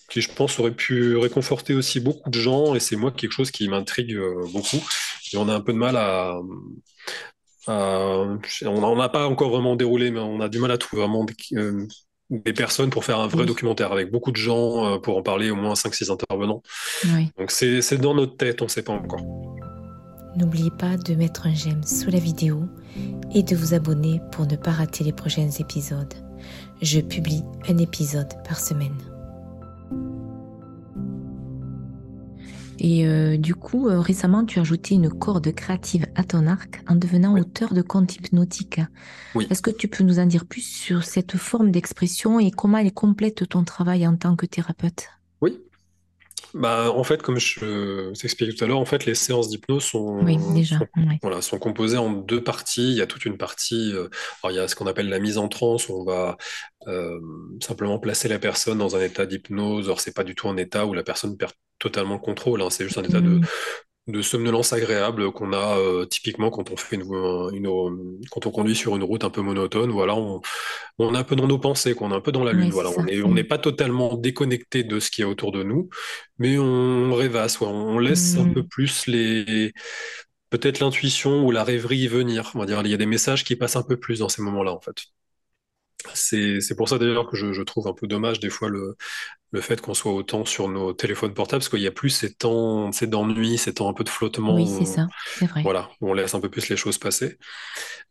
qui, 0.09 0.21
je 0.21 0.29
pense, 0.31 0.59
aurait 0.59 0.71
pu 0.75 1.15
réconforter 1.17 1.73
aussi 1.73 1.99
beaucoup 1.99 2.29
de 2.29 2.39
gens. 2.39 2.75
Et 2.75 2.79
c'est 2.79 2.95
moi 2.95 3.11
quelque 3.11 3.31
chose 3.31 3.51
qui 3.51 3.67
m'intrigue 3.69 4.17
beaucoup. 4.51 4.77
Et 5.33 5.37
on 5.37 5.47
a 5.47 5.53
un 5.55 5.61
peu 5.61 5.73
de 5.73 5.77
mal 5.77 5.95
à, 5.97 6.39
à- 7.67 8.25
on 8.65 8.95
n'a 8.95 9.09
pas 9.09 9.27
encore 9.27 9.49
vraiment 9.49 9.75
déroulé, 9.75 10.11
mais 10.11 10.19
on 10.19 10.39
a 10.41 10.49
du 10.49 10.59
mal 10.59 10.71
à 10.71 10.77
trouver 10.77 11.03
vraiment 11.03 11.23
des, 11.25 11.35
des 12.29 12.53
personnes 12.53 12.89
pour 12.89 13.05
faire 13.05 13.19
un 13.19 13.27
vrai 13.27 13.41
Oui, 13.41 13.47
documentaire 13.47 13.91
avec 13.91 14.11
beaucoup 14.11 14.31
de 14.31 14.37
gens 14.37 14.99
pour 14.99 15.17
en 15.17 15.21
parler, 15.23 15.51
au 15.51 15.55
moins 15.55 15.75
cinq 15.75 15.93
six 15.93 16.09
intervenants. 16.09 16.61
oui. 17.03 17.31
Donc 17.37 17.51
c'est 17.51 17.97
dans 17.97 18.13
notre 18.15 18.37
tête, 18.37 18.61
on 18.61 18.65
ne 18.65 18.69
sait 18.69 18.83
pas 18.83 18.93
encore. 18.93 19.58
N'oubliez 20.35 20.71
pas 20.71 20.95
de 20.97 21.15
mettre 21.15 21.47
un 21.47 21.53
j'aime 21.53 21.83
sous 21.83 22.09
la 22.09 22.19
vidéo 22.19 22.63
et 23.33 23.43
de 23.43 23.55
vous 23.55 23.73
abonner 23.73 24.21
pour 24.31 24.45
ne 24.47 24.55
pas 24.55 24.71
rater 24.71 25.03
les 25.03 25.11
prochains 25.13 25.49
épisodes. 25.59 26.13
Je 26.81 27.01
publie 27.01 27.43
un 27.67 27.77
épisode 27.77 28.29
par 28.47 28.59
semaine. 28.59 28.95
Et 32.81 33.05
euh, 33.05 33.35
du 33.37 33.55
coup, 33.55 33.89
euh, 33.89 33.99
récemment, 33.99 34.45
tu 34.45 34.59
as 34.59 34.61
ajouté 34.61 34.95
une 34.95 35.09
corde 35.09 35.51
créative 35.51 36.05
à 36.15 36.23
ton 36.23 36.47
arc 36.47 36.81
en 36.87 36.95
devenant 36.95 37.33
Oui. 37.33 37.41
auteur 37.41 37.73
de 37.73 37.81
contes 37.81 38.15
hypnotiques. 38.15 38.79
Oui. 39.35 39.47
Est-ce 39.49 39.61
que 39.61 39.71
tu 39.71 39.89
peux 39.89 40.05
nous 40.05 40.19
en 40.19 40.25
dire 40.25 40.45
plus 40.45 40.61
sur 40.61 41.03
cette 41.03 41.35
forme 41.35 41.71
d'expression 41.71 42.39
et 42.39 42.51
comment 42.51 42.77
elle 42.77 42.93
complète 42.93 43.49
ton 43.49 43.65
travail 43.65 44.07
en 44.07 44.15
tant 44.15 44.37
que 44.37 44.45
thérapeute? 44.45 45.09
Bah, 46.53 46.91
en 46.91 47.03
fait, 47.03 47.21
comme 47.21 47.39
je 47.39 48.11
t'expliquais 48.13 48.53
tout 48.53 48.63
à 48.63 48.67
l'heure, 48.67 48.79
en 48.79 48.85
fait, 48.85 49.05
les 49.05 49.15
séances 49.15 49.49
d'hypnose 49.49 49.89
Oui, 49.93 50.35
sont, 50.35 50.53
déjà. 50.53 50.77
sont, 50.79 50.87
Oui. 50.97 51.17
voilà, 51.21 51.41
sont 51.41 51.59
composées 51.59 51.97
en 51.97 52.11
deux 52.11 52.43
parties. 52.43 52.91
Il 52.91 52.97
y 52.97 53.01
a 53.01 53.07
toute 53.07 53.25
une 53.25 53.37
partie, 53.37 53.91
euh, 53.93 54.07
alors 54.43 54.51
il 54.51 54.55
y 54.55 54.59
a 54.59 54.67
ce 54.67 54.75
qu'on 54.75 54.87
appelle 54.87 55.09
la 55.09 55.19
mise 55.19 55.37
en 55.37 55.47
transe, 55.47 55.89
où 55.89 55.93
on 55.93 56.03
va 56.03 56.37
euh, 56.87 57.19
simplement 57.61 57.99
placer 57.99 58.27
la 58.27 58.39
personne 58.39 58.77
dans 58.77 58.95
un 58.95 59.01
état 59.01 59.25
d'hypnose. 59.25 59.85
Alors, 59.85 60.01
c'est 60.01 60.15
pas 60.15 60.23
du 60.23 60.35
tout 60.35 60.49
un 60.49 60.57
état 60.57 60.85
où 60.85 60.93
la 60.93 61.03
personne 61.03 61.37
perd 61.37 61.53
totalement 61.77 62.15
le 62.15 62.19
contrôle, 62.19 62.61
hein. 62.61 62.69
C'est 62.69 62.83
juste 62.83 62.97
un 62.97 63.03
état 63.03 63.21
de, 63.21 63.29
Mm, 63.29 63.41
de 64.11 64.21
somnolence 64.21 64.73
agréable 64.73 65.31
qu'on 65.31 65.53
a 65.53 65.77
euh, 65.79 66.05
typiquement 66.05 66.49
quand 66.51 66.71
on 66.71 66.77
fait 66.77 66.95
une, 66.97 67.03
une, 67.53 67.65
une- 67.67 68.19
quand 68.31 68.45
on 68.47 68.51
conduit 68.51 68.75
sur 68.75 68.95
une 68.95 69.03
route 69.03 69.23
un 69.23 69.29
peu 69.29 69.41
monotone. 69.41 69.91
Voilà, 69.91 70.15
on, 70.15 70.41
on 70.99 71.15
est 71.15 71.17
un 71.17 71.23
peu 71.23 71.35
dans 71.35 71.47
nos 71.47 71.59
pensées, 71.59 71.95
qu'on 71.95 72.11
est 72.11 72.15
un 72.15 72.21
peu 72.21 72.31
dans 72.31 72.43
la 72.43 72.53
lune. 72.53 72.69
oui, 72.69 72.71
c'est 72.71 72.83
Voilà, 72.83 72.91
on 72.91 73.05
ça. 73.05 73.07
est, 73.07 73.21
on 73.23 73.33
n'est 73.33 73.43
Mm. 73.43 73.45
pas 73.45 73.57
totalement 73.59 74.15
déconnecté 74.17 74.83
de 74.83 74.99
ce 74.99 75.11
qui 75.11 75.21
est 75.21 75.25
autour 75.25 75.51
de 75.51 75.63
nous, 75.63 75.89
mais 76.39 76.57
on 76.59 77.13
rêvasse, 77.15 77.59
ouais, 77.61 77.67
on 77.67 77.99
laisse 77.99 78.37
un 78.37 78.47
peu 78.47 78.63
Mm, 78.63 78.67
plus 78.67 79.07
les, 79.07 79.73
peut-être 80.51 80.79
l'intuition 80.79 81.45
ou 81.45 81.51
la 81.51 81.63
rêverie 81.63 82.07
venir. 82.07 82.51
On 82.55 82.59
va 82.59 82.65
dire, 82.67 82.81
il 82.85 82.91
y 82.91 82.93
a 82.93 82.97
des 82.97 83.05
messages 83.07 83.43
qui 83.43 83.55
passent 83.55 83.75
un 83.77 83.83
peu 83.83 83.97
plus 83.99 84.19
dans 84.19 84.29
ces 84.29 84.41
moments-là, 84.41 84.73
en 84.73 84.81
fait. 84.81 84.95
C'est, 86.13 86.59
pour 86.77 86.87
ça 86.89 86.97
d'ailleurs 86.97 87.29
que 87.29 87.35
je, 87.35 87.51
je 87.53 87.61
trouve 87.61 87.87
un 87.87 87.93
peu 87.93 88.07
dommage 88.07 88.39
des 88.39 88.49
fois 88.49 88.69
le, 88.69 88.95
le 89.51 89.61
fait 89.61 89.81
qu'on 89.81 89.93
soit 89.93 90.13
autant 90.13 90.45
sur 90.45 90.69
nos 90.69 90.93
téléphones 90.93 91.33
portables, 91.33 91.59
parce 91.59 91.69
qu'il 91.69 91.81
y 91.81 91.87
a 91.87 91.91
plus 91.91 92.09
ces 92.09 92.33
temps, 92.33 92.91
ces 92.91 93.07
d'ennui, 93.07 93.57
ces 93.57 93.73
temps 93.73 93.89
un 93.89 93.93
peu 93.93 94.03
de 94.03 94.09
flottement, 94.09 94.55
Oui, 94.55 94.67
c'est 94.67 94.85
ça. 94.85 95.07
C'est 95.37 95.45
vrai. 95.47 95.61
voilà, 95.63 95.89
on 96.01 96.13
laisse 96.13 96.33
un 96.35 96.39
peu 96.39 96.49
plus 96.49 96.69
les 96.69 96.77
choses 96.77 96.97
passer. 96.97 97.37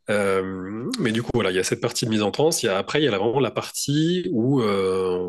Euh, 0.09 0.87
mais 0.99 1.11
du 1.11 1.21
coup, 1.23 1.29
voilà, 1.33 1.51
il 1.51 1.55
y 1.55 1.59
a 1.59 1.63
cette 1.63 1.81
partie 1.81 2.05
de 2.05 2.09
mise 2.09 2.23
en 2.23 2.31
transe. 2.31 2.63
Il 2.63 2.65
y 2.65 2.69
a, 2.69 2.77
après, 2.77 2.99
il 3.01 3.05
y 3.05 3.07
a 3.07 3.11
vraiment 3.11 3.39
la 3.39 3.51
partie 3.51 4.27
où 4.31 4.61
euh, 4.61 5.19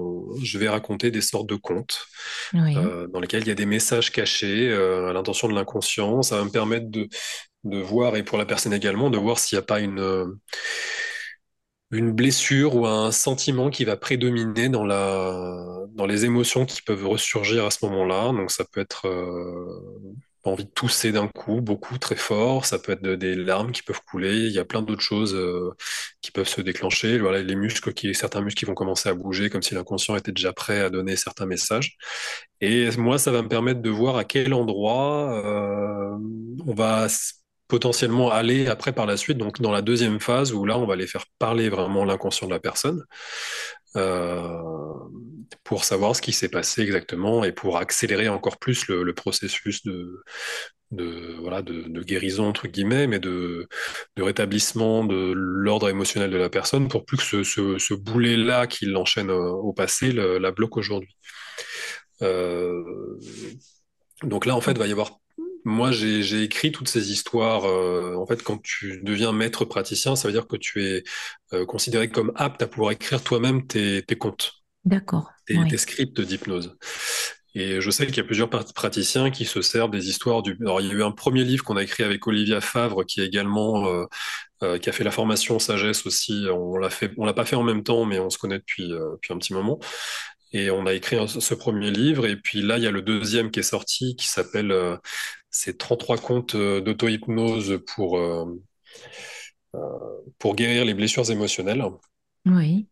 je 0.42 0.59
vais 0.59 0.68
raconter 0.68 1.11
des 1.11 1.20
sortes 1.20 1.49
de 1.49 1.57
contes 1.57 2.07
Oui. 2.55 2.77
euh, 2.77 3.07
dans 3.09 3.20
lesquels 3.20 3.42
il 3.42 3.49
y 3.49 3.53
a 3.53 3.55
des 3.55 3.66
messages 3.66 4.11
cachés 4.11 4.73
à 4.73 5.12
l'intention 5.12 5.49
de 5.49 5.55
l'inconscient. 5.55 6.23
Ça 6.23 6.37
va 6.37 6.44
me 6.44 6.51
permettre 6.51 6.90
de, 6.90 7.09
de 7.64 7.79
voir, 7.79 8.16
et 8.16 8.23
pour 8.23 8.38
la 8.38 8.46
personne 8.46 8.73
également, 8.73 9.11
de 9.11 9.18
voir 9.18 9.38
s'il 9.38 9.57
n'y 9.57 9.62
a 9.62 9.66
pas 9.66 9.81
une, 9.81 10.01
une 11.90 12.12
blessure 12.12 12.76
ou 12.76 12.87
un 12.87 13.11
sentiment 13.11 13.70
qui 13.70 13.85
va 13.85 13.96
prédominer 13.96 14.68
dans 14.68 14.85
la, 14.85 15.87
dans 15.94 16.07
les 16.07 16.24
émotions 16.24 16.64
qui 16.66 16.83
peuvent 16.83 17.07
ressurgir 17.07 17.66
à 17.66 17.70
ce 17.70 17.85
moment-là. 17.87 18.33
Donc 18.33 18.50
ça 18.50 18.64
peut 18.64 18.81
être 18.81 19.09
euh, 19.09 20.14
envie 20.44 20.64
de 20.64 20.70
tousser 20.70 21.12
d'un 21.12 21.29
coup, 21.29 21.61
beaucoup, 21.61 21.98
très 21.98 22.16
fort. 22.16 22.64
Ça 22.64 22.79
peut 22.79 22.92
être 22.92 23.03
des 23.03 23.35
larmes 23.35 23.72
qui 23.72 23.83
peuvent 23.83 24.00
couler. 24.09 24.46
Il 24.46 24.53
y 24.53 24.59
a 24.59 24.64
plein 24.64 24.83
d'autres 24.83 25.03
choses 25.03 25.35
euh, 25.35 25.70
qui 26.20 26.31
peuvent 26.31 26.48
se 26.48 26.61
déclencher. 26.61 27.18
Voilà, 27.18 27.42
les 27.42 27.57
muscles, 27.57 27.92
qui, 27.92 28.14
certains 28.14 28.40
muscles 28.40 28.61
qui 28.61 28.64
vont 28.66 28.74
commencer 28.74 29.09
à 29.09 29.14
bouger, 29.14 29.50
comme 29.50 29.62
si 29.62 29.74
l'inconscient 29.74 30.16
était 30.16 30.33
déjà 30.33 30.53
prêt 30.53 30.81
à 30.81 30.90
donner 30.90 31.16
certains 31.16 31.46
messages. 31.46 31.96
Et 32.61 32.88
moi, 32.96 33.18
ça 33.18 33.33
va 33.33 33.42
me 33.42 33.48
permettre 33.48 33.83
de 33.83 33.90
voir 33.90 34.16
à 34.16 34.24
quel 34.24 34.55
endroit 34.55 35.44
euh, 35.44 36.16
on 36.66 36.74
va 36.74 37.09
potentiellement 37.70 38.30
aller 38.30 38.66
après 38.66 38.92
par 38.92 39.06
la 39.06 39.16
suite, 39.16 39.38
donc 39.38 39.61
dans 39.62 39.72
la 39.72 39.80
deuxième 39.80 40.20
phase 40.20 40.52
où 40.52 40.66
là, 40.66 40.76
on 40.76 40.87
va 40.87 40.94
aller 40.94 41.06
faire 41.06 41.24
parler 41.38 41.70
vraiment 41.70 42.04
l'inconscient 42.04 42.46
de 42.46 42.52
la 42.52 42.61
personne. 42.61 43.04
Euh, 43.96 44.62
pour 45.64 45.85
savoir 45.85 46.14
ce 46.14 46.22
qui 46.22 46.33
s'est 46.33 46.48
passé 46.48 46.83
exactement 46.83 47.42
et 47.42 47.50
pour 47.50 47.78
accélérer 47.78 48.28
encore 48.28 48.59
plus 48.59 48.87
le, 48.88 49.12
processus 49.14 49.85
de, 49.85 50.22
voilà, 51.40 51.62
de, 51.62 52.02
guérison, 52.02 52.48
entre 52.48 52.68
guillemets, 52.68 53.09
mais 53.09 53.18
de, 53.18 53.68
rétablissement 54.16 55.04
de 55.04 55.33
l'ordre 55.35 55.88
émotionnel 55.88 56.30
de 56.30 56.37
la 56.37 56.50
personne 56.50 56.88
pour 56.88 57.04
plus 57.04 57.18
que 57.18 57.42
ce, 57.42 57.94
boulet-là 57.94 58.66
qui 58.68 58.87
l'enchaîne 58.87 59.30
au, 59.30 59.72
passé 59.72 60.12
la 60.12 60.50
bloque 60.52 60.76
aujourd'hui. 60.76 61.16
Euh, 62.22 62.83
donc 64.22 64.46
là, 64.46 64.54
en 64.54 64.61
fait, 64.61 64.72
il 64.72 64.78
va 64.78 64.87
y 64.87 64.92
avoir 64.92 65.19
moi, 65.64 65.90
j'ai 65.90 66.42
écrit 66.42 66.73
toutes 66.73 66.88
ces 66.88 67.12
histoires. 67.12 67.64
Euh, 67.64 68.14
en 68.16 68.27
fait, 68.27 68.42
quand 68.42 68.61
tu 68.62 69.01
deviens 69.03 69.33
maître 69.33 69.64
praticien, 69.64 70.16
ça 70.16 70.29
veut 70.29 70.33
dire 70.33 70.46
que 70.46 70.57
tu 70.57 70.85
es 70.85 71.05
euh, 71.53 71.66
considéré 71.66 72.09
comme 72.09 72.33
apte 72.35 72.62
à 72.62 72.66
pouvoir 72.66 72.92
écrire 72.92 73.23
toi-même 73.23 73.66
tes, 73.66 74.03
tes 74.03 74.16
comptes. 74.16 74.53
D'accord. 74.85 75.31
Tes, 75.46 75.77
scripts 75.77 76.20
d'hypnose. 76.20 76.77
Et 77.55 77.81
je 77.81 77.90
sais 77.90 78.07
qu'il 78.07 78.16
y 78.16 78.20
a 78.20 78.25
plusieurs 78.25 78.49
praticiens 78.49 79.31
qui 79.31 79.44
se 79.44 79.61
servent 79.61 79.90
des 79.90 80.09
histoires 80.09 80.42
du. 80.42 80.57
Alors, 80.61 80.81
il 80.81 80.87
y 80.87 80.90
a 80.90 80.94
eu 80.94 81.03
un 81.03 81.11
premier 81.11 81.42
livre 81.42 81.64
qu'on 81.64 81.77
a 81.77 81.83
écrit 81.83 82.05
avec 82.05 82.27
Olivia 82.27 82.61
Favre, 82.61 83.05
qui 83.05 83.20
est 83.20 83.27
également 83.27 84.07
euh, 84.62 84.79
qui 84.79 84.88
a 84.88 84.92
fait 84.92 85.03
la 85.03 85.11
formation 85.11 85.59
sagesse 85.59 86.07
aussi. 86.07 86.46
On 86.51 86.77
l'a 86.77 86.90
fait, 86.90 87.12
on 87.18 87.25
l'a 87.25 87.35
pas 87.35 87.44
fait 87.44 87.57
en 87.57 87.64
même 87.64 87.83
temps, 87.83 88.05
mais 88.05 88.20
on 88.20 88.31
se 88.31 88.38
connaît 88.38 88.59
depuis 88.59 88.88
depuis 88.88 89.35
un 89.35 89.38
petit 89.38 89.53
moment. 89.53 89.81
Et 90.53 90.70
on 90.70 90.87
a 90.87 90.94
écrit 90.94 91.16
ce 91.29 91.55
premier 91.55 91.90
livre. 91.90 92.27
Et 92.27 92.37
puis 92.37 92.62
là, 92.62 92.79
il 92.79 92.85
y 92.85 92.87
a 92.87 92.92
le 92.92 93.03
deuxième 93.03 93.51
qui 93.51 93.61
est 93.61 93.64
sorti, 93.64 94.14
qui 94.16 94.29
s'appelle 94.29 94.73
c'est 95.50 95.78
33 95.78 96.18
comptes 96.18 96.54
euh, 96.54 96.80
d'auto-hypnose 96.80 97.80
pour, 97.94 98.18
euh, 98.18 98.46
euh, 99.74 99.78
pour 100.38 100.54
guérir 100.54 100.84
les 100.84 100.94
blessures 100.94 101.30
émotionnelles. 101.30 101.84
Oui. 102.46 102.86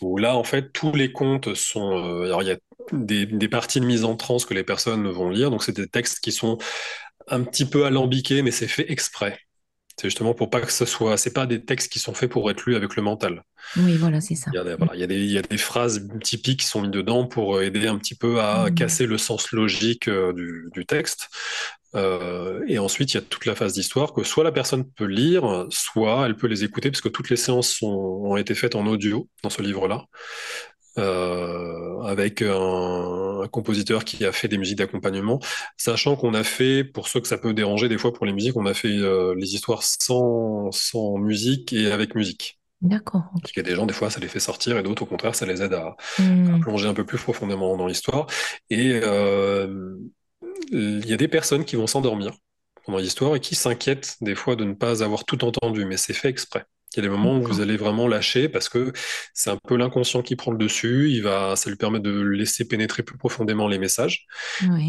Où 0.00 0.16
là, 0.16 0.34
en 0.34 0.44
fait, 0.44 0.72
tous 0.72 0.92
les 0.92 1.12
comptes 1.12 1.54
sont. 1.54 1.90
alors, 2.24 2.42
il 2.42 2.48
y 2.48 2.52
a 2.52 2.56
des, 2.92 3.26
des, 3.26 3.48
parties 3.48 3.80
de 3.80 3.84
mise 3.84 4.04
en 4.04 4.16
transe 4.16 4.46
que 4.46 4.54
les 4.54 4.64
personnes 4.64 5.08
vont 5.10 5.28
lire. 5.28 5.50
Donc, 5.50 5.62
c'est 5.62 5.76
des 5.76 5.88
textes 5.88 6.20
qui 6.20 6.32
sont 6.32 6.56
un 7.28 7.42
petit 7.44 7.66
peu 7.66 7.84
alambiqués, 7.84 8.40
mais 8.40 8.50
c'est 8.50 8.66
fait 8.66 8.90
exprès. 8.90 9.38
C'est 10.00 10.08
justement 10.08 10.32
pour 10.32 10.48
pas 10.48 10.62
que 10.62 10.72
ce 10.72 10.86
soit. 10.86 11.18
C'est 11.18 11.34
pas 11.34 11.44
des 11.44 11.62
textes 11.62 11.92
qui 11.92 11.98
sont 11.98 12.14
faits 12.14 12.30
pour 12.30 12.50
être 12.50 12.64
lus 12.64 12.74
avec 12.74 12.96
le 12.96 13.02
mental. 13.02 13.44
Oui, 13.76 13.98
voilà, 13.98 14.22
c'est 14.22 14.34
ça. 14.34 14.50
Il 14.50 14.56
y, 14.56 14.58
a 14.58 14.64
des, 14.64 14.74
voilà, 14.74 14.94
il, 14.94 15.00
y 15.00 15.04
a 15.04 15.06
des, 15.06 15.16
il 15.16 15.30
y, 15.30 15.36
a 15.36 15.42
des, 15.42 15.58
phrases 15.58 16.08
typiques 16.24 16.60
qui 16.60 16.66
sont 16.66 16.80
mises 16.80 16.90
dedans 16.90 17.26
pour 17.26 17.60
aider 17.60 17.86
un 17.86 17.98
petit 17.98 18.14
peu 18.14 18.40
à 18.40 18.70
mmh. 18.70 18.74
casser 18.76 19.06
le 19.06 19.18
sens 19.18 19.52
logique 19.52 20.08
du, 20.08 20.70
du 20.72 20.86
texte. 20.86 21.28
Euh, 21.94 22.64
et 22.66 22.78
ensuite, 22.78 23.12
il 23.12 23.16
y 23.16 23.18
a 23.18 23.22
toute 23.22 23.44
la 23.44 23.54
phase 23.54 23.72
d'histoire 23.74 24.12
que 24.14 24.22
soit 24.22 24.44
la 24.44 24.52
personne 24.52 24.84
peut 24.90 25.04
lire, 25.04 25.66
soit 25.70 26.24
elle 26.24 26.36
peut 26.36 26.46
les 26.46 26.64
écouter, 26.64 26.90
parce 26.90 27.02
que 27.02 27.08
toutes 27.10 27.30
les 27.30 27.36
séances 27.36 27.68
sont, 27.68 27.88
ont 27.88 28.36
été 28.36 28.54
faites 28.54 28.76
en 28.76 28.86
audio 28.86 29.28
dans 29.42 29.50
ce 29.50 29.60
livre-là, 29.60 30.06
euh, 30.98 32.00
avec 32.02 32.42
un, 32.42 33.42
un, 33.42 33.48
compositeur 33.48 34.04
qui 34.04 34.24
a 34.24 34.32
fait 34.32 34.48
des 34.48 34.58
musiques 34.58 34.78
d'accompagnement, 34.78 35.38
sachant 35.76 36.16
qu'on 36.16 36.34
a 36.34 36.42
fait, 36.42 36.84
pour 36.84 37.08
ceux 37.08 37.20
que 37.20 37.28
ça 37.28 37.38
peut 37.38 37.54
déranger 37.54 37.88
des 37.88 37.98
fois 37.98 38.12
pour 38.12 38.26
les 38.26 38.32
musiques, 38.32 38.56
on 38.56 38.66
a 38.66 38.74
fait 38.74 38.88
euh, 38.88 39.34
les 39.36 39.54
histoires 39.54 39.82
sans, 39.82 40.70
sans 40.72 41.18
musique 41.18 41.72
et 41.72 41.90
avec 41.92 42.14
musique. 42.14 42.58
D'accord. 42.80 43.24
Parce 43.40 43.52
qu'il 43.52 43.62
y 43.62 43.66
a 43.66 43.68
des 43.68 43.76
gens, 43.76 43.86
des 43.86 43.92
fois, 43.92 44.10
ça 44.10 44.20
les 44.20 44.28
fait 44.28 44.40
sortir, 44.40 44.78
et 44.78 44.82
d'autres, 44.82 45.02
au 45.02 45.06
contraire, 45.06 45.34
ça 45.34 45.46
les 45.46 45.62
aide 45.62 45.74
à, 45.74 45.96
à 46.18 46.22
hmm. 46.22 46.60
plonger 46.60 46.88
un 46.88 46.94
peu 46.94 47.04
plus 47.04 47.18
profondément 47.18 47.76
dans 47.76 47.86
l'histoire. 47.86 48.26
Et 48.70 48.98
euh, 49.02 49.96
il 50.72 51.06
y 51.06 51.12
a 51.12 51.16
des 51.16 51.28
personnes 51.28 51.64
qui 51.64 51.76
vont 51.76 51.86
s'endormir 51.86 52.32
pendant 52.84 52.98
l'histoire 52.98 53.36
et 53.36 53.40
qui 53.40 53.54
s'inquiètent 53.54 54.16
des 54.20 54.34
fois 54.34 54.56
de 54.56 54.64
ne 54.64 54.72
pas 54.72 55.02
avoir 55.02 55.24
tout 55.24 55.44
entendu, 55.44 55.84
mais 55.84 55.96
c'est 55.96 56.14
fait 56.14 56.28
exprès. 56.28 56.64
Il 56.92 56.96
y 56.96 56.98
a 57.00 57.02
des 57.02 57.08
moments 57.08 57.38
où 57.38 57.42
vous 57.42 57.60
allez 57.60 57.76
vraiment 57.76 58.08
lâcher 58.08 58.48
parce 58.48 58.68
que 58.68 58.92
c'est 59.32 59.50
un 59.50 59.56
peu 59.56 59.76
l'inconscient 59.76 60.22
qui 60.22 60.34
prend 60.34 60.50
le 60.50 60.58
dessus. 60.58 61.10
Il 61.10 61.22
va, 61.22 61.54
ça 61.54 61.70
lui 61.70 61.76
permet 61.76 62.00
de 62.00 62.10
laisser 62.20 62.66
pénétrer 62.66 63.04
plus 63.04 63.16
profondément 63.16 63.68
les 63.68 63.78
messages. 63.78 64.26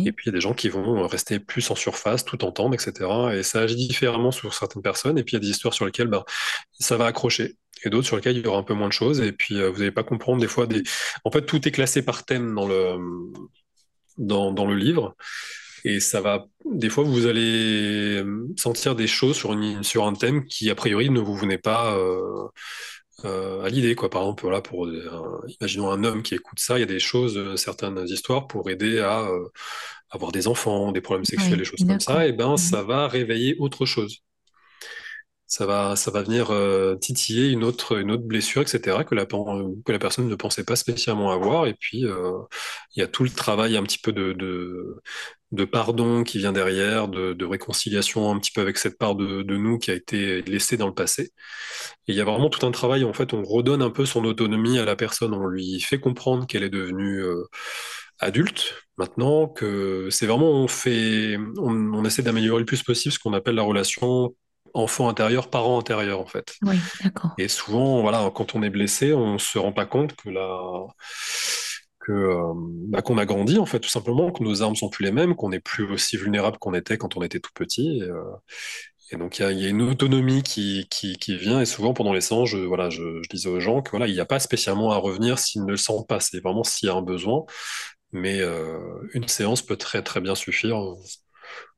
Et 0.05 0.11
puis 0.11 0.25
il 0.25 0.29
y 0.29 0.29
a 0.29 0.33
des 0.33 0.41
gens 0.41 0.53
qui 0.53 0.69
vont 0.69 1.07
rester 1.07 1.39
plus 1.39 1.69
en 1.69 1.75
surface, 1.75 2.25
tout 2.25 2.43
entendre, 2.43 2.73
etc. 2.73 3.07
Et 3.33 3.43
ça 3.43 3.59
agit 3.61 3.75
différemment 3.75 4.31
sur 4.31 4.53
certaines 4.53 4.81
personnes. 4.81 5.17
Et 5.19 5.23
puis 5.23 5.33
il 5.33 5.35
y 5.35 5.37
a 5.37 5.41
des 5.41 5.49
histoires 5.51 5.73
sur 5.75 5.85
lesquelles 5.85 6.07
ben, 6.07 6.23
ça 6.79 6.97
va 6.97 7.05
accrocher. 7.05 7.55
Et 7.83 7.89
d'autres 7.89 8.07
sur 8.07 8.15
lesquelles 8.15 8.37
il 8.37 8.43
y 8.43 8.47
aura 8.47 8.59
un 8.59 8.63
peu 8.63 8.73
moins 8.73 8.87
de 8.87 8.93
choses. 8.93 9.21
Et 9.21 9.31
puis 9.31 9.59
euh, 9.59 9.69
vous 9.69 9.79
n'allez 9.79 9.91
pas 9.91 10.03
comprendre 10.03 10.41
des 10.41 10.47
fois 10.47 10.65
des. 10.65 10.83
En 11.23 11.31
fait, 11.31 11.43
tout 11.45 11.67
est 11.67 11.71
classé 11.71 12.01
par 12.03 12.25
thème 12.25 12.55
dans 12.55 12.67
le 12.67 12.97
dans, 14.17 14.51
dans 14.51 14.65
le 14.65 14.75
livre. 14.75 15.15
Et 15.83 15.99
ça 15.99 16.21
va, 16.21 16.45
des 16.65 16.89
fois, 16.89 17.03
vous 17.03 17.25
allez 17.25 18.23
sentir 18.57 18.95
des 18.95 19.07
choses 19.07 19.35
sur, 19.35 19.53
une, 19.53 19.83
sur 19.83 20.05
un 20.05 20.13
thème 20.13 20.45
qui, 20.45 20.69
a 20.69 20.75
priori, 20.75 21.09
ne 21.09 21.19
vous 21.19 21.35
venait 21.35 21.57
pas 21.57 21.95
euh, 21.95 22.47
euh, 23.25 23.63
à 23.63 23.69
l'idée. 23.69 23.95
Quoi. 23.95 24.09
Par 24.09 24.21
exemple, 24.21 24.49
là, 24.49 24.61
pour, 24.61 24.87
imaginons 25.59 25.91
un 25.91 26.03
homme 26.03 26.23
qui 26.23 26.35
écoute 26.35 26.59
ça, 26.59 26.77
il 26.77 26.81
y 26.81 26.83
a 26.83 26.87
des 26.87 26.99
choses, 26.99 27.55
certaines 27.55 28.03
histoires 28.07 28.47
pour 28.47 28.69
aider 28.69 28.99
à 28.99 29.21
euh, 29.21 29.47
avoir 30.09 30.31
des 30.31 30.47
enfants, 30.47 30.91
des 30.91 31.01
problèmes 31.01 31.25
sexuels, 31.25 31.57
des 31.57 31.65
choses 31.65 31.85
comme 31.87 31.99
ça, 31.99 32.27
et 32.27 32.33
ben, 32.33 32.57
ça 32.57 32.83
va 32.83 33.07
réveiller 33.07 33.55
autre 33.59 33.85
chose 33.85 34.21
ça 35.51 35.65
va, 35.65 35.97
ça 35.97 36.11
va 36.11 36.21
venir 36.21 36.49
euh, 36.51 36.95
titiller 36.95 37.49
une 37.49 37.65
autre, 37.65 37.99
une 37.99 38.09
autre 38.09 38.23
blessure, 38.23 38.61
etc., 38.61 38.99
que 39.05 39.15
la, 39.15 39.25
que 39.25 39.91
la 39.91 39.99
personne 39.99 40.29
ne 40.29 40.35
pensait 40.35 40.63
pas 40.63 40.77
spécialement 40.77 41.29
avoir. 41.29 41.67
Et 41.67 41.73
puis, 41.73 42.05
euh, 42.05 42.37
il 42.95 43.01
y 43.01 43.03
a 43.03 43.07
tout 43.07 43.25
le 43.25 43.29
travail 43.29 43.75
un 43.75 43.83
petit 43.83 43.97
peu 43.97 44.13
de, 44.13 44.31
de, 44.31 45.01
de 45.51 45.65
pardon 45.65 46.23
qui 46.23 46.37
vient 46.37 46.53
derrière, 46.53 47.07
de, 47.07 47.33
de, 47.33 47.45
réconciliation 47.45 48.31
un 48.31 48.39
petit 48.39 48.51
peu 48.51 48.61
avec 48.61 48.77
cette 48.77 48.97
part 48.97 49.15
de, 49.15 49.41
de, 49.41 49.57
nous 49.57 49.77
qui 49.77 49.91
a 49.91 49.93
été 49.93 50.41
laissée 50.43 50.77
dans 50.77 50.87
le 50.87 50.93
passé. 50.93 51.31
Et 52.07 52.13
il 52.13 52.15
y 52.15 52.21
a 52.21 52.25
vraiment 52.25 52.49
tout 52.49 52.65
un 52.65 52.71
travail, 52.71 53.03
en 53.03 53.13
fait, 53.13 53.33
on 53.33 53.43
redonne 53.43 53.81
un 53.81 53.89
peu 53.89 54.05
son 54.05 54.23
autonomie 54.23 54.79
à 54.79 54.85
la 54.85 54.95
personne, 54.95 55.33
on 55.33 55.47
lui 55.47 55.81
fait 55.81 55.99
comprendre 55.99 56.47
qu'elle 56.47 56.63
est 56.63 56.69
devenue 56.69 57.21
euh, 57.21 57.43
adulte 58.19 58.75
maintenant, 58.97 59.47
que 59.47 60.07
c'est 60.09 60.25
vraiment, 60.25 60.51
on 60.51 60.67
fait, 60.67 61.37
on, 61.57 61.93
on 61.93 62.05
essaie 62.05 62.23
d'améliorer 62.23 62.59
le 62.59 62.65
plus 62.65 62.83
possible 62.83 63.13
ce 63.13 63.19
qu'on 63.19 63.33
appelle 63.33 63.55
la 63.55 63.63
relation 63.63 64.33
enfant 64.73 65.09
intérieur, 65.09 65.49
parent 65.49 65.79
intérieur, 65.79 66.19
en 66.19 66.25
fait. 66.25 66.55
Oui, 66.61 66.77
d'accord. 67.03 67.31
Et 67.37 67.47
souvent, 67.47 68.01
voilà, 68.01 68.31
quand 68.33 68.55
on 68.55 68.63
est 68.63 68.69
blessé, 68.69 69.13
on 69.13 69.37
se 69.37 69.57
rend 69.57 69.73
pas 69.73 69.85
compte 69.85 70.15
que 70.15 70.29
la 70.29 70.61
que 72.01 72.11
euh, 72.11 72.53
bah, 72.55 73.01
qu'on 73.01 73.17
a 73.17 73.25
grandi 73.25 73.57
en 73.59 73.65
fait 73.65 73.79
tout 73.79 73.89
simplement 73.89 74.31
que 74.31 74.43
nos 74.43 74.61
armes 74.61 74.75
sont 74.75 74.89
plus 74.89 75.05
les 75.05 75.11
mêmes 75.11 75.35
qu'on 75.35 75.49
n'est 75.49 75.59
plus 75.59 75.85
aussi 75.91 76.17
vulnérable 76.17 76.57
qu'on 76.57 76.73
était 76.73 76.97
quand 76.97 77.15
on 77.17 77.21
était 77.21 77.39
tout 77.39 77.51
petit 77.53 77.99
et, 77.99 78.01
euh, 78.03 78.23
et 79.11 79.17
donc 79.17 79.39
il 79.39 79.51
y, 79.51 79.61
y 79.61 79.65
a, 79.65 79.69
une 79.69 79.81
autonomie 79.81 80.43
qui, 80.43 80.87
qui, 80.89 81.15
qui, 81.17 81.37
vient 81.37 81.61
et 81.61 81.65
souvent 81.65 81.93
pendant 81.93 82.13
les 82.13 82.21
séances 82.21 82.49
je 82.49 82.57
voilà 82.57 82.89
je, 82.89 83.21
je 83.21 83.29
disais 83.29 83.49
aux 83.49 83.59
gens 83.59 83.81
que 83.81 83.91
voilà 83.91 84.07
il 84.07 84.13
n'y 84.13 84.19
a 84.19 84.25
pas 84.25 84.39
spécialement 84.39 84.91
à 84.91 84.97
revenir 84.97 85.39
s'ils 85.39 85.63
ne 85.63 85.71
le 85.71 85.77
sentent 85.77 86.07
pas 86.07 86.19
c'est 86.19 86.41
vraiment 86.41 86.63
s'il 86.63 86.87
y 86.87 86.91
a 86.91 86.95
un 86.95 87.01
besoin 87.01 87.45
mais 88.11 88.41
euh, 88.41 88.79
une 89.13 89.27
séance 89.27 89.61
peut 89.61 89.77
très 89.77 90.01
très 90.01 90.21
bien 90.21 90.35
suffire 90.35 90.77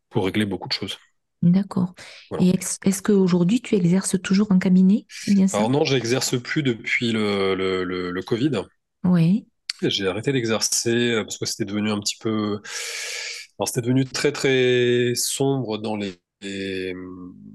pour 0.09 0.25
régler 0.25 0.45
beaucoup 0.45 0.67
de 0.67 0.73
choses 0.73 0.97
D'accord. 1.43 1.93
Et 2.39 2.53
est-ce 2.85 3.01
qu'aujourd'hui, 3.01 3.59
tu 3.59 3.75
exerces 3.75 4.15
toujours 4.21 4.49
en 4.53 4.59
cabinet? 4.59 5.05
Bien 5.27 5.45
Alors 5.51 5.69
non, 5.69 5.83
j'exerce 5.83 6.41
plus 6.41 6.63
depuis 6.63 7.11
le, 7.11 7.53
le, 7.53 7.83
le, 7.83 8.21
Covid. 8.21 8.61
Oui. 9.03 9.45
J'ai 9.89 10.07
arrêté 10.07 10.31
d'exercer 10.31 11.11
euh, 11.11 11.23
parce 11.23 11.37
que 11.37 11.45
c'était 11.45 11.65
devenu 11.65 11.91
un 11.91 11.99
petit 11.99 12.17
peu... 12.19 12.59
Alors 13.59 13.67
c'était 13.67 13.81
devenu 13.81 14.05
très 14.05 14.31
très 14.31 15.13
sombre 15.15 15.77
dans 15.77 15.95
les 15.95 16.19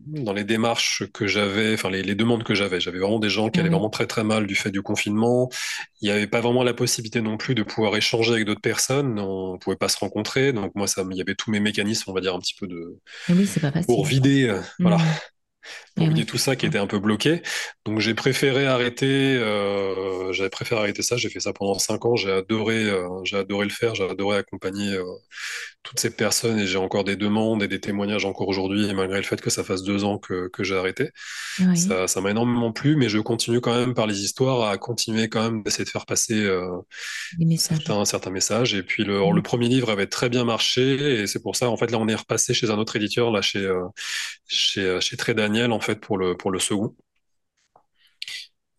dans 0.06 0.32
les 0.32 0.44
démarches 0.44 1.04
que 1.12 1.26
j'avais, 1.26 1.74
enfin 1.74 1.90
les, 1.90 2.14
demandes 2.14 2.42
que 2.42 2.54
j'avais. 2.54 2.80
J'avais 2.80 2.98
vraiment 2.98 3.18
des 3.18 3.28
gens 3.28 3.50
qui 3.50 3.60
allaient 3.60 3.68
vraiment 3.68 3.90
très 3.90 4.06
très 4.06 4.24
mal 4.24 4.46
du 4.46 4.54
fait 4.54 4.70
du 4.70 4.82
confinement. 4.82 5.50
Il 6.00 6.06
n'y 6.06 6.10
avait 6.10 6.26
pas 6.26 6.40
vraiment 6.40 6.62
la 6.62 6.74
possibilité 6.74 7.20
non 7.20 7.36
plus 7.36 7.54
de 7.54 7.62
pouvoir 7.62 7.96
échanger 7.96 8.32
avec 8.32 8.44
d'autres 8.44 8.60
personnes. 8.60 9.18
On 9.18 9.54
ne 9.54 9.58
pouvait 9.58 9.76
pas 9.76 9.88
se 9.88 9.98
rencontrer. 9.98 10.52
Donc 10.52 10.74
moi, 10.74 10.86
ça, 10.86 11.04
il 11.10 11.16
y 11.16 11.20
avait 11.20 11.34
tous 11.34 11.50
mes 11.50 11.60
mécanismes, 11.60 12.10
on 12.10 12.14
va 12.14 12.20
dire 12.20 12.34
un 12.34 12.40
petit 12.40 12.54
peu 12.58 12.66
de 12.66 12.98
oui, 13.28 13.46
c'est 13.46 13.60
pas 13.60 13.72
facile. 13.72 13.86
pour 13.86 14.04
vider, 14.06 14.48
euh, 14.48 14.60
voilà. 14.78 14.98
Pour 15.94 16.06
oublier 16.06 16.22
oui, 16.22 16.26
tout 16.26 16.38
ça 16.38 16.56
qui 16.56 16.66
était 16.66 16.78
un 16.78 16.86
peu 16.86 16.98
bloqué. 16.98 17.42
Donc 17.84 18.00
j'ai 18.00 18.14
préféré 18.14 18.66
arrêter, 18.66 19.36
euh, 19.36 20.32
j'avais 20.32 20.50
préféré 20.50 20.80
arrêter 20.80 21.02
ça. 21.02 21.16
J'ai 21.16 21.28
fait 21.30 21.40
ça 21.40 21.52
pendant 21.52 21.78
cinq 21.78 22.04
ans. 22.04 22.16
J'ai 22.16 22.30
adoré, 22.32 22.84
euh, 22.84 23.08
j'ai 23.24 23.36
adoré 23.36 23.64
le 23.66 23.72
faire. 23.72 23.94
J'ai 23.94 24.08
adoré 24.08 24.38
accompagner 24.38 24.92
euh, 24.94 25.04
toutes 25.88 26.00
ces 26.00 26.10
personnes 26.14 26.58
et 26.58 26.66
j'ai 26.66 26.76
encore 26.78 27.04
des 27.04 27.16
demandes 27.16 27.62
et 27.62 27.68
des 27.68 27.80
témoignages 27.80 28.26
encore 28.26 28.48
aujourd'hui, 28.48 28.92
malgré 28.94 29.16
le 29.18 29.24
fait 29.24 29.40
que 29.40 29.48
ça 29.50 29.64
fasse 29.64 29.82
deux 29.82 30.04
ans 30.04 30.18
que, 30.18 30.48
que 30.48 30.62
j'ai 30.64 30.76
arrêté. 30.76 31.10
oui, 31.58 31.76
Ça, 31.76 32.06
ça 32.06 32.20
m'a 32.20 32.30
énormément 32.30 32.72
plu, 32.72 32.96
mais 32.96 33.08
je 33.08 33.18
continue 33.18 33.60
quand 33.60 33.74
même 33.74 33.94
par 33.94 34.06
les 34.06 34.22
histoires 34.22 34.68
à 34.68 34.76
continuer 34.78 35.28
quand 35.28 35.42
même 35.42 35.62
d'essayer 35.62 35.84
de 35.84 35.90
faire 35.90 36.06
passer 36.06 36.44
euh, 36.44 36.68
messages. 37.38 37.84
certains, 37.84 38.04
certains 38.04 38.30
messages. 38.30 38.74
Et 38.74 38.82
puis 38.82 39.04
le, 39.04 39.20
le 39.32 39.42
premier 39.42 39.68
livre 39.68 39.90
avait 39.90 40.06
très 40.06 40.28
bien 40.28 40.44
marché 40.44 41.20
et 41.22 41.26
c'est 41.26 41.42
pour 41.42 41.56
ça, 41.56 41.70
en 41.70 41.76
fait, 41.76 41.90
là, 41.90 41.98
on 41.98 42.08
est 42.08 42.14
repassé 42.14 42.54
chez 42.54 42.70
un 42.70 42.78
autre 42.78 42.96
éditeur, 42.96 43.30
là, 43.30 43.42
chez, 43.42 43.60
euh, 43.60 43.84
chez, 44.46 44.82
euh, 44.82 45.00
chez 45.00 45.16
Très 45.16 45.34
Daniel, 45.34 45.72
en 45.72 45.80
fait, 45.80 46.00
pour 46.00 46.18
le, 46.18 46.36
pour 46.36 46.50
le 46.50 46.58
second. 46.58 46.94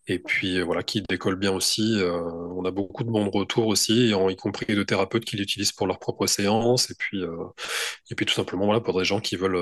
Et 0.10 0.18
puis 0.20 0.60
euh, 0.60 0.64
voilà, 0.64 0.82
qui 0.84 1.04
décolle 1.08 1.36
bien 1.36 1.52
aussi. 1.54 1.96
Euh, 2.00 2.20
on 2.56 2.66
a 2.66 2.72
beaucoup 2.72 3.04
de 3.04 3.10
bons 3.12 3.30
retours 3.30 3.68
aussi, 3.68 4.10
y 4.10 4.36
compris 4.36 4.76
de 4.76 4.84
thérapeutes 4.84 5.24
qui 5.24 5.38
l'utilisent 5.38 5.72
pour 5.72 5.88
leurs 5.88 6.00
propres 6.00 6.26
séances. 6.28 6.90
Et 6.90 6.96
puis, 6.98 7.22
euh, 7.24 7.46
et 8.10 8.16
puis 8.16 8.26
tout 8.26 8.34
simplement, 8.34 8.66
voilà, 8.66 8.82
pour 8.82 8.98
des 8.98 9.06
gens 9.06 9.20
qui 9.20 9.36
veulent 9.36 9.60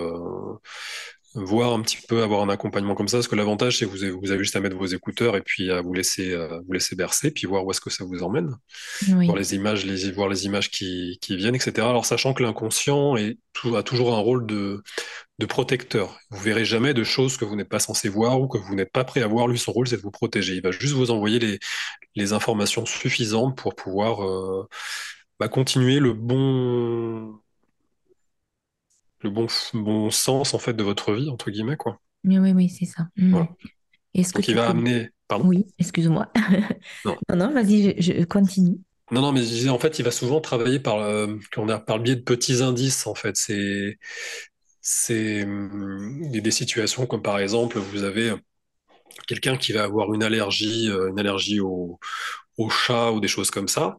voir 1.35 1.73
un 1.73 1.81
petit 1.81 1.99
peu, 2.07 2.23
avoir 2.23 2.41
un 2.41 2.49
accompagnement 2.49 2.95
comme 2.95 3.07
ça. 3.07 3.17
Parce 3.17 3.27
que 3.27 3.35
l'avantage, 3.35 3.77
c'est 3.77 3.85
que 3.85 3.91
vous 3.91 4.03
avez, 4.03 4.11
vous 4.11 4.31
avez 4.31 4.43
juste 4.43 4.55
à 4.55 4.59
mettre 4.59 4.75
vos 4.75 4.85
écouteurs 4.85 5.35
et 5.35 5.41
puis 5.41 5.71
à 5.71 5.81
vous 5.81 5.93
laisser, 5.93 6.33
euh, 6.33 6.59
vous 6.65 6.73
laisser 6.73 6.95
bercer, 6.95 7.31
puis 7.31 7.47
voir 7.47 7.65
où 7.65 7.71
est-ce 7.71 7.81
que 7.81 7.89
ça 7.89 8.03
vous 8.03 8.23
emmène 8.23 8.55
voir 9.07 9.35
les 9.35 9.55
images, 9.55 9.85
les, 9.85 10.11
voir 10.11 10.29
les 10.29 10.45
images 10.45 10.71
qui, 10.71 11.17
qui 11.21 11.35
viennent, 11.37 11.55
etc. 11.55 11.87
Alors, 11.87 12.05
sachant 12.05 12.33
que 12.33 12.43
l'inconscient 12.43 13.15
a 13.15 13.83
toujours 13.83 14.15
un 14.15 14.19
rôle 14.19 14.45
de, 14.45 14.81
de 15.39 15.45
protecteur. 15.45 16.19
Vous 16.31 16.39
verrez 16.39 16.65
jamais 16.65 16.93
de 16.93 17.03
choses 17.03 17.37
que 17.37 17.45
vous 17.45 17.55
n'êtes 17.55 17.69
pas 17.69 17.79
censé 17.79 18.09
voir 18.09 18.41
ou 18.41 18.47
que 18.47 18.57
vous 18.57 18.75
n'êtes 18.75 18.91
pas 18.91 19.03
prêt 19.03 19.21
à 19.21 19.27
voir. 19.27 19.47
Lui, 19.47 19.59
son 19.59 19.71
rôle, 19.71 19.87
c'est 19.87 19.97
de 19.97 20.01
vous 20.01 20.11
protéger. 20.11 20.55
Il 20.55 20.61
va 20.61 20.71
juste 20.71 20.93
vous 20.93 21.11
envoyer 21.11 21.39
les, 21.39 21.59
les 22.15 22.33
informations 22.33 22.85
suffisantes 22.85 23.57
pour 23.57 23.75
pouvoir 23.75 24.23
euh, 24.23 24.67
bah, 25.39 25.47
continuer 25.47 25.99
le 25.99 26.13
bon, 26.13 27.39
le 29.27 29.33
bon, 29.33 29.47
bon 29.73 30.09
sens, 30.11 30.53
en 30.53 30.59
fait, 30.59 30.73
de 30.73 30.83
votre 30.83 31.13
vie, 31.13 31.29
entre 31.29 31.51
guillemets, 31.51 31.77
quoi. 31.77 31.99
oui, 32.23 32.39
oui, 32.39 32.51
oui, 32.53 32.69
c'est 32.69 32.85
ça. 32.85 33.07
Mm. 33.15 33.31
Voilà. 33.31 33.49
Est-ce 34.13 34.33
que 34.33 34.39
Donc, 34.39 34.47
il 34.47 34.55
va 34.55 34.69
amener, 34.69 35.09
pardon? 35.27 35.47
Oui, 35.47 35.65
excuse-moi. 35.77 36.31
Non. 37.05 37.17
Non, 37.29 37.35
non, 37.35 37.53
vas-y, 37.53 38.01
je, 38.01 38.13
je 38.19 38.23
continue. 38.23 38.79
Non, 39.11 39.21
non, 39.21 39.31
mais 39.31 39.41
je 39.41 39.45
disais, 39.47 39.69
en 39.69 39.79
fait, 39.79 39.99
il 39.99 40.03
va 40.03 40.11
souvent 40.11 40.41
travailler 40.41 40.79
par, 40.79 40.97
euh, 40.97 41.27
qu'on 41.53 41.69
a, 41.69 41.79
par 41.79 41.97
le 41.97 42.03
biais 42.03 42.15
de 42.15 42.21
petits 42.21 42.61
indices, 42.61 43.07
en 43.07 43.15
fait. 43.15 43.37
C'est, 43.37 43.97
c'est 44.81 45.43
a 45.43 46.39
des 46.41 46.51
situations 46.51 47.05
comme 47.05 47.21
par 47.21 47.39
exemple, 47.39 47.79
vous 47.79 48.03
avez 48.03 48.33
quelqu'un 49.27 49.57
qui 49.57 49.73
va 49.73 49.83
avoir 49.83 50.13
une 50.13 50.23
allergie, 50.23 50.89
euh, 50.89 51.09
une 51.09 51.19
allergie 51.19 51.59
au, 51.59 51.99
au 52.57 52.69
chat 52.69 53.11
ou 53.11 53.19
des 53.19 53.27
choses 53.27 53.51
comme 53.51 53.67
ça. 53.67 53.97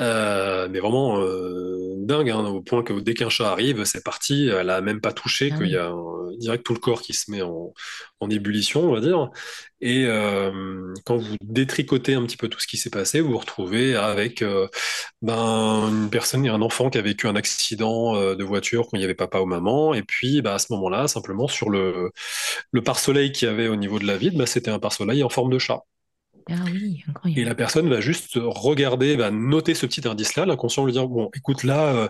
Euh, 0.00 0.68
mais 0.68 0.80
vraiment 0.80 1.20
euh, 1.20 1.94
dingue, 1.98 2.30
hein, 2.30 2.44
au 2.46 2.60
point 2.60 2.82
que 2.82 2.92
dès 2.94 3.14
qu'un 3.14 3.28
chat 3.28 3.50
arrive, 3.52 3.84
c'est 3.84 4.02
parti, 4.04 4.48
elle 4.48 4.70
a 4.70 4.80
même 4.80 5.00
pas 5.00 5.12
touché, 5.12 5.52
Ah 5.52 5.56
qu'il 5.58 5.68
y 5.68 5.76
a 5.76 5.88
un- 5.90 6.16
direct 6.38 6.64
tout 6.66 6.74
le 6.74 6.80
corps 6.80 7.02
qui 7.02 7.14
se 7.14 7.30
met 7.30 7.40
en, 7.42 7.72
en 8.20 8.30
ébullition, 8.30 8.82
on 8.82 8.92
va 8.92 9.00
dire. 9.00 9.30
Et 9.80 10.04
euh, 10.06 10.92
quand 11.04 11.16
vous 11.16 11.36
détricotez 11.42 12.14
un 12.14 12.24
petit 12.26 12.36
peu 12.36 12.48
tout 12.48 12.58
ce 12.60 12.66
qui 12.66 12.76
s'est 12.78 12.90
passé, 12.90 13.20
vous 13.20 13.30
vous 13.32 13.38
retrouvez 13.38 13.94
avec 13.94 14.42
euh, 14.42 14.68
ben, 15.22 15.88
une 15.90 16.10
personne, 16.10 16.46
un 16.48 16.62
enfant 16.62 16.90
qui 16.90 16.98
a 16.98 17.02
vécu 17.02 17.28
un 17.28 17.36
accident 17.36 18.16
euh, 18.16 18.34
de 18.36 18.44
voiture 18.44 18.84
quand 18.88 18.96
il 18.96 19.00
n'y 19.00 19.04
avait 19.04 19.14
papa 19.14 19.38
ou 19.40 19.46
maman, 19.46 19.94
et 19.94 20.02
puis 20.02 20.42
bah, 20.42 20.54
à 20.54 20.58
ce 20.58 20.72
moment-là, 20.72 21.08
simplement 21.08 21.48
sur 21.48 21.70
le, 21.70 22.10
le 22.72 22.82
pare-soleil 22.82 23.32
qu'il 23.32 23.48
y 23.48 23.50
avait 23.50 23.68
au 23.68 23.76
niveau 23.76 23.98
de 23.98 24.06
la 24.06 24.16
vitre, 24.18 24.36
bah, 24.38 24.46
c'était 24.46 24.70
un 24.70 24.78
pare-soleil 24.80 25.22
en 25.24 25.28
forme 25.30 25.50
de 25.52 25.58
chat. 25.58 25.82
Ah 26.48 26.64
oui, 26.70 27.02
Et 27.36 27.44
la 27.44 27.56
personne 27.56 27.88
va 27.88 28.00
juste 28.00 28.34
regarder, 28.36 29.16
va 29.16 29.32
noter 29.32 29.74
ce 29.74 29.84
petit 29.84 30.06
indice-là, 30.06 30.46
l'inconscient 30.46 30.84
lui 30.84 30.92
dire, 30.92 31.08
bon, 31.08 31.28
écoute, 31.34 31.64
là, 31.64 32.08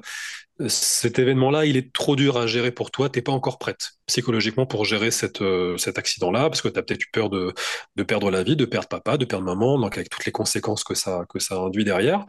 euh, 0.59 0.68
cet 0.68 1.18
événement-là, 1.18 1.64
il 1.64 1.77
est 1.79 1.90
trop 1.92 2.16
dur 2.16 2.37
à 2.37 2.46
gérer 2.46 2.70
pour 2.70 2.90
toi, 2.90 3.09
t'es 3.09 3.22
pas 3.22 3.33
encore 3.33 3.59
prête 3.59 3.92
psychologiquement 4.07 4.66
pour 4.66 4.85
gérer 4.85 5.11
cette, 5.11 5.40
euh, 5.40 5.79
cet 5.79 5.99
accident-là, 5.99 6.51
parce 6.51 6.61
que 6.61 6.68
tu 6.68 6.79
as 6.79 6.83
peut-être 6.83 7.03
eu 7.03 7.11
peur 7.12 7.31
de, 7.31 7.55
de 7.96 8.03
perdre 8.03 8.31
la 8.31 8.42
vie, 8.42 8.57
de 8.57 8.66
perdre 8.66 8.88
papa, 8.88 9.16
de 9.16 9.25
perdre 9.25 9.44
maman, 9.46 9.79
donc 9.79 9.96
avec 9.96 10.11
toutes 10.11 10.27
les 10.27 10.33
conséquences 10.33 10.85
que 10.85 10.94
ça, 10.94 11.25
que 11.31 11.38
ça 11.38 11.57
induit 11.57 11.85
derrière. 11.85 12.27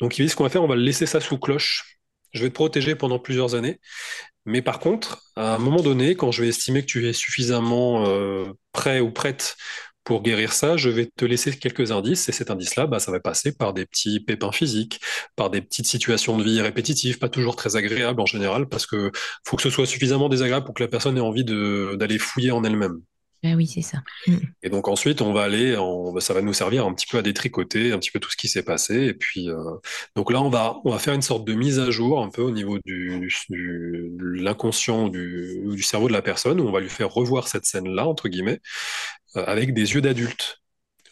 Donc 0.00 0.18
il 0.18 0.24
dit, 0.24 0.28
ce 0.30 0.36
qu'on 0.36 0.44
va 0.44 0.50
faire, 0.50 0.62
on 0.62 0.68
va 0.68 0.76
laisser 0.76 1.06
ça 1.06 1.20
sous 1.20 1.38
cloche. 1.38 1.98
Je 2.32 2.42
vais 2.42 2.50
te 2.50 2.54
protéger 2.54 2.94
pendant 2.94 3.18
plusieurs 3.18 3.54
années. 3.54 3.80
Mais 4.44 4.62
par 4.62 4.78
contre, 4.78 5.22
à 5.36 5.54
un 5.56 5.58
moment 5.58 5.82
donné, 5.82 6.14
quand 6.14 6.30
je 6.30 6.42
vais 6.42 6.48
estimer 6.48 6.82
que 6.82 6.86
tu 6.86 7.06
es 7.06 7.12
suffisamment 7.12 8.06
euh, 8.06 8.46
prêt 8.72 9.00
ou 9.00 9.10
prête 9.10 9.56
pour 10.08 10.22
guérir 10.22 10.54
ça, 10.54 10.78
je 10.78 10.88
vais 10.88 11.04
te 11.04 11.26
laisser 11.26 11.54
quelques 11.58 11.92
indices. 11.92 12.30
Et 12.30 12.32
cet 12.32 12.50
indice-là, 12.50 12.86
bah, 12.86 12.98
ça 12.98 13.12
va 13.12 13.20
passer 13.20 13.52
par 13.52 13.74
des 13.74 13.84
petits 13.84 14.20
pépins 14.20 14.52
physiques, 14.52 15.02
par 15.36 15.50
des 15.50 15.60
petites 15.60 15.86
situations 15.86 16.38
de 16.38 16.44
vie 16.44 16.62
répétitives, 16.62 17.18
pas 17.18 17.28
toujours 17.28 17.56
très 17.56 17.76
agréables 17.76 18.18
en 18.18 18.24
général, 18.24 18.68
parce 18.68 18.86
que 18.86 19.12
faut 19.44 19.56
que 19.58 19.62
ce 19.62 19.68
soit 19.68 19.84
suffisamment 19.84 20.30
désagréable 20.30 20.64
pour 20.64 20.74
que 20.74 20.82
la 20.82 20.88
personne 20.88 21.18
ait 21.18 21.20
envie 21.20 21.44
d'aller 21.44 22.18
fouiller 22.18 22.52
en 22.52 22.64
elle-même. 22.64 23.02
Ah 23.44 23.52
oui, 23.54 23.68
c'est 23.68 23.82
ça. 23.82 23.98
Mm. 24.26 24.36
Et 24.64 24.68
donc 24.68 24.88
ensuite, 24.88 25.22
on 25.22 25.32
va 25.32 25.42
aller, 25.44 25.76
en, 25.76 26.18
ça 26.18 26.34
va 26.34 26.42
nous 26.42 26.52
servir 26.52 26.84
un 26.86 26.92
petit 26.92 27.06
peu 27.06 27.18
à 27.18 27.22
détricoter 27.22 27.92
un 27.92 27.98
petit 27.98 28.10
peu 28.10 28.18
tout 28.18 28.30
ce 28.30 28.36
qui 28.36 28.48
s'est 28.48 28.64
passé. 28.64 29.06
Et 29.06 29.14
puis, 29.14 29.48
euh, 29.48 29.76
donc 30.16 30.32
là, 30.32 30.42
on 30.42 30.50
va, 30.50 30.78
on 30.84 30.90
va 30.90 30.98
faire 30.98 31.14
une 31.14 31.22
sorte 31.22 31.44
de 31.44 31.54
mise 31.54 31.78
à 31.78 31.90
jour 31.90 32.20
un 32.20 32.30
peu 32.30 32.42
au 32.42 32.50
niveau 32.50 32.78
du, 32.84 33.20
du, 33.20 34.10
de 34.10 34.24
l'inconscient 34.42 35.08
du, 35.08 35.62
du 35.64 35.82
cerveau 35.82 36.08
de 36.08 36.12
la 36.12 36.22
personne, 36.22 36.60
où 36.60 36.68
on 36.68 36.72
va 36.72 36.80
lui 36.80 36.88
faire 36.88 37.12
revoir 37.12 37.46
cette 37.46 37.64
scène-là, 37.64 38.06
entre 38.08 38.28
guillemets, 38.28 38.60
euh, 39.36 39.44
avec 39.46 39.72
des 39.72 39.94
yeux 39.94 40.00
d'adulte. 40.00 40.60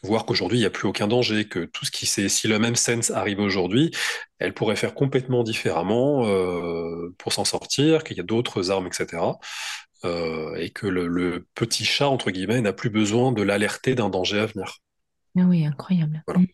Voir 0.02 0.26
qu'aujourd'hui, 0.26 0.58
il 0.58 0.60
n'y 0.60 0.66
a 0.66 0.70
plus 0.70 0.88
aucun 0.88 1.08
danger, 1.08 1.46
que 1.48 1.64
tout 1.64 1.84
ce 1.84 1.90
qui 1.90 2.06
s'est, 2.06 2.28
si 2.28 2.48
le 2.48 2.58
même 2.58 2.76
scène 2.76 3.02
arrive 3.14 3.40
aujourd'hui, 3.40 3.92
elle 4.38 4.52
pourrait 4.52 4.76
faire 4.76 4.94
complètement 4.94 5.42
différemment 5.42 6.26
euh, 6.26 7.14
pour 7.18 7.32
s'en 7.32 7.44
sortir, 7.44 8.04
qu'il 8.04 8.16
y 8.16 8.20
a 8.20 8.24
d'autres 8.24 8.70
armes, 8.70 8.86
etc 8.86 9.18
euh, 10.04 10.54
et 10.56 10.70
que 10.70 10.86
le, 10.86 11.06
le 11.06 11.46
petit 11.54 11.84
chat, 11.84 12.08
entre 12.08 12.30
guillemets, 12.30 12.60
n'a 12.60 12.72
plus 12.72 12.90
besoin 12.90 13.32
de 13.32 13.42
l'alerter 13.42 13.94
d'un 13.94 14.10
danger 14.10 14.40
à 14.40 14.46
venir. 14.46 14.78
Ah 15.38 15.42
oui, 15.42 15.66
incroyable. 15.66 16.22
Voilà. 16.26 16.40
Mm. 16.40 16.46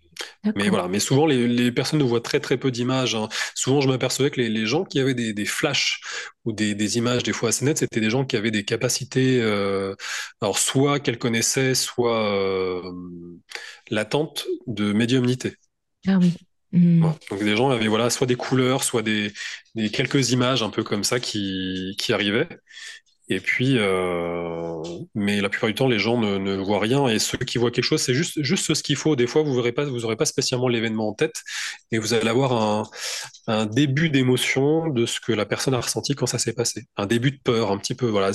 Mais 0.56 0.68
voilà, 0.68 0.88
mais 0.88 0.98
souvent 0.98 1.26
les, 1.26 1.48
les 1.48 1.72
personnes 1.72 2.00
ne 2.00 2.04
voient 2.04 2.20
très 2.20 2.40
très 2.40 2.56
peu 2.56 2.70
d'images. 2.70 3.14
hein. 3.14 3.28
Souvent, 3.54 3.80
je 3.80 3.88
m'apercevais 3.88 4.30
que 4.30 4.40
les, 4.40 4.48
les 4.48 4.66
gens 4.66 4.84
qui 4.84 4.98
avaient 5.00 5.14
des, 5.14 5.32
des 5.32 5.44
flashs 5.44 6.00
ou 6.44 6.52
des, 6.52 6.74
des 6.74 6.98
images 6.98 7.22
des 7.22 7.32
fois 7.32 7.50
assez 7.50 7.64
nettes, 7.64 7.78
c'était 7.78 8.00
des 8.00 8.10
gens 8.10 8.24
qui 8.24 8.36
avaient 8.36 8.50
des 8.50 8.64
capacités, 8.64 9.40
euh, 9.40 9.94
alors 10.40 10.58
soit 10.58 11.00
qu'elles 11.00 11.18
connaissaient, 11.18 11.74
soit 11.74 12.34
euh, 12.34 12.82
latentes 13.90 14.46
de 14.66 14.92
médiumnité. 14.92 15.54
Ah 16.06 16.18
oui. 16.20 16.34
Mm. 16.72 17.02
Donc 17.30 17.44
des 17.44 17.56
gens 17.56 17.70
avaient 17.70 17.88
voilà 17.88 18.10
soit 18.10 18.26
des 18.26 18.36
couleurs, 18.36 18.82
soit 18.82 19.02
des, 19.02 19.32
des 19.74 19.90
quelques 19.90 20.30
images 20.30 20.62
un 20.62 20.70
peu 20.70 20.82
comme 20.82 21.04
ça 21.04 21.20
qui, 21.20 21.94
qui 21.98 22.12
arrivaient. 22.12 22.48
Et 23.28 23.40
puis, 23.40 23.76
euh, 23.78 24.82
mais 25.14 25.40
la 25.40 25.48
plupart 25.48 25.68
du 25.68 25.74
temps, 25.74 25.88
les 25.88 25.98
gens 25.98 26.18
ne, 26.20 26.56
voient 26.56 26.80
rien. 26.80 27.06
Et 27.08 27.18
ceux 27.18 27.38
qui 27.38 27.58
voient 27.58 27.70
quelque 27.70 27.84
chose, 27.84 28.02
c'est 28.02 28.14
juste, 28.14 28.42
juste 28.42 28.74
ce 28.74 28.82
qu'il 28.82 28.96
faut. 28.96 29.16
Des 29.16 29.26
fois, 29.26 29.42
vous 29.42 29.54
verrez 29.54 29.72
pas, 29.72 29.84
vous 29.84 30.04
aurez 30.04 30.16
pas 30.16 30.26
spécialement 30.26 30.68
l'événement 30.68 31.08
en 31.08 31.14
tête, 31.14 31.36
et 31.92 31.98
vous 31.98 32.14
allez 32.14 32.28
avoir 32.28 32.52
un, 32.52 32.82
un 33.46 33.66
début 33.66 34.10
d'émotion 34.10 34.88
de 34.88 35.06
ce 35.06 35.20
que 35.20 35.32
la 35.32 35.46
personne 35.46 35.74
a 35.74 35.80
ressenti 35.80 36.14
quand 36.14 36.26
ça 36.26 36.38
s'est 36.38 36.52
passé. 36.52 36.84
Un 36.96 37.06
début 37.06 37.30
de 37.30 37.38
peur, 37.42 37.70
un 37.70 37.78
petit 37.78 37.94
peu. 37.94 38.06
Voilà, 38.06 38.32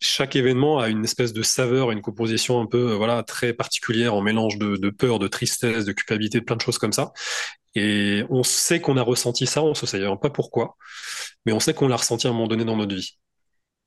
chaque 0.00 0.36
événement 0.36 0.78
a 0.78 0.88
une 0.88 1.04
espèce 1.04 1.32
de 1.32 1.42
saveur, 1.42 1.90
une 1.90 2.02
composition 2.02 2.60
un 2.60 2.66
peu, 2.66 2.92
voilà, 2.92 3.22
très 3.22 3.54
particulière, 3.54 4.14
en 4.14 4.20
mélange 4.20 4.58
de, 4.58 4.76
de 4.76 4.90
peur, 4.90 5.18
de 5.18 5.28
tristesse, 5.28 5.84
de 5.86 5.92
culpabilité, 5.92 6.40
de 6.40 6.44
plein 6.44 6.56
de 6.56 6.60
choses 6.60 6.78
comme 6.78 6.92
ça. 6.92 7.12
Et 7.74 8.24
on 8.30 8.42
sait 8.42 8.80
qu'on 8.80 8.96
a 8.96 9.02
ressenti 9.02 9.46
ça, 9.46 9.62
on 9.62 9.70
ne 9.70 9.74
sait 9.74 10.00
pas 10.20 10.30
pourquoi, 10.30 10.76
mais 11.46 11.52
on 11.52 11.60
sait 11.60 11.74
qu'on 11.74 11.88
l'a 11.88 11.96
ressenti 11.96 12.26
à 12.26 12.30
un 12.30 12.32
moment 12.32 12.46
donné 12.46 12.64
dans 12.64 12.76
notre 12.76 12.94
vie. 12.94 13.18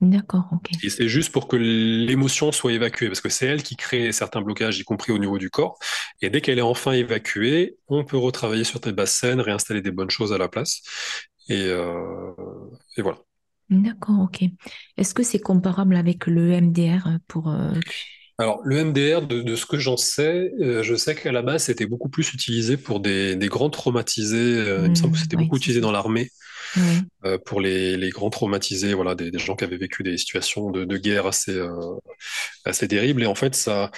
D'accord, 0.01 0.49
ok. 0.53 0.71
Et 0.83 0.89
c'est 0.89 1.07
juste 1.09 1.31
pour 1.31 1.47
que 1.47 1.55
l'émotion 1.55 2.51
soit 2.51 2.71
évacuée, 2.73 3.07
parce 3.07 3.21
que 3.21 3.29
c'est 3.29 3.47
elle 3.47 3.63
qui 3.63 3.75
crée 3.75 4.11
certains 4.11 4.41
blocages, 4.41 4.77
y 4.79 4.83
compris 4.83 5.11
au 5.11 5.17
niveau 5.17 5.39
du 5.39 5.49
corps. 5.49 5.79
Et 6.21 6.29
dès 6.29 6.41
qu'elle 6.41 6.59
est 6.59 6.61
enfin 6.61 6.91
évacuée, 6.91 7.77
on 7.87 8.03
peut 8.05 8.17
retravailler 8.17 8.63
sur 8.63 8.79
tes 8.79 8.91
basses 8.91 9.13
scènes, 9.15 9.41
réinstaller 9.41 9.81
des 9.81 9.91
bonnes 9.91 10.11
choses 10.11 10.33
à 10.33 10.37
la 10.37 10.49
place. 10.49 10.81
Et, 11.49 11.63
euh, 11.65 12.31
et 12.97 13.01
voilà. 13.01 13.17
D'accord, 13.69 14.21
ok. 14.21 14.43
Est-ce 14.97 15.13
que 15.13 15.23
c'est 15.23 15.39
comparable 15.39 15.95
avec 15.95 16.27
le 16.27 16.51
MDR 16.51 17.19
pour... 17.27 17.49
euh, 17.49 17.79
Alors, 18.39 18.61
le 18.63 18.77
MDR, 18.77 19.25
de, 19.25 19.41
de 19.41 19.55
ce 19.55 19.65
que 19.65 19.79
j'en 19.79 19.97
sais, 19.97 20.51
euh, 20.61 20.83
je 20.83 20.95
sais 20.95 21.15
qu'à 21.15 21.31
la 21.31 21.41
base, 21.41 21.63
c'était 21.63 21.87
beaucoup 21.87 22.09
plus 22.09 22.33
utilisé 22.33 22.77
pour 22.77 22.99
des, 22.99 23.35
des 23.35 23.47
grands 23.47 23.69
traumatisés. 23.71 24.63
Il 24.83 24.89
me 24.89 24.95
semble 24.95 25.13
que 25.13 25.19
Hmm, 25.19 25.19
c'était 25.19 25.37
beaucoup 25.37 25.57
utilisé 25.57 25.81
dans 25.81 25.91
l'armée. 25.91 26.29
Euh, 27.25 27.37
pour 27.37 27.61
les, 27.61 28.09
grands 28.09 28.29
traumatisés, 28.29 28.93
voilà, 28.93 29.15
des, 29.15 29.37
gens 29.37 29.55
qui 29.55 29.63
avaient 29.63 29.77
vécu 29.77 30.03
des 30.03 30.17
situations 30.17 30.71
de, 30.71 30.97
guerre 30.97 31.25
assez, 31.25 31.55
euh, 31.55 31.95
assez 32.65 32.87
terribles. 32.87 33.23
Et 33.23 33.27
en 33.27 33.35
fait, 33.35 33.55
ça 33.55 33.91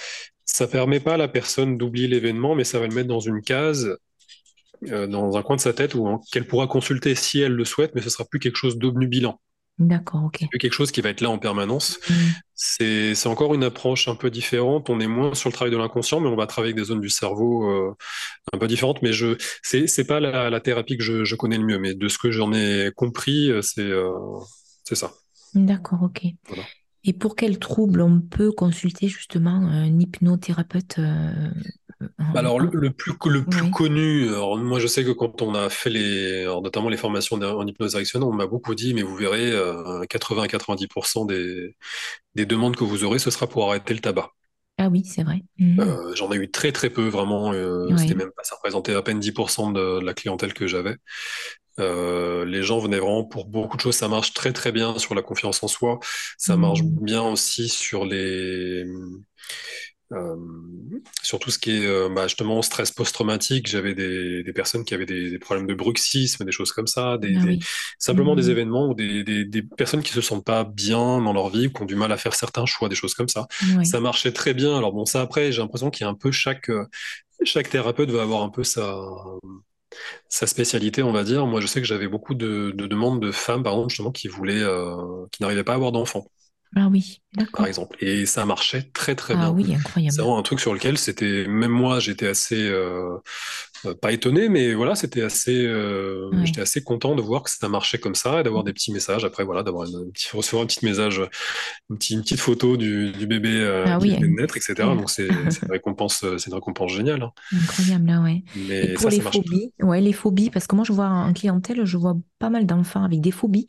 ça 0.52 0.66
permet 0.66 1.00
pas 1.00 1.14
à 1.14 1.16
la 1.16 1.28
personne 1.28 1.78
d'oublier 1.78 2.08
l'événement, 2.08 2.54
mais 2.54 2.64
ça 2.64 2.80
va 2.80 2.86
le 2.86 2.94
mettre 2.94 3.08
dans 3.08 3.20
une 3.20 3.40
case, 3.40 3.96
euh, 4.88 5.06
dans 5.06 5.36
un 5.36 5.42
coin 5.42 5.56
de 5.56 5.60
sa 5.60 5.72
tête 5.72 5.94
où 5.94 6.20
qu'elle 6.32 6.46
pourra 6.46 6.66
consulter 6.66 7.14
si 7.14 7.40
elle 7.40 7.52
le 7.52 7.64
souhaite, 7.64 7.94
mais 7.94 8.00
ce 8.00 8.10
sera 8.10 8.24
plus 8.24 8.40
quelque 8.40 8.56
chose 8.56 8.76
d'obnubilant. 8.76 9.40
D'accord, 9.80 10.24
ok. 10.24 10.40
C'est 10.40 10.58
quelque 10.58 10.74
chose 10.74 10.92
qui 10.92 11.00
va 11.00 11.08
être 11.08 11.22
là 11.22 11.30
en 11.30 11.38
permanence. 11.38 11.98
Mm. 12.08 12.14
C'est, 12.54 13.14
c'est 13.14 13.28
encore 13.30 13.54
une 13.54 13.64
approche 13.64 14.08
un 14.08 14.14
peu 14.14 14.30
différente. 14.30 14.90
On 14.90 15.00
est 15.00 15.06
moins 15.06 15.34
sur 15.34 15.48
le 15.48 15.54
travail 15.54 15.72
de 15.72 15.78
l'inconscient, 15.78 16.20
mais 16.20 16.28
on 16.28 16.36
va 16.36 16.46
travailler 16.46 16.74
avec 16.74 16.84
des 16.84 16.88
zones 16.88 17.00
du 17.00 17.08
cerveau 17.08 17.64
euh, 17.70 17.94
un 18.52 18.58
peu 18.58 18.68
différentes. 18.68 19.00
Mais 19.00 19.14
je, 19.14 19.38
c'est, 19.62 19.86
c'est 19.86 20.04
pas 20.04 20.20
la, 20.20 20.50
la 20.50 20.60
thérapie 20.60 20.98
que 20.98 21.02
je, 21.02 21.24
je 21.24 21.34
connais 21.34 21.56
le 21.56 21.64
mieux, 21.64 21.78
mais 21.78 21.94
de 21.94 22.08
ce 22.08 22.18
que 22.18 22.30
j'en 22.30 22.52
ai 22.52 22.90
compris, 22.94 23.50
euh, 23.50 23.62
c'est, 23.62 23.80
euh, 23.80 24.12
c'est 24.84 24.96
ça. 24.96 25.12
D'accord, 25.54 26.02
ok. 26.02 26.26
Voilà. 26.48 26.64
Et 27.02 27.14
pour 27.14 27.34
quel 27.34 27.58
trouble 27.58 28.02
on 28.02 28.20
peut 28.20 28.52
consulter 28.52 29.08
justement 29.08 29.54
un 29.54 29.98
hypnothérapeute 29.98 31.00
Alors, 32.34 32.60
le, 32.60 32.90
plus, 32.90 33.12
le 33.26 33.44
plus 33.44 33.62
Oui. 33.62 33.70
connu, 33.70 34.28
alors 34.28 34.56
moi 34.56 34.78
je 34.78 34.86
sais 34.86 35.04
que 35.04 35.10
quand 35.10 35.42
on 35.42 35.54
a 35.54 35.68
fait 35.68 35.90
les, 35.90 36.42
alors 36.42 36.62
notamment 36.62 36.88
les 36.88 36.96
formations 36.96 37.36
en 37.36 37.66
hypnose 37.66 37.90
directionnelle, 37.92 38.28
on 38.28 38.32
m'a 38.32 38.46
beaucoup 38.46 38.74
dit, 38.74 38.94
mais 38.94 39.02
vous 39.02 39.16
verrez, 39.16 39.50
euh, 39.52 40.04
80 40.08 40.44
à 40.44 40.48
90% 40.48 41.24
des, 41.24 41.74
des 42.36 42.46
demandes 42.46 42.76
que 42.76 42.84
vous 42.84 43.04
aurez, 43.04 43.18
ce 43.18 43.30
sera 43.30 43.48
pour 43.48 43.68
arrêter 43.68 43.94
le 43.94 44.00
tabac. 44.00 44.30
Ah 44.78 44.88
oui, 44.88 45.04
c'est 45.04 45.22
vrai. 45.22 45.42
Mhm. 45.58 45.78
Euh, 45.80 46.14
j'en 46.14 46.30
ai 46.32 46.36
eu 46.36 46.50
très 46.50 46.72
très 46.72 46.90
peu, 46.90 47.08
vraiment, 47.08 47.52
euh, 47.52 47.96
c'était 47.96 48.14
même 48.14 48.30
pas, 48.32 48.42
ça 48.44 48.54
représentait 48.56 48.94
à 48.94 49.02
peine 49.02 49.18
10% 49.20 49.70
de, 49.72 50.00
de 50.00 50.04
la 50.04 50.14
clientèle 50.14 50.52
que 50.52 50.66
j'avais. 50.66 50.96
Euh, 51.80 52.44
les 52.46 52.62
gens 52.62 52.78
venaient 52.80 52.98
vraiment 53.00 53.24
pour 53.24 53.46
beaucoup 53.46 53.76
de 53.76 53.82
choses, 53.82 53.96
ça 53.96 54.08
marche 54.08 54.34
très 54.34 54.52
très 54.52 54.72
bien 54.72 54.98
sur 54.98 55.14
la 55.14 55.22
confiance 55.22 55.62
en 55.62 55.68
soi, 55.68 56.00
ça 56.38 56.56
marche 56.56 56.82
Mhm. 56.82 56.98
bien 57.00 57.22
aussi 57.22 57.68
sur 57.68 58.04
les 58.06 58.84
euh, 60.12 60.36
sur 61.22 61.38
tout 61.38 61.50
ce 61.50 61.58
qui 61.58 61.70
est 61.70 61.86
euh, 61.86 62.08
bah, 62.08 62.26
justement 62.26 62.62
stress 62.62 62.90
post-traumatique, 62.90 63.68
j'avais 63.68 63.94
des, 63.94 64.42
des 64.42 64.52
personnes 64.52 64.84
qui 64.84 64.94
avaient 64.94 65.06
des, 65.06 65.30
des 65.30 65.38
problèmes 65.38 65.66
de 65.66 65.74
bruxisme, 65.74 66.44
des 66.44 66.52
choses 66.52 66.72
comme 66.72 66.86
ça, 66.88 67.16
des, 67.18 67.36
Ah 67.36 67.44
oui. 67.46 67.58
simplement 67.98 68.34
des 68.34 68.44
Mhm. 68.44 68.50
événements 68.50 68.88
ou 68.88 68.94
des, 68.94 69.62
personnes 69.76 70.02
qui 70.02 70.12
se 70.12 70.20
sentent 70.20 70.44
pas 70.44 70.64
bien 70.64 71.20
dans 71.22 71.32
leur 71.32 71.48
vie, 71.50 71.68
ou 71.68 71.70
qui 71.70 71.82
ont 71.82 71.86
du 71.86 71.94
mal 71.96 72.10
à 72.12 72.16
faire 72.16 72.34
certains 72.34 72.66
choix, 72.66 72.88
des 72.88 72.94
choses 72.96 73.14
comme 73.14 73.28
ça. 73.28 73.46
Oui. 73.62 73.84
Ça 73.84 74.00
marchait 74.00 74.32
très 74.32 74.54
bien. 74.54 74.76
Alors 74.76 74.92
bon, 74.92 75.04
ça 75.04 75.20
après, 75.22 75.52
j'ai 75.52 75.62
l'impression 75.62 75.90
qu'il 75.90 76.04
y 76.04 76.08
a 76.08 76.10
un 76.10 76.14
peu 76.14 76.32
chaque 76.32 76.70
euh, 76.70 76.84
chaque 77.44 77.70
thérapeute 77.70 78.10
va 78.10 78.22
avoir 78.22 78.42
un 78.42 78.50
peu 78.50 78.64
sa 78.64 78.94
sa 80.28 80.46
spécialité, 80.46 81.02
on 81.02 81.12
va 81.12 81.24
dire. 81.24 81.46
Moi, 81.46 81.60
je 81.60 81.66
sais 81.66 81.80
que 81.80 81.86
j'avais 81.86 82.08
beaucoup 82.08 82.34
de, 82.34 82.72
de 82.74 82.86
demandes 82.86 83.20
de 83.20 83.32
femmes, 83.32 83.62
par 83.62 83.72
exemple, 83.74 83.90
justement, 83.90 84.12
qui 84.12 84.28
voulaient, 84.28 84.62
euh, 84.62 85.26
qui 85.32 85.42
n'arrivaient 85.42 85.64
pas 85.64 85.72
à 85.72 85.76
avoir 85.76 85.92
d'enfants 85.92 86.26
Ah 86.76 86.88
oui, 86.88 87.22
par 87.56 87.66
d'accord. 87.66 87.66
exemple. 87.66 87.96
Et 88.04 88.26
ça 88.26 88.44
marchait 88.46 88.82
très 88.92 89.14
très 89.16 89.34
Ah 89.34 89.36
bien. 89.36 89.50
oui, 89.50 89.74
C'est 89.74 89.74
incroyable. 89.74 90.16
vraiment 90.22 90.38
un 90.38 90.42
truc 90.42 90.60
sur 90.60 90.74
lequel 90.74 90.98
c'était, 90.98 91.46
même 91.48 91.70
moi, 91.70 92.00
j'étais 92.00 92.28
assez, 92.28 92.68
euh, 92.68 93.18
pas 94.00 94.12
étonné, 94.12 94.48
mais 94.48 94.74
voilà, 94.74 94.94
c'était 94.94 95.22
assez, 95.22 95.64
euh, 95.66 96.30
j'étais 96.44 96.60
Oui. 96.60 96.62
assez 96.62 96.82
content 96.82 97.14
de 97.14 97.22
voir 97.22 97.42
que 97.42 97.50
ça 97.50 97.68
marchait 97.68 97.98
comme 97.98 98.14
ça 98.14 98.40
et 98.40 98.42
d'avoir 98.42 98.64
des 98.64 98.72
petits 98.72 98.92
messages. 98.92 99.24
Après, 99.24 99.44
voilà, 99.44 99.62
d'avoir 99.62 99.88
une, 99.88 99.96
un 99.96 100.10
petit- 100.10 100.28
recevoir 100.36 100.64
un 100.64 100.66
petit 100.66 100.84
message, 100.84 101.20
une 101.90 101.98
petite, 101.98 102.12
une 102.16 102.22
petite 102.22 102.40
photo 102.40 102.76
du, 102.76 103.12
du 103.12 103.26
bébé 103.26 103.50
euh, 103.60 103.86
Ah 103.86 103.98
qui 103.98 104.00
oui, 104.00 104.16
venait 104.16 104.28
de 104.28 104.32
hein, 104.32 104.36
naître, 104.42 104.56
etc. 104.56 104.96
Donc 104.96 105.10
clair. 105.10 105.10
c'est, 105.10 105.50
c'est 105.50 105.62
une 105.66 105.72
récompense, 105.72 106.24
euh, 106.24 106.38
c'est 106.38 106.48
une 106.50 106.54
récompense 106.56 106.92
géniale. 106.92 107.22
hein. 107.22 107.32
Incroyable, 107.52 108.06
là, 108.06 108.22
ouais. 108.22 108.44
Et 108.80 108.86
Mais 108.86 108.92
pour 108.92 109.10
ça, 109.10 109.10
les 109.10 109.20
ça 109.20 109.20
phobies, 109.20 109.72
ouais, 109.82 110.00
les 110.00 110.12
phobies, 110.12 110.50
parce 110.50 110.68
que 110.68 110.76
moi, 110.76 110.84
je 110.84 110.92
vois 110.92 111.08
en 111.08 111.32
clientèle, 111.32 111.84
je 111.84 111.96
vois 111.96 112.16
pas 112.38 112.48
mal 112.48 112.64
d'enfants 112.64 113.02
avec 113.02 113.20
des 113.20 113.32
phobies, 113.32 113.66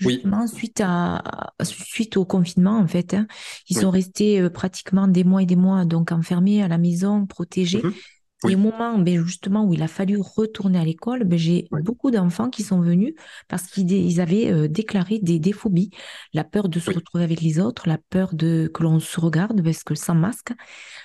Oui, 0.00 0.28
justement, 0.28 0.46
suite 0.46 0.80
à, 0.84 1.52
suite 1.64 2.16
au 2.16 2.24
confinement, 2.24 2.78
en 2.78 2.86
fait, 2.86 3.12
hein. 3.14 3.26
Ils 3.68 3.76
sont 3.76 3.90
oui, 3.90 3.90
restés 3.90 4.40
euh, 4.40 4.50
pratiquement 4.50 5.08
des 5.08 5.24
mois 5.24 5.42
et 5.42 5.46
des 5.46 5.56
mois, 5.56 5.84
donc 5.84 6.12
enfermés 6.12 6.62
à 6.62 6.68
la 6.68 6.78
maison, 6.78 7.26
protégés. 7.26 7.88
Et 7.88 8.13
oui, 8.44 8.56
moment, 8.56 8.98
ben, 8.98 9.24
justement, 9.24 9.64
où 9.64 9.74
il 9.74 9.82
a 9.82 9.88
fallu 9.88 10.18
retourner 10.18 10.78
à 10.78 10.84
l'école, 10.84 11.24
ben, 11.24 11.38
j'ai 11.38 11.66
oui, 11.70 11.82
beaucoup 11.82 12.10
d'enfants 12.10 12.50
qui 12.50 12.62
sont 12.62 12.80
venus 12.80 13.14
parce 13.48 13.64
qu'ils 13.66 14.20
avaient 14.20 14.52
euh, 14.52 14.68
déclaré 14.68 15.18
des, 15.18 15.38
des 15.38 15.52
phobies. 15.52 15.90
La 16.32 16.44
peur 16.44 16.68
de 16.68 16.78
se 16.78 16.90
oui, 16.90 16.96
retrouver 16.96 17.24
avec 17.24 17.40
les 17.40 17.58
autres, 17.58 17.88
la 17.88 17.98
peur 17.98 18.34
de 18.34 18.70
que 18.72 18.82
l'on 18.82 19.00
se 19.00 19.20
regarde 19.20 19.62
parce 19.62 19.82
que 19.82 19.94
sans 19.94 20.14
masque, 20.14 20.52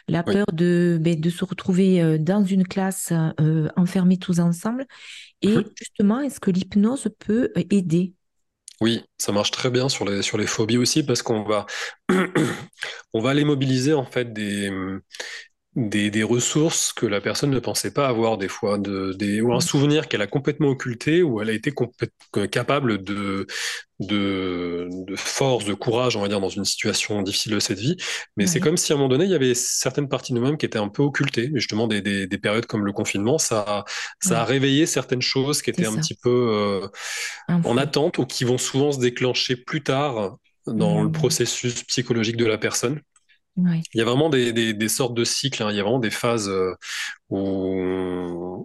la 0.07 0.23
peur 0.23 0.45
de, 0.51 0.97
ben, 0.99 1.19
de 1.19 1.29
se 1.29 1.45
retrouver 1.45 2.01
euh, 2.01 2.17
dans 2.17 2.43
une 2.43 2.67
classe 2.67 3.13
euh, 3.39 3.69
enfermés 3.75 4.17
tous 4.17 4.39
ensemble. 4.39 4.85
Et 5.41 5.55
mhm. 5.55 5.65
justement, 5.75 6.19
est-ce 6.19 6.39
que 6.39 6.51
l'hypnose 6.51 7.09
peut 7.19 7.51
euh, 7.57 7.63
aider? 7.69 8.13
Oui, 8.81 9.03
ça 9.17 9.33
marche 9.33 9.51
très 9.51 9.69
bien 9.69 9.89
sur 9.89 10.05
les, 10.05 10.21
sur 10.21 10.37
les 10.37 10.47
phobies 10.47 10.77
aussi 10.77 11.03
parce 11.03 11.21
qu'on 11.21 11.43
va, 11.43 11.65
on 13.13 13.19
va 13.19 13.31
aller 13.31 13.43
mobiliser 13.43 13.93
en 13.93 14.05
fait 14.05 14.31
des, 14.31 14.71
des, 15.87 16.11
des 16.11 16.23
ressources 16.23 16.93
que 16.93 17.05
la 17.05 17.21
personne 17.21 17.51
ne 17.51 17.59
pensait 17.59 17.91
pas 17.93 18.07
avoir 18.07 18.37
des 18.37 18.47
fois, 18.49 18.77
de, 18.77 19.13
des, 19.13 19.41
ou 19.41 19.53
un 19.53 19.59
souvenir 19.61 20.07
qu'elle 20.07 20.21
a 20.21 20.27
complètement 20.27 20.69
occulté, 20.69 21.23
ou 21.23 21.41
elle 21.41 21.49
a 21.49 21.53
été 21.53 21.71
capable 22.51 23.03
de, 23.03 23.47
de, 23.99 24.87
de 24.91 25.15
force, 25.15 25.65
de 25.65 25.73
courage, 25.73 26.15
on 26.15 26.21
va 26.21 26.27
dire, 26.27 26.39
dans 26.41 26.49
une 26.49 26.65
situation 26.65 27.21
difficile 27.21 27.53
de 27.53 27.59
cette 27.59 27.79
vie. 27.79 27.97
Mais 28.37 28.45
c'est 28.47 28.59
comme 28.59 28.77
si 28.77 28.91
à 28.91 28.95
un 28.95 28.97
moment 28.97 29.09
donné, 29.09 29.25
il 29.25 29.31
y 29.31 29.35
avait 29.35 29.53
certaines 29.55 30.09
parties 30.09 30.33
de 30.33 30.39
nous-mêmes 30.39 30.57
qui 30.57 30.65
étaient 30.65 30.79
un 30.79 30.89
peu 30.89 31.03
occultées. 31.03 31.49
Mais 31.51 31.59
justement, 31.59 31.87
des, 31.87 32.01
des, 32.01 32.27
des 32.27 32.37
périodes 32.37 32.65
comme 32.65 32.85
le 32.85 32.91
confinement, 32.93 33.37
ça, 33.37 33.85
a- 34.31 34.45
réveillé 34.45 34.85
certaines 34.85 35.21
choses 35.21 35.61
qui 35.61 35.69
étaient 35.69 35.85
un 35.85 35.95
petit 35.97 36.15
peu 36.15 36.29
euh, 36.29 36.87
en 37.63 37.77
attente 37.77 38.17
ou 38.17 38.25
qui 38.25 38.43
vont 38.43 38.57
souvent 38.57 38.91
se 38.91 38.99
déclencher 38.99 39.55
plus 39.55 39.83
tard 39.83 40.37
dans 40.67 41.01
le 41.03 41.11
processus 41.11 41.83
psychologique 41.83 42.37
de 42.37 42.45
la 42.45 42.57
personne. 42.57 43.01
Oui, 43.65 43.81
Il 43.93 43.97
y 43.97 44.01
a 44.01 44.05
vraiment 44.05 44.29
des, 44.29 44.53
des, 44.53 44.73
des 44.73 44.89
sortes 44.89 45.13
de 45.13 45.23
cycles, 45.23 45.63
hein. 45.63 45.71
Il 45.71 45.77
y 45.77 45.79
a 45.79 45.83
vraiment 45.83 45.99
des 45.99 46.11
phases 46.11 46.49
euh, 46.49 46.73
où 47.29 47.37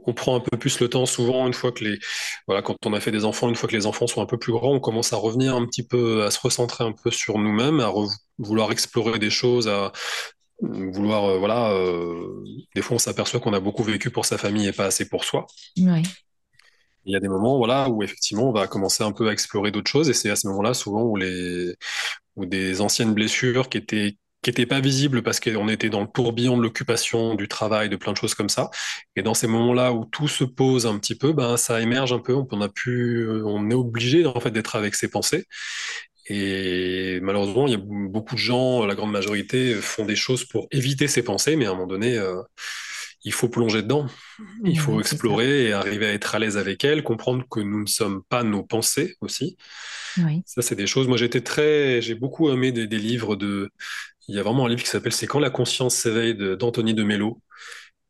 on, 0.06 0.12
prend 0.14 0.36
un 0.36 0.40
peu 0.40 0.56
plus 0.56 0.80
le 0.80 0.88
temps. 0.88 1.06
Souvent, 1.06 1.46
une 1.46 1.54
fois 1.54 1.72
que 1.72 1.84
les, 1.84 1.98
voilà, 2.46 2.62
quand 2.62 2.76
on 2.86 2.92
a 2.92 3.00
fait 3.00 3.10
des 3.10 3.24
enfants, 3.24 3.48
une 3.48 3.56
fois 3.56 3.68
que 3.68 3.76
les 3.76 3.86
enfants 3.86 4.06
sont 4.06 4.22
un 4.22 4.26
peu 4.26 4.38
plus 4.38 4.52
grands, 4.52 4.72
on 4.74 4.80
commence 4.80 5.12
à 5.12 5.16
revenir 5.16 5.54
un 5.54 5.66
petit 5.66 5.86
peu, 5.86 6.24
à 6.24 6.30
se 6.30 6.40
recentrer 6.40 6.84
un 6.84 6.92
peu 6.92 7.10
sur 7.10 7.38
nous-mêmes, 7.38 7.80
à 7.80 7.92
vouloir 8.38 8.72
explorer 8.72 9.18
des 9.18 9.30
choses, 9.30 9.68
à 9.68 9.92
vouloir, 10.60 11.24
euh, 11.24 11.38
voilà. 11.38 11.72
euh, 11.72 12.44
des 12.74 12.82
fois, 12.82 12.96
on 12.96 12.98
s'aperçoit 12.98 13.40
qu'on 13.40 13.52
a 13.52 13.60
beaucoup 13.60 13.82
vécu 13.82 14.10
pour 14.10 14.24
sa 14.24 14.38
famille 14.38 14.66
et 14.66 14.72
pas 14.72 14.86
assez 14.86 15.08
pour 15.08 15.24
soi. 15.24 15.46
oui, 15.78 16.02
Il 17.04 17.12
y 17.12 17.16
a 17.16 17.20
des 17.20 17.28
moments, 17.28 17.58
voilà, 17.58 17.88
où 17.88 18.02
effectivement, 18.02 18.48
on 18.48 18.52
va 18.52 18.66
commencer 18.66 19.02
un 19.02 19.12
peu 19.12 19.28
à 19.28 19.32
explorer 19.32 19.70
d'autres 19.70 19.90
choses, 19.90 20.08
et 20.08 20.14
c'est 20.14 20.30
à 20.30 20.36
ce 20.36 20.46
moment-là, 20.48 20.74
souvent, 20.74 21.02
où 21.02 21.16
les, 21.16 21.74
où 22.36 22.46
des 22.46 22.80
anciennes 22.80 23.14
blessures 23.14 23.68
qui 23.68 23.78
étaient 23.78 24.16
qui 24.44 24.50
étaient 24.50 24.66
pas 24.66 24.80
visibles 24.80 25.22
parce 25.22 25.40
qu'on 25.40 25.68
était 25.68 25.88
dans 25.88 26.02
le 26.02 26.06
tourbillon 26.06 26.56
de 26.56 26.62
l'occupation, 26.62 27.34
du 27.34 27.48
travail, 27.48 27.88
de 27.88 27.96
plein 27.96 28.12
de 28.12 28.16
choses 28.16 28.34
comme 28.34 28.50
ça. 28.50 28.70
Et 29.16 29.22
dans 29.22 29.34
ces 29.34 29.46
moments-là 29.46 29.92
où 29.92 30.04
tout 30.04 30.28
se 30.28 30.44
pose 30.44 30.86
un 30.86 30.98
petit 30.98 31.16
peu, 31.16 31.32
ben 31.32 31.56
ça 31.56 31.80
émerge 31.80 32.12
un 32.12 32.18
peu. 32.18 32.36
On 32.50 32.60
a 32.60 32.68
pu, 32.68 33.26
on 33.44 33.70
est 33.70 33.74
obligé 33.74 34.26
en 34.26 34.38
fait 34.38 34.50
d'être 34.50 34.76
avec 34.76 34.94
ses 34.94 35.08
pensées. 35.08 35.46
Et 36.26 37.20
malheureusement, 37.22 37.66
il 37.66 37.72
y 37.72 37.76
a 37.76 37.80
beaucoup 37.82 38.34
de 38.34 38.40
gens, 38.40 38.84
la 38.86 38.94
grande 38.94 39.12
majorité, 39.12 39.74
font 39.74 40.04
des 40.04 40.16
choses 40.16 40.44
pour 40.44 40.68
éviter 40.70 41.08
ces 41.08 41.22
pensées, 41.22 41.56
mais 41.56 41.66
à 41.66 41.70
un 41.70 41.74
moment 41.74 41.86
donné, 41.86 42.16
euh, 42.16 42.40
il 43.24 43.32
faut 43.32 43.48
plonger 43.48 43.82
dedans. 43.82 44.06
Il 44.64 44.78
faut 44.78 44.92
oui, 44.92 45.00
explorer 45.00 45.66
et 45.66 45.72
arriver 45.72 46.06
à 46.06 46.12
être 46.12 46.34
à 46.34 46.38
l'aise 46.38 46.58
avec 46.58 46.84
elles, 46.84 47.02
comprendre 47.02 47.44
que 47.50 47.60
nous 47.60 47.80
ne 47.80 47.86
sommes 47.86 48.22
pas 48.28 48.42
nos 48.42 48.62
pensées 48.62 49.16
aussi. 49.20 49.56
Oui, 50.18 50.42
Ça, 50.46 50.62
c'est 50.62 50.76
des 50.76 50.86
choses. 50.86 51.08
Moi, 51.08 51.16
j'étais 51.16 51.40
très, 51.40 52.02
j'ai 52.02 52.14
beaucoup 52.14 52.50
aimé 52.50 52.70
des, 52.70 52.86
des 52.86 52.98
livres 52.98 53.34
de. 53.36 53.70
Il 54.28 54.34
y 54.36 54.38
a 54.38 54.42
vraiment 54.42 54.66
un 54.66 54.68
livre 54.68 54.82
qui 54.82 54.88
s'appelle 54.88 55.12
C'est 55.12 55.26
quand 55.26 55.40
la 55.40 55.50
conscience 55.50 55.94
s'éveille 55.94 56.34
d'Anthony 56.34 56.94
de 56.94 57.02
Mello 57.04 57.40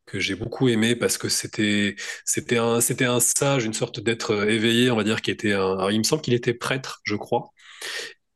que 0.06 0.20
j'ai 0.20 0.34
beaucoup 0.36 0.68
aimé 0.68 0.96
parce 0.96 1.18
que 1.18 1.28
c'était 1.28 1.96
c'était 2.24 2.58
un 2.58 2.80
c'était 2.80 3.06
un 3.06 3.20
sage, 3.20 3.64
une 3.64 3.74
sorte 3.74 4.00
d'être 4.00 4.48
éveillé, 4.50 4.90
on 4.90 4.96
va 4.96 5.04
dire, 5.04 5.22
qui 5.22 5.30
était 5.30 5.54
un. 5.54 5.72
alors, 5.78 5.90
il 5.92 5.98
me 5.98 6.04
semble 6.04 6.22
qu'il 6.22 6.34
était 6.34 6.54
prêtre, 6.54 7.00
je 7.04 7.16
crois, 7.16 7.50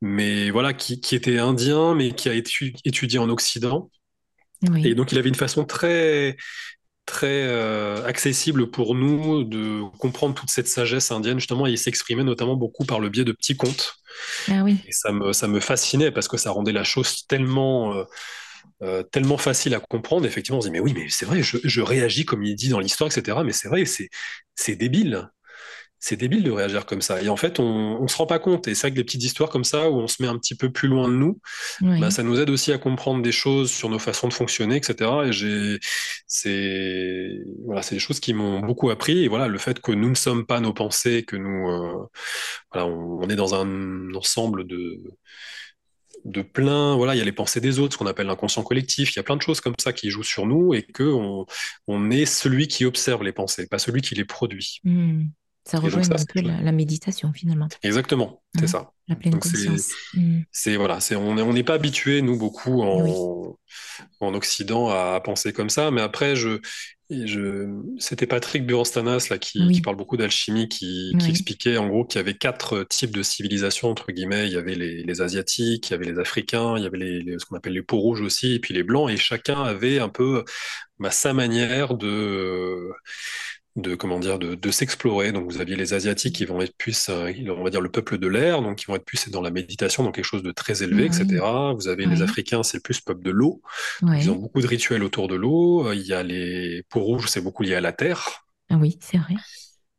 mais 0.03 0.51
voilà, 0.51 0.75
qui, 0.75 1.01
qui 1.01 1.17
était 1.17 1.39
indien, 1.39 1.95
mais 1.95 2.13
qui 2.15 2.29
a 2.29 2.35
étu- 2.35 2.75
étudié 2.85 3.19
en 3.19 3.29
Occident. 3.31 3.91
Et 4.85 4.95
donc, 4.95 5.13
il 5.13 5.19
avait 5.19 5.29
une 5.29 5.35
façon 5.35 5.65
très 5.65 6.37
très 7.09 7.43
euh, 7.45 8.05
accessible 8.05 8.71
pour 8.71 8.95
nous 8.95 9.43
de 9.43 9.83
comprendre 9.99 10.35
toute 10.35 10.51
cette 10.51 10.69
sagesse 10.69 11.11
indienne. 11.11 11.39
Justement, 11.39 11.67
il 11.67 11.79
s'exprimait 11.79 12.23
notamment 12.23 12.55
beaucoup 12.55 12.85
par 12.85 13.01
le 13.01 13.09
biais 13.09 13.25
de 13.25 13.33
petits 13.33 13.57
contes. 13.57 13.95
ah 14.49 14.63
Et 14.69 14.93
ça 14.93 15.11
me, 15.11 15.33
ça 15.33 15.49
me 15.49 15.59
fascinait 15.59 16.11
parce 16.11 16.29
que 16.29 16.37
ça 16.37 16.51
rendait 16.51 16.73
la 16.73 16.85
chose 16.85 17.27
tellement, 17.27 17.95
euh, 17.95 18.05
euh, 18.83 19.03
tellement 19.03 19.39
facile 19.39 19.75
à 19.75 19.81
comprendre. 19.81 20.27
Effectivement, 20.27 20.59
on 20.59 20.61
se 20.61 20.67
dit, 20.67 20.73
mais 20.73 20.81
oui, 20.81 20.93
mais 20.95 21.07
c'est 21.09 21.25
vrai, 21.25 21.43
je, 21.43 21.57
je 21.65 21.81
réagis 21.81 22.27
comme 22.27 22.45
il 22.45 22.55
dit 22.55 22.69
dans 22.69 22.79
l'histoire, 22.79 23.11
etc. 23.11 23.39
Mais 23.43 23.53
c'est 23.53 23.69
vrai, 23.69 23.85
c'est 23.87 24.77
débile. 24.77 25.31
C'est 26.01 26.17
débile 26.17 26.43
de 26.43 26.51
réagir 26.51 26.87
comme 26.87 27.01
ça. 27.01 27.23
Et 27.23 27.29
en 27.29 27.37
fait, 27.37 27.59
on, 27.59 27.65
on 28.01 28.09
se 28.09 28.17
rend 28.17 28.27
pas 28.27 28.39
compte. 28.39 28.69
Et 28.69 28.75
c'est 28.75 28.83
vrai 28.83 28.91
que 28.93 28.97
des 28.97 29.05
petites 29.05 29.25
histoires 29.25 29.51
comme 29.51 29.65
ça, 29.65 29.91
où 29.91 29.95
on 29.95 30.07
se 30.07 30.23
met 30.23 30.29
un 30.29 30.39
petit 30.39 30.55
peu 30.55 30.71
plus 30.71 30.89
loin 30.89 31.09
de 31.09 31.15
nous, 31.15 31.41
bah, 31.81 32.11
ça 32.11 32.23
nous 32.23 32.39
aide 32.39 32.51
aussi 32.51 32.73
à 32.73 32.79
comprendre 32.79 33.23
des 33.23 33.33
choses 33.33 33.71
sur 33.71 33.89
nos 33.89 33.99
façons 33.99 34.29
de 34.29 34.33
fonctionner, 34.33 34.77
etc. 34.77 35.11
Et 35.27 35.33
j'ai, 35.33 35.79
c'est, 36.27 37.31
voilà, 37.65 37.83
c'est 37.83 37.97
des 37.97 38.01
choses 38.01 38.21
qui 38.21 38.33
m'ont 38.35 38.61
beaucoup 38.61 38.91
appris. 38.91 39.25
Et 39.25 39.29
voilà, 39.29 39.49
le 39.49 39.59
fait 39.59 39.81
que 39.81 39.93
nous 39.93 40.09
ne 40.11 40.15
sommes 40.15 40.47
pas 40.47 40.61
nos 40.61 40.73
pensées, 40.73 41.25
que 41.25 41.37
nous, 41.37 41.69
euh, 41.69 42.07
voilà, 42.73 42.87
on, 42.87 43.23
on 43.23 43.29
est 43.29 43.37
dans 43.37 43.55
un 43.55 44.15
ensemble 44.15 44.67
de, 44.67 45.01
de 46.25 46.43
plein, 46.43 46.97
voilà, 46.97 47.15
il 47.15 47.19
y 47.19 47.23
a 47.23 47.25
les 47.25 47.33
pensées 47.33 47.61
des 47.61 47.79
autres, 47.79 47.95
ce 47.95 47.99
qu'on 47.99 48.07
appelle 48.07 48.27
l'inconscient 48.27 48.63
collectif. 48.63 49.15
Il 49.15 49.17
y 49.17 49.21
a 49.21 49.23
plein 49.23 49.37
de 49.37 49.43
choses 49.43 49.61
comme 49.61 49.75
ça 49.79 49.93
qui 49.93 50.11
jouent 50.11 50.23
sur 50.23 50.47
nous 50.47 50.75
et 50.75 50.83
que 50.83 51.05
on, 51.05 51.47
on 51.87 52.11
est 52.11 52.27
celui 52.27 52.69
qui 52.69 52.85
observe 52.85 53.23
les 53.23 53.33
pensées, 53.33 53.67
pas 53.67 53.79
celui 53.79 54.01
qui 54.03 54.15
les 54.15 54.25
produit. 54.25 54.81
Hmm. 54.85 55.27
Ça 55.69 55.79
rejoint 55.79 56.03
un 56.03 56.25
peu 56.33 56.41
la, 56.41 56.73
méditation 56.73 57.31
finalement. 57.35 57.69
Exactement, 57.83 58.43
c'est 58.59 58.69
ça. 58.69 58.93
La 59.07 59.17
pleine 59.17 59.39
conscience. 59.39 59.91
Mm. 60.15 60.41
C'est 60.51 60.77
voilà, 60.77 60.99
c'est 61.01 61.15
on 61.15 61.35
n'est 61.35 61.43
on 61.43 61.63
pas 61.63 61.75
habitué 61.75 62.23
nous 62.23 62.39
beaucoup 62.39 62.81
en, 62.81 63.59
en 64.21 64.35
Occident 64.35 64.89
à 64.89 65.21
penser 65.23 65.53
comme 65.53 65.69
ça, 65.69 65.91
mais 65.91 66.01
après 66.01 66.37
je 66.37 66.61
je, 67.11 67.67
c'était 67.99 68.27
Patrick 68.27 68.67
Buranstanas 68.67 69.29
là 69.31 69.39
qui, 69.39 69.67
qui 69.73 69.81
parle 69.81 69.97
beaucoup 69.97 70.19
d'alchimie, 70.19 70.69
qui, 70.69 71.15
qui, 71.19 71.31
expliquait 71.31 71.79
en 71.79 71.89
gros 71.89 72.05
qu'il 72.05 72.19
y 72.19 72.21
avait 72.21 72.35
quatre 72.35 72.85
types 72.85 73.13
de 73.13 73.23
civilisations 73.23 73.89
entre 73.91 74.13
guillemets. 74.13 74.47
Il 74.47 74.53
y 74.53 74.59
avait 74.59 74.75
les, 74.75 75.03
les 75.03 75.21
asiatiques, 75.23 75.89
il 75.89 75.93
y 75.93 75.95
avait 75.95 76.05
les 76.05 76.19
africains, 76.19 76.77
il 76.77 76.85
y 76.85 76.87
avait 76.87 76.99
les, 76.99 77.39
ce 77.39 77.47
qu'on 77.47 77.57
appelle 77.57 77.73
les 77.73 77.83
peaux 77.83 77.99
rouges 77.99 78.21
aussi, 78.21 78.55
et 78.55 78.59
puis 78.59 78.75
les 78.75 78.83
blancs. 78.83 79.11
Et 79.11 79.17
chacun 79.17 79.63
avait 79.63 80.01
un 80.01 80.11
peu 80.11 80.45
bah, 80.99 81.11
sa 81.11 81.33
manière 81.33 81.95
de 81.95 82.91
de 83.79 83.95
comment 83.95 84.19
dire 84.19 84.39
de, 84.39 84.55
de 84.55 84.71
s'explorer. 84.71 85.33
Donc 85.33 85.51
vous 85.51 85.61
aviez 85.61 85.77
les 85.77 85.95
asiatiques 85.95 86.37
qui 86.37 86.45
vont 86.45 86.61
être 86.61 86.77
plus, 86.77 87.09
euh, 87.09 87.33
on 87.49 87.65
va 87.65 87.71
dire 87.71 87.81
le 87.81 87.91
peuple 87.91 88.19
de 88.19 88.29
l'air, 88.29 88.63
donc 88.63 88.77
qui 88.77 88.87
vont 88.87 88.97
être 88.97 89.05
plus 89.05 89.29
dans 89.29 89.41
la 89.41 89.51
méditation, 89.51 90.03
donc 90.03 90.15
quelque 90.15 90.25
chose 90.25 90.43
de 90.43 90.53
très 90.53 90.83
élevé, 90.83 91.07
etc. 91.07 91.41
Vous 91.75 91.89
avez 91.89 92.07
les 92.07 92.23
Africains, 92.23 92.63
c'est 92.63 92.79
le 92.79 92.83
plus 92.83 93.01
peuple 93.01 93.23
de 93.23 93.31
l'eau. 93.31 93.63
Ils 94.03 94.31
ont 94.31 94.37
beaucoup 94.37 94.61
de 94.61 94.67
rituels 94.67 95.03
autour 95.03 95.29
de 95.29 95.35
l'eau. 95.35 95.93
Il 95.93 96.07
y 96.07 96.13
a 96.13 96.23
les 96.23 96.83
peaux 96.91 97.01
rouges, 97.01 97.29
c'est 97.29 97.41
beaucoup 97.41 97.63
lié 97.63 97.75
à 97.75 97.81
la 97.81 97.93
terre. 97.93 98.45
Ah 98.71 98.77
oui, 98.77 98.99
c'est 99.01 99.19
vrai. 99.19 99.35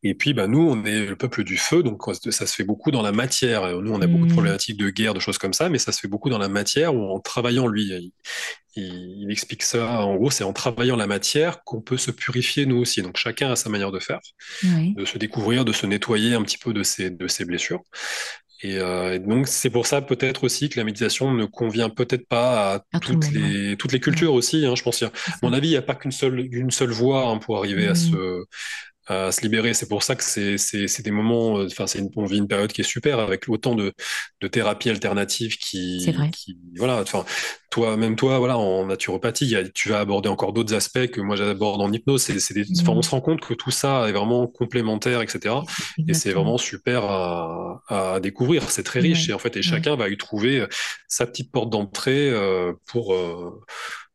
Et 0.02 0.16
puis, 0.16 0.34
bah, 0.34 0.48
nous, 0.48 0.62
on 0.62 0.86
est 0.86 1.06
le 1.06 1.16
peuple 1.18 1.44
du 1.44 1.58
feu, 1.58 1.84
donc 1.84 2.02
ça 2.14 2.48
se 2.48 2.56
fait 2.56 2.64
beaucoup 2.64 2.90
dans 2.90 3.02
la 3.02 3.12
matière. 3.12 3.82
Nous, 3.82 3.92
on 3.92 4.02
a 4.02 4.08
beaucoup 4.08 4.26
de 4.26 4.32
mmh. 4.32 4.34
problématiques 4.34 4.78
de 4.78 4.90
guerre, 4.90 5.14
de 5.14 5.20
choses 5.20 5.38
comme 5.38 5.52
ça, 5.52 5.68
mais 5.68 5.78
ça 5.78 5.92
se 5.92 6.00
fait 6.00 6.08
beaucoup 6.08 6.30
dans 6.30 6.38
la 6.38 6.48
matière 6.48 6.96
ou 6.96 7.04
en 7.04 7.20
travaillant, 7.20 7.68
lui, 7.68 8.14
il, 8.80 9.32
explique 9.32 9.64
ça. 9.64 10.02
En 10.02 10.16
gros, 10.16 10.32
c'est 10.32 10.44
en 10.44 10.54
travaillant 10.54 10.96
la 10.96 11.08
matière 11.08 11.64
qu'on 11.64 11.82
peut 11.82 11.98
se 11.98 12.12
purifier, 12.12 12.66
nous 12.66 12.78
aussi. 12.78 13.02
Donc, 13.02 13.18
chacun 13.18 13.52
a 13.52 13.56
sa 13.56 13.70
manière 13.70 13.92
de 13.92 14.00
faire, 14.00 14.20
de 14.64 15.06
se 15.06 15.18
découvrir, 15.18 15.66
de 15.66 15.74
se 15.74 15.86
nettoyer 15.86 16.34
un 16.34 16.42
petit 16.42 16.58
peu 16.58 16.74
de 16.74 16.84
ses, 16.84 17.10
de 17.10 17.28
ses 17.28 17.46
blessures. 17.46 17.82
Euh, 18.66 19.14
et, 19.14 19.20
donc, 19.20 19.48
c'est 19.48 19.70
pour 19.70 19.88
ça 19.88 20.02
peut-être 20.02 20.44
aussi 20.44 20.70
que 20.70 20.80
la 20.80 20.84
méditation 20.84 21.32
ne 21.32 21.46
convient 21.46 21.90
peut-être 21.90 22.28
pas 22.28 22.84
à, 22.92 23.00
toutes, 23.00 23.32
les, 23.32 23.78
toutes 23.78 23.92
les 23.92 24.00
cultures 24.00 24.34
aussi. 24.34 24.66
Hein, 24.66 24.76
je 24.76 24.84
pense. 24.84 25.02
À 25.04 25.12
mon 25.44 25.54
avis, 25.54 25.70
il 25.70 25.72
n'y 25.72 25.78
a 25.78 25.82
pas 25.82 25.96
qu'une 25.96 26.12
seule, 26.12 26.48
une 26.52 26.72
seule 26.72 26.92
voie 26.92 27.28
hein, 27.28 27.38
pour 27.38 27.58
arriver 27.58 27.88
à, 27.88 27.94
mmh. 27.94 28.44
Se, 29.10 29.14
à 29.14 29.32
se 29.32 29.42
libérer. 29.42 29.74
C'est 29.74 29.88
pour 29.88 30.04
ça 30.04 30.16
que 30.16 30.24
c'est, 30.24 30.58
c'est, 30.58 30.88
c'est 30.88 31.04
des 31.04 31.12
moments, 31.12 31.60
euh, 31.60 31.68
enfin, 31.68 31.88
c'est 31.88 32.02
on 32.16 32.26
vit 32.26 32.38
une 32.38 32.48
période 32.48 32.72
qui 32.72 32.82
est 32.82 32.86
super 32.86 33.20
avec 33.20 33.48
autant 33.50 33.76
de, 33.76 33.94
de 34.42 34.48
thérapies 34.48 34.90
alternatives 34.90 35.58
qui, 35.58 36.06
qui 36.32 36.58
voilà, 36.78 37.02
enfin, 37.02 37.26
toi, 37.72 37.98
même 37.98 38.16
toi, 38.16 38.40
voilà, 38.40 38.58
en 38.58 38.86
naturopathie, 38.88 39.56
tu 39.74 39.90
vas 39.90 40.00
aborder 40.00 40.30
encore 40.30 40.54
d'autres 40.54 40.74
aspects 40.74 41.08
que 41.08 41.22
moi 41.22 41.36
j'aborde 41.36 41.82
en 41.82 41.92
hypnose. 41.92 42.22
C'est, 42.22 42.40
c'est 42.40 42.54
des, 42.54 42.64
on 42.88 42.96
mmh. 42.96 43.04
se 43.04 43.10
rend 43.12 43.22
compte 43.22 43.42
que 43.42 43.54
tout 43.54 43.72
ça 43.72 44.08
est 44.10 44.12
vraiment 44.12 44.48
complémentaire, 44.48 45.22
etc. 45.22 45.56
Et 46.08 46.14
c'est 46.14 46.32
vraiment 46.32 46.58
super 46.58 47.04
à, 47.06 47.82
à 47.88 48.20
découvrir. 48.20 48.70
C'est 48.72 48.84
très 48.84 49.00
riche 49.00 49.30
et 49.30 49.34
en 49.34 49.40
fait, 49.40 49.56
et 49.58 49.62
chacun 49.62 49.96
va 49.96 50.10
y 50.10 50.18
trouver 50.18 50.66
sa 51.08 51.26
petite 51.26 51.52
porte 51.52 51.70
d'entrée 51.70 52.30
euh, 52.30 52.74
pour, 52.86 53.14
euh, 53.14 53.62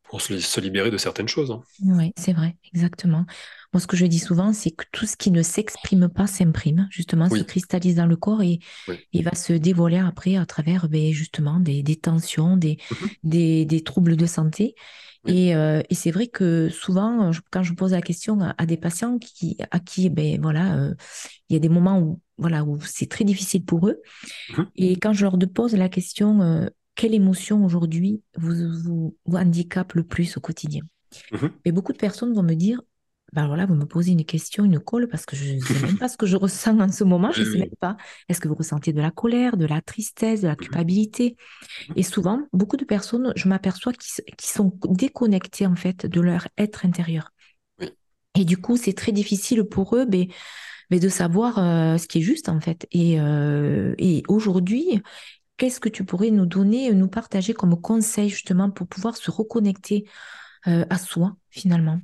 pour 0.05 0.21
se, 0.21 0.39
se 0.39 0.61
libérer 0.61 0.91
de 0.91 0.97
certaines 0.97 1.29
choses. 1.29 1.51
Hein. 1.51 1.63
Oui, 1.85 2.13
c'est 2.17 2.33
vrai, 2.33 2.57
exactement. 2.73 3.27
Moi, 3.75 3.81
ce 3.81 3.89
que 3.89 3.97
je 3.97 4.07
dis 4.07 4.21
souvent, 4.21 4.53
c'est 4.53 4.71
que 4.71 4.85
tout 4.93 5.05
ce 5.05 5.17
qui 5.17 5.33
ne 5.33 5.43
s'exprime 5.43 6.09
pas 6.09 6.29
s'imprime, 6.29 6.87
justement, 6.91 7.29
se 7.29 7.43
cristallise 7.43 7.97
dans 7.97 8.07
le 8.07 8.15
corps 8.15 8.41
et, 8.41 8.61
va 9.13 9.35
se 9.35 9.53
dévoiler 9.53 9.99
après 9.99 10.37
à 10.37 10.47
travers 10.47 10.89
ben, 10.89 11.13
justement 11.13 11.59
des, 11.59 11.83
tensions, 11.97 12.57
des, 12.57 12.79
mhm. 12.93 13.09
des, 13.25 13.65
des, 13.65 13.81
troubles 13.83 14.17
de 14.17 14.27
santé. 14.27 14.77
Et, 15.27 15.57
euh, 15.57 15.83
et 15.91 15.95
c'est 15.97 16.13
vrai 16.13 16.29
que 16.29 16.69
souvent, 16.69 17.33
quand 17.51 17.65
je 17.65 17.73
pose 17.73 17.91
la 17.91 18.01
question 18.01 18.39
à, 18.57 18.65
des 18.65 18.77
patients 18.77 19.19
qui, 19.19 19.57
à 19.73 19.81
qui, 19.81 20.09
ben 20.09 20.41
voilà, 20.41 20.77
euh, 20.77 20.95
il 21.49 21.55
y 21.55 21.57
a 21.57 21.61
des 21.61 21.69
moments 21.69 21.99
où, 21.99 22.21
voilà, 22.39 22.63
où 22.63 22.79
c'est 22.81 23.09
très 23.09 23.25
difficile 23.25 23.65
pour 23.65 23.89
eux. 23.89 24.01
Mhm. 24.57 24.67
Et 24.77 24.93
quand 25.01 25.15
je 25.15 25.25
leur 25.25 25.37
pose 25.53 25.75
la 25.75 25.89
question, 25.89 26.43
euh, 26.43 26.67
quelle 26.95 27.15
émotion 27.15 27.65
aujourd'hui 27.65 28.23
vous, 28.37 28.55
vous, 28.83 29.17
vous 29.27 29.37
handicape 29.37 29.95
le 29.95 30.05
plus 30.05 30.37
au 30.37 30.41
quotidien? 30.41 30.83
Mhm. 31.33 31.51
Et 31.65 31.73
beaucoup 31.73 31.93
de 31.93 31.99
personnes 31.99 32.33
vont 32.35 32.45
me 32.45 32.55
dire 32.55 32.81
ben 33.35 33.49
voilà, 33.49 33.67
vous 33.67 33.75
me 33.75 33.85
posez 33.85 34.13
une 34.13 34.25
question, 34.25 34.65
une 34.65 34.79
colle, 34.79 35.09
parce 35.09 35.27
que 35.27 35.35
je 35.35 35.55
ne 35.55 35.61
sais 35.61 35.87
même 35.87 35.99
pas 35.99 36.09
ce 36.09 36.17
que 36.17 36.25
je 36.25 36.37
ressens 36.37 36.79
en 36.79 36.93
ce 36.93 37.03
moment, 37.03 37.33
je 37.33 37.43
ne 37.43 37.51
sais 37.51 37.59
même 37.59 37.77
pas. 37.81 37.97
Est-ce 38.29 38.41
que 38.41 38.47
vous 38.47 38.55
ressentez 38.55 38.93
de 38.93 39.01
la 39.01 39.11
colère, 39.11 39.57
de 39.57 39.67
la 39.67 39.81
tristesse, 39.81 40.43
de 40.43 40.47
la 40.47 40.53
mmh 40.53 40.59
culpabilité? 40.59 41.37
Et 41.97 42.05
souvent, 42.05 42.43
beaucoup 42.53 42.77
de 42.77 42.85
personnes, 42.85 43.33
je 43.35 43.49
m'aperçois, 43.49 43.93
qui, 43.93 44.47
sont 44.47 44.79
déconnectées 44.89 45.67
en 45.67 45.75
fait 45.75 46.07
de 46.07 46.21
leur 46.21 46.47
être 46.57 46.87
intérieur. 46.87 47.31
Et 48.37 48.45
du 48.45 48.57
coup, 48.57 48.77
c'est 48.77 48.93
très 48.93 49.13
difficile 49.13 49.65
pour 49.65 49.97
eux 49.97 50.07
mais, 50.09 50.29
mais 50.91 51.01
de 51.01 51.09
savoir 51.09 51.59
euh, 51.59 51.99
ce 51.99 52.07
qui 52.07 52.19
est 52.19 52.23
juste 52.23 52.49
en 52.49 52.61
fait. 52.61 52.87
Et, 52.93 53.21
euh, 53.21 53.95
et 53.99 54.23
aujourd'hui, 54.29 55.03
qu'est-ce 55.57 55.81
que 55.81 55.89
tu 55.89 56.05
pourrais 56.05 56.31
nous 56.31 56.47
donner, 56.47 56.93
nous 56.93 57.09
partager 57.09 57.53
comme 57.53 57.81
conseil 57.81 58.29
justement 58.29 58.71
pour 58.71 58.87
pouvoir 58.87 59.17
se 59.17 59.31
reconnecter 59.31 60.05
euh, 60.69 60.85
à 60.89 60.99
soi 60.99 61.37
finalement? 61.51 62.01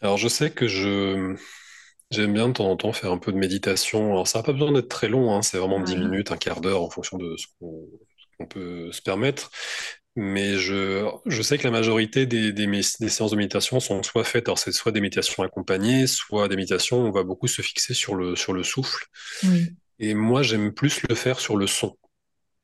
Alors, 0.00 0.16
je 0.18 0.28
sais 0.28 0.50
que 0.50 0.68
je 0.68 1.36
j'aime 2.10 2.34
bien 2.34 2.48
de 2.48 2.52
temps 2.54 2.70
en 2.70 2.76
temps 2.76 2.92
faire 2.92 3.12
un 3.12 3.18
peu 3.18 3.32
de 3.32 3.38
méditation. 3.38 4.12
Alors, 4.12 4.28
ça 4.28 4.38
n'a 4.40 4.42
pas 4.44 4.52
besoin 4.52 4.72
d'être 4.72 4.88
très 4.88 5.08
long, 5.08 5.34
hein, 5.34 5.42
c'est 5.42 5.58
vraiment 5.58 5.80
10 5.80 5.96
minutes, 5.96 6.32
un 6.32 6.36
quart 6.36 6.60
d'heure 6.60 6.82
en 6.82 6.90
fonction 6.90 7.18
de 7.18 7.36
ce 7.36 7.46
qu'on 7.60 8.46
peut 8.46 8.92
se 8.92 9.02
permettre. 9.02 9.50
Mais 10.16 10.56
je, 10.56 11.06
je 11.26 11.42
sais 11.42 11.58
que 11.58 11.64
la 11.64 11.70
majorité 11.70 12.26
des, 12.26 12.52
des, 12.52 12.66
des 12.66 12.82
séances 13.10 13.30
de 13.32 13.36
méditation 13.36 13.80
sont 13.80 14.02
soit 14.02 14.24
faites, 14.24 14.48
alors 14.48 14.58
c'est 14.58 14.72
soit 14.72 14.92
des 14.92 15.02
méditations 15.02 15.42
accompagnées, 15.42 16.06
soit 16.06 16.48
des 16.48 16.56
méditations 16.56 17.02
où 17.02 17.06
on 17.08 17.10
va 17.12 17.22
beaucoup 17.22 17.48
se 17.48 17.60
fixer 17.62 17.92
sur 17.94 18.14
le, 18.14 18.34
sur 18.36 18.54
le 18.54 18.62
souffle. 18.62 19.04
Et 19.98 20.14
moi, 20.14 20.42
j'aime 20.42 20.72
plus 20.72 21.02
le 21.08 21.14
faire 21.14 21.40
sur 21.40 21.56
le 21.56 21.66
son. 21.66 21.96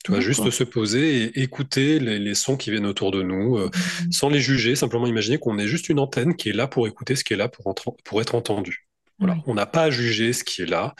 Tu 0.03 0.11
vas 0.11 0.19
juste 0.19 0.49
se 0.49 0.63
poser 0.63 1.23
et 1.23 1.41
écouter 1.41 1.99
les, 1.99 2.35
sons 2.35 2.57
qui 2.57 2.71
viennent 2.71 2.85
autour 2.85 3.11
de 3.11 3.21
nous, 3.21 3.57
euh, 3.57 3.67
mmh. 3.67 4.11
sans 4.11 4.29
les 4.29 4.39
juger, 4.39 4.75
simplement 4.75 5.07
imaginer 5.07 5.37
qu'on 5.37 5.57
est 5.57 5.67
juste 5.67 5.87
une 5.87 5.99
antenne 5.99 6.35
qui 6.35 6.49
est 6.49 6.53
là 6.53 6.67
pour 6.67 6.87
écouter 6.87 7.15
ce 7.15 7.23
qui 7.23 7.33
est 7.33 7.37
là 7.37 7.47
pour, 7.47 7.73
pour 8.03 8.21
être 8.21 8.35
entendu. 8.35 8.87
Voilà. 9.19 9.37
On 9.45 9.53
n'a 9.53 9.65
pas 9.65 9.83
à 9.83 9.89
juger 9.89 10.33
ce 10.33 10.43
qui 10.43 10.63
est 10.63 10.65
là. 10.65 10.95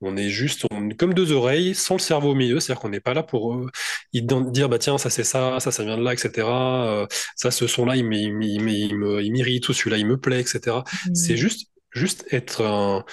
On 0.00 0.16
est 0.16 0.30
juste 0.30 0.64
on, 0.70 0.88
comme 0.90 1.12
deux 1.12 1.32
oreilles, 1.32 1.74
sans 1.74 1.96
le 1.96 2.00
cerveau 2.00 2.30
au 2.30 2.34
milieu. 2.34 2.60
C'est-à-dire 2.60 2.80
qu'on 2.80 2.88
n'est 2.88 3.00
pas 3.00 3.12
là 3.12 3.22
pour 3.22 3.54
euh, 3.54 3.70
dire 4.12 4.68
bah 4.68 4.78
tiens 4.78 4.98
ça 4.98 5.10
c'est 5.10 5.24
ça, 5.24 5.58
ça 5.60 5.70
ça 5.70 5.84
vient 5.84 5.98
de 5.98 6.02
là, 6.02 6.12
etc. 6.12 6.48
Euh, 6.48 7.06
ça 7.34 7.50
ce 7.50 7.66
son 7.66 7.84
là 7.84 7.96
il 7.96 8.04
m'irrite 8.04 9.68
ou 9.68 9.72
celui-là 9.72 9.98
il 9.98 10.06
me 10.06 10.16
plaît, 10.18 10.40
etc. 10.40 10.78
C'est 11.12 11.34
mmh. 11.34 11.36
juste 11.36 11.70
juste 11.92 12.26
être 12.30 12.64
un, 12.64 13.04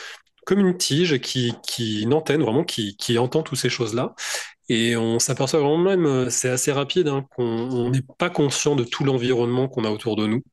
comme 0.46 0.60
une 0.60 0.78
tige 0.78 1.20
qui, 1.20 1.54
qui 1.66 2.02
une 2.02 2.14
antenne 2.14 2.42
vraiment 2.42 2.64
qui, 2.64 2.96
qui 2.98 3.18
entend 3.18 3.44
toutes 3.44 3.60
ces 3.60 3.70
choses 3.70 3.94
là 3.94 4.14
et 4.70 4.96
on 4.96 5.20
s'aperçoit 5.20 5.60
vraiment 5.60 5.78
même, 5.78 6.06
euh, 6.06 6.30
c'est 6.30 6.50
assez 6.50 6.72
rapide, 6.72 7.08
hein, 7.08 7.26
qu'on 7.36 7.90
n'est 7.90 8.04
pas 8.18 8.30
conscient 8.30 8.76
de 8.76 8.84
tout 8.84 9.04
l'environnement 9.04 9.68
qu'on 9.68 9.84
a 9.84 9.90
autour 9.90 10.16
de 10.16 10.28
nous. 10.28 10.44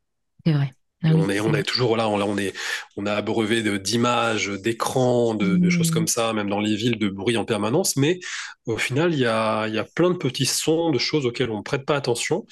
C'est 0.44 0.52
vrai. 0.52 0.72
Ah 1.02 1.12
on, 1.14 1.30
est, 1.30 1.40
on 1.40 1.54
est 1.54 1.62
toujours 1.62 1.96
là, 1.96 2.10
on, 2.10 2.20
on, 2.20 2.36
est, 2.36 2.52
on 2.98 3.06
a 3.06 3.14
abreuvé 3.14 3.62
d'images, 3.78 4.48
d'écrans, 4.48 5.34
de, 5.34 5.56
de, 5.56 5.70
choses 5.70 5.90
comme 5.90 6.02
mmh. 6.02 6.08
ça, 6.08 6.32
même 6.34 6.50
dans 6.50 6.60
les 6.60 6.76
villes, 6.76 6.98
de 6.98 7.08
bruit 7.08 7.38
en 7.38 7.46
permanence. 7.46 7.96
Mais 7.96 8.20
au 8.66 8.76
final, 8.76 9.14
il 9.14 9.20
y 9.20 9.24
a, 9.24 9.66
y 9.68 9.78
a 9.78 9.84
plein 9.84 10.10
de 10.10 10.16
petits 10.16 10.44
sons, 10.44 10.90
de 10.90 10.98
choses 10.98 11.24
auxquelles 11.24 11.50
on 11.50 11.58
ne 11.58 11.62
prête 11.62 11.86
pas 11.86 11.96
attention. 11.96 12.44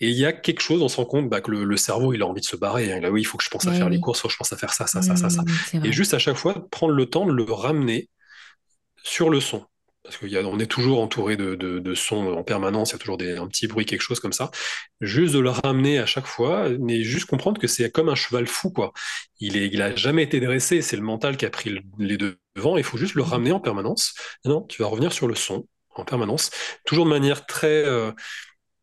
Et 0.00 0.08
il 0.08 0.16
y 0.16 0.24
a 0.24 0.32
quelque 0.32 0.62
chose, 0.62 0.80
on 0.80 0.88
se 0.88 0.96
rend 0.96 1.04
compte 1.04 1.28
bah, 1.28 1.42
que 1.42 1.50
le, 1.50 1.76
cerveau, 1.76 2.14
il 2.14 2.22
a 2.22 2.26
envie 2.26 2.40
de 2.40 2.46
se 2.46 2.56
barrer. 2.56 2.90
Hein. 2.90 3.00
Là, 3.00 3.10
oui, 3.10 3.20
il 3.20 3.24
faut 3.24 3.36
que 3.36 3.44
je 3.44 3.50
pense 3.50 3.66
à 3.66 3.72
faire 3.72 3.90
les 3.90 4.00
courses, 4.00 4.22
faut 4.22 4.28
que 4.28 4.32
je 4.32 4.38
pense 4.38 4.52
à 4.54 4.56
faire 4.56 4.72
ça, 4.72 4.86
ça, 4.86 5.02
ça, 5.02 5.16
ça, 5.16 5.28
ça. 5.28 5.42
Mmh, 5.42 5.84
Et 5.84 5.92
juste 5.92 6.14
à 6.14 6.18
chaque 6.18 6.36
fois, 6.36 6.66
prendre 6.70 6.94
le 6.94 7.04
temps 7.04 7.26
de 7.26 7.32
le 7.32 7.44
ramener 7.44 8.08
sur 9.02 9.28
le 9.28 9.40
son 9.40 9.66
parce 10.02 10.16
qu'on 10.16 10.58
est 10.58 10.66
toujours 10.66 11.00
entouré 11.02 11.36
de, 11.36 11.54
de, 11.54 11.94
sons 11.94 12.32
en 12.32 12.42
permanence, 12.42 12.90
il 12.90 12.92
y 12.94 12.96
a 12.96 12.98
toujours 12.98 13.18
des, 13.18 13.36
un 13.36 13.46
petit 13.46 13.66
bruit, 13.66 13.84
quelque 13.84 14.00
chose 14.00 14.20
comme 14.20 14.32
ça. 14.32 14.50
Juste 15.00 15.34
de 15.34 15.38
le 15.38 15.50
ramener 15.50 15.98
à 15.98 16.06
chaque 16.06 16.26
fois, 16.26 16.68
mais 16.78 17.02
juste 17.02 17.26
comprendre 17.26 17.60
que 17.60 17.66
c'est 17.66 17.90
comme 17.90 18.08
un 18.08 18.14
cheval 18.14 18.46
fou, 18.46 18.70
quoi. 18.70 18.92
Il 19.40 19.56
est, 19.56 19.68
il 19.68 19.82
a 19.82 19.94
jamais 19.94 20.22
été 20.22 20.40
dressé, 20.40 20.82
c'est 20.82 20.96
le 20.96 21.02
mental 21.02 21.36
qui 21.36 21.44
a 21.46 21.50
pris 21.50 21.78
les 21.98 22.16
devants, 22.16 22.76
il 22.76 22.84
faut 22.84 22.98
juste 22.98 23.14
le 23.14 23.22
ramener 23.22 23.52
en 23.52 23.60
permanence. 23.60 24.14
Non, 24.44 24.62
tu 24.62 24.82
vas 24.82 24.88
revenir 24.88 25.12
sur 25.12 25.28
le 25.28 25.34
son 25.34 25.66
en 25.94 26.04
permanence, 26.04 26.50
toujours 26.84 27.04
de 27.04 27.10
manière 27.10 27.46
très, 27.46 27.84
euh, 27.84 28.12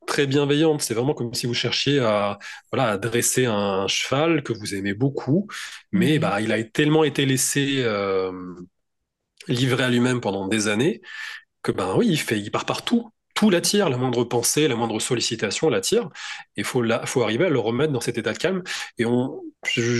très 0.07 0.27
bienveillante. 0.27 0.81
C'est 0.81 0.93
vraiment 0.93 1.13
comme 1.13 1.33
si 1.33 1.47
vous 1.47 1.53
cherchiez 1.53 1.99
à, 1.99 2.39
voilà, 2.71 2.91
à 2.91 2.97
dresser 2.97 3.45
un 3.45 3.87
cheval 3.87 4.43
que 4.43 4.53
vous 4.53 4.75
aimez 4.75 4.93
beaucoup, 4.93 5.47
mais 5.91 6.19
bah, 6.19 6.41
il 6.41 6.51
a 6.51 6.63
tellement 6.63 7.03
été 7.03 7.25
laissé, 7.25 7.77
euh, 7.79 8.31
livré 9.47 9.83
à 9.83 9.89
lui-même 9.89 10.21
pendant 10.21 10.47
des 10.47 10.67
années, 10.67 11.01
que 11.63 11.71
ben 11.71 11.95
oui, 11.95 12.07
il 12.09 12.19
fait, 12.19 12.39
il 12.39 12.51
part 12.51 12.65
partout. 12.65 13.09
Tout 13.33 13.51
l'attire, 13.51 13.89
la 13.89 13.97
moindre 13.97 14.23
pensée, 14.23 14.67
la 14.67 14.75
moindre 14.75 14.99
sollicitation 14.99 15.69
l'attire. 15.69 16.09
Il 16.55 16.63
faut, 16.63 16.83
faut 17.05 17.21
arriver 17.21 17.45
à 17.45 17.49
le 17.49 17.59
remettre 17.59 17.93
dans 17.93 18.01
cet 18.01 18.17
état 18.17 18.33
de 18.33 18.37
calme. 18.39 18.63
Et 18.97 19.05
on, 19.05 19.43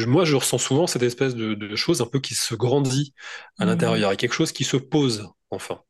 moi, 0.07 0.25
je 0.25 0.35
ressens 0.35 0.57
souvent 0.57 0.87
cette 0.87 1.03
espèce 1.03 1.35
de, 1.35 1.53
de 1.53 1.75
chose 1.75 2.01
un 2.01 2.07
peu 2.07 2.19
qui 2.19 2.33
se 2.33 2.55
grandit 2.55 3.13
à 3.59 3.65
mmh. 3.65 3.67
l'intérieur, 3.67 4.11
et 4.11 4.17
quelque 4.17 4.33
chose 4.33 4.51
qui 4.51 4.63
se 4.63 4.77
pose 4.77 5.29
enfin. 5.51 5.81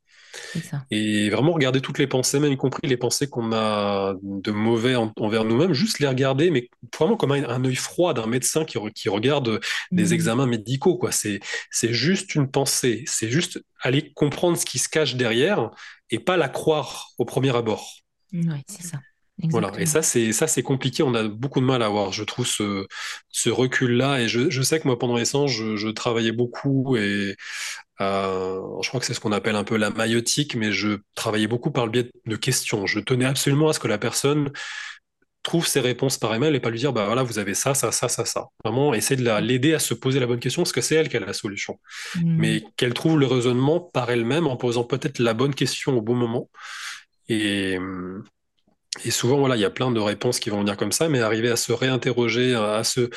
Et 0.92 1.30
vraiment 1.30 1.54
regarder 1.54 1.82
toutes 1.82 2.00
les 2.00 2.08
pensées, 2.08 2.40
même 2.40 2.52
y 2.52 2.58
compris 2.58 2.88
les 2.88 2.98
pensées 2.98 3.28
qu'on 3.28 3.54
a 3.54 4.16
de 4.22 4.52
mauvais 4.52 4.96
envers 4.96 5.44
nous-mêmes, 5.44 5.74
juste 5.74 6.00
les 6.00 6.08
regarder, 6.08 6.50
mais 6.52 6.70
vraiment 6.98 7.18
comme 7.18 7.32
un, 7.32 7.66
œil 7.66 7.76
froid 7.76 8.14
d'un 8.14 8.28
médecin 8.28 8.66
qui, 8.66 8.78
qui 8.94 9.10
regarde 9.10 9.60
des 9.92 10.10
Mm. 10.10 10.14
examens 10.14 10.46
médicaux, 10.46 10.98
quoi. 10.98 11.12
C'est, 11.12 11.40
c'est 11.72 11.94
juste 11.94 12.36
une 12.36 12.50
pensée, 12.50 13.04
c'est 13.08 13.30
juste 13.30 13.62
aller 13.82 14.12
comprendre 14.14 14.58
ce 14.58 14.66
qui 14.66 14.80
se 14.80 14.90
cache 14.90 15.16
derrière 15.16 15.72
et 16.10 16.20
pas 16.20 16.38
la 16.38 16.50
croire 16.50 17.10
au 17.18 17.26
premier 17.26 17.56
abord. 17.56 17.92
Ouais, 18.34 18.64
c'est 18.68 18.84
ça. 18.84 19.00
Voilà. 19.44 19.72
Et 19.78 19.86
ça, 19.86 20.02
c'est 20.02 20.34
ça, 20.34 20.48
c'est 20.48 20.64
compliqué. 20.64 21.04
On 21.04 21.14
a 21.14 21.28
beaucoup 21.28 21.60
de 21.60 21.66
mal 21.66 21.84
à 21.84 21.86
avoir, 21.86 22.12
je 22.12 22.24
trouve, 22.24 22.48
ce, 22.48 22.88
ce 23.30 23.50
recul-là. 23.50 24.22
Et 24.22 24.28
je, 24.28 24.50
je 24.50 24.62
sais 24.64 24.80
que 24.80 24.88
moi, 24.88 24.98
pendant 24.98 25.16
les 25.16 25.26
séances, 25.26 25.52
je, 25.52 25.76
je 25.76 25.90
travaillais 25.90 26.32
beaucoup 26.32 26.98
et 26.98 27.36
euh, 28.02 28.62
je 28.82 28.88
crois 28.89 29.00
que 29.00 29.06
c'est 29.06 29.14
ce 29.14 29.20
qu'on 29.20 29.32
appelle 29.32 29.56
un 29.56 29.64
peu 29.64 29.78
la 29.78 29.89
maïotique, 29.89 30.56
mais 30.56 30.72
je 30.72 31.00
travaillais 31.16 31.48
beaucoup 31.48 31.72
par 31.72 31.86
le 31.86 31.91
biais 31.91 32.12
de 32.26 32.36
questions. 32.36 32.86
Je 32.86 33.00
tenais 33.00 33.26
absolument 33.26 33.70
à 33.70 33.74
ce 33.74 33.80
que 33.80 33.88
la 33.88 33.98
personne 33.98 34.52
trouve 35.43 35.66
ses 35.66 35.80
réponses 35.80 36.18
par 36.18 36.36
email 36.36 36.54
et 36.54 36.60
pas 36.60 36.70
lui 36.70 36.80
dire, 36.80 36.91
bah 36.91 37.06
voilà, 37.06 37.24
vous 37.24 37.39
avez 37.39 37.54
ça, 37.54 37.74
ça, 37.74 37.91
ça, 37.91 38.10
ça, 38.10 38.26
ça. 38.26 38.48
Vraiment, 38.64 38.93
essayer 38.93 39.16
de 39.16 39.24
la, 39.24 39.39
l'aider 39.39 39.74
à 39.74 39.80
se 39.80 39.93
poser 39.93 40.20
la 40.20 40.28
bonne 40.28 40.39
question 40.39 40.62
parce 40.62 40.74
que 40.74 40.82
c'est 40.82 40.95
elle 40.95 41.10
qui 41.10 41.18
a 41.18 41.22
la 41.22 41.34
solution. 41.34 41.80
Mm. 42.16 42.38
Mais 42.38 42.64
qu'elle 42.76 42.93
trouve 42.93 43.18
le 43.18 43.26
raisonnement 43.26 43.80
par 43.80 44.10
elle-même 44.12 44.45
en 44.45 44.58
posant 44.58 44.84
peut-être 44.84 45.20
la 45.20 45.34
bonne 45.34 45.56
question 45.56 45.98
au 45.98 46.02
bon 46.02 46.16
moment. 46.16 46.50
Et, 47.30 47.78
et 49.06 49.12
souvent, 49.12 49.38
voilà, 49.38 49.56
il 49.56 49.62
y 49.62 49.66
a 49.66 49.70
plein 49.70 49.91
de 49.91 50.00
réponses 50.00 50.39
qui 50.39 50.50
vont 50.50 50.60
venir 50.60 50.78
comme 50.78 50.91
ça, 50.91 51.10
mais 51.10 51.20
arriver 51.22 51.50
à 51.50 51.56
se 51.56 51.72
réinterroger, 51.72 52.54
à 52.56 52.84
se 52.84 53.10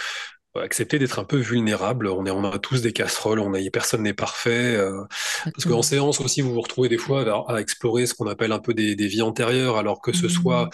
accepter 0.56 0.98
d'être 0.98 1.18
un 1.18 1.24
peu 1.24 1.36
vulnérable. 1.38 2.08
On 2.08 2.26
est, 2.26 2.30
on 2.30 2.44
a 2.44 2.58
tous 2.58 2.82
des 2.82 2.92
casseroles, 2.92 3.38
on 3.40 3.54
a, 3.54 3.58
personne 3.70 4.02
n'est 4.02 4.14
parfait. 4.14 4.76
euh, 4.76 5.04
parce 5.44 5.64
qu'en 5.66 5.82
séance 5.82 6.20
aussi, 6.20 6.40
vous 6.40 6.52
vous 6.54 6.60
retrouvez 6.60 6.88
des 6.88 6.98
fois 6.98 7.22
à, 7.48 7.56
à 7.56 7.60
explorer 7.60 8.06
ce 8.06 8.14
qu'on 8.14 8.26
appelle 8.26 8.52
un 8.52 8.58
peu 8.58 8.74
des, 8.74 8.96
des 8.96 9.06
vies 9.06 9.22
antérieures, 9.22 9.76
alors 9.76 10.00
que 10.00 10.12
ce 10.12 10.28
soit 10.28 10.68
Mm. 10.68 10.70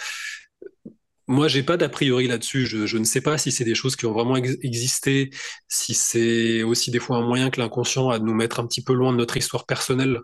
moi, 1.29 1.49
j'ai 1.49 1.63
pas 1.65 1.77
d'a 1.77 1.89
priori 1.89 2.29
là-dessus. 2.29 2.67
Je, 2.67 2.87
je 2.87 2.99
ne 2.99 3.05
sais 3.05 3.21
pas 3.21 3.37
si 3.39 3.51
c'est 3.51 3.65
des 3.65 3.75
choses 3.75 3.97
qui 3.97 4.07
ont 4.07 4.13
vraiment 4.13 4.37
ex- 4.37 4.57
existé, 4.63 5.31
si 5.69 5.95
c'est 5.95 6.63
aussi 6.63 6.91
des 6.93 7.01
fois 7.01 7.17
un 7.17 7.27
moyen 7.27 7.51
que 7.51 7.61
l'inconscient 7.61 8.11
a 8.11 8.19
de 8.21 8.25
nous 8.25 8.35
mettre 8.35 8.61
un 8.61 8.67
petit 8.67 8.83
peu 8.83 8.93
loin 8.93 9.13
de 9.13 9.17
notre 9.19 9.37
histoire 9.37 9.67
personnelle 9.67 10.21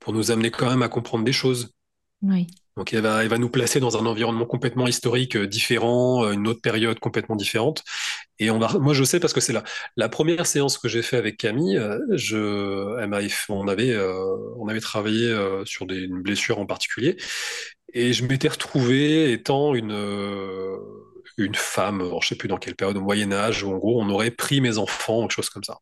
pour 0.00 0.12
nous 0.12 0.30
amener 0.32 0.50
quand 0.50 0.68
même 0.68 0.82
à 0.82 0.88
comprendre 0.88 1.24
des 1.24 1.32
choses. 1.32 1.72
Oui. 2.22 2.46
Donc, 2.80 2.94
elle 2.94 3.02
va, 3.02 3.22
elle 3.22 3.28
va 3.28 3.36
nous 3.36 3.50
placer 3.50 3.78
dans 3.78 3.98
un 3.98 4.06
environnement 4.06 4.46
complètement 4.46 4.86
historique 4.86 5.36
euh, 5.36 5.46
différent, 5.46 6.24
euh, 6.24 6.32
une 6.32 6.48
autre 6.48 6.62
période 6.62 6.98
complètement 6.98 7.36
différente. 7.36 7.84
Et 8.38 8.50
on 8.50 8.58
va, 8.58 8.72
moi, 8.78 8.94
je 8.94 9.04
sais 9.04 9.20
parce 9.20 9.34
que 9.34 9.40
c'est 9.42 9.52
la, 9.52 9.64
la 9.98 10.08
première 10.08 10.46
séance 10.46 10.78
que 10.78 10.88
j'ai 10.88 11.02
fait 11.02 11.18
avec 11.18 11.36
Camille. 11.36 11.76
euh, 11.76 11.98
Je, 12.08 12.38
on 13.50 13.68
avait, 13.68 13.94
on 14.56 14.66
avait 14.68 14.80
travaillé 14.80 15.30
sur 15.66 15.86
une 15.90 16.22
blessure 16.22 16.58
en 16.58 16.64
particulier. 16.64 17.18
Et 17.92 18.14
je 18.14 18.24
m'étais 18.24 18.48
retrouvé 18.48 19.30
étant 19.30 19.74
une, 19.74 19.92
une 21.36 21.54
femme, 21.54 22.02
je 22.22 22.28
sais 22.28 22.34
plus 22.34 22.48
dans 22.48 22.56
quelle 22.56 22.76
période, 22.76 22.96
au 22.96 23.02
Moyen 23.02 23.30
Âge, 23.30 23.62
où 23.62 23.74
en 23.74 23.76
gros 23.76 24.00
on 24.00 24.08
aurait 24.08 24.30
pris 24.30 24.62
mes 24.62 24.78
enfants, 24.78 25.20
quelque 25.20 25.32
chose 25.32 25.50
comme 25.50 25.64
ça. 25.64 25.80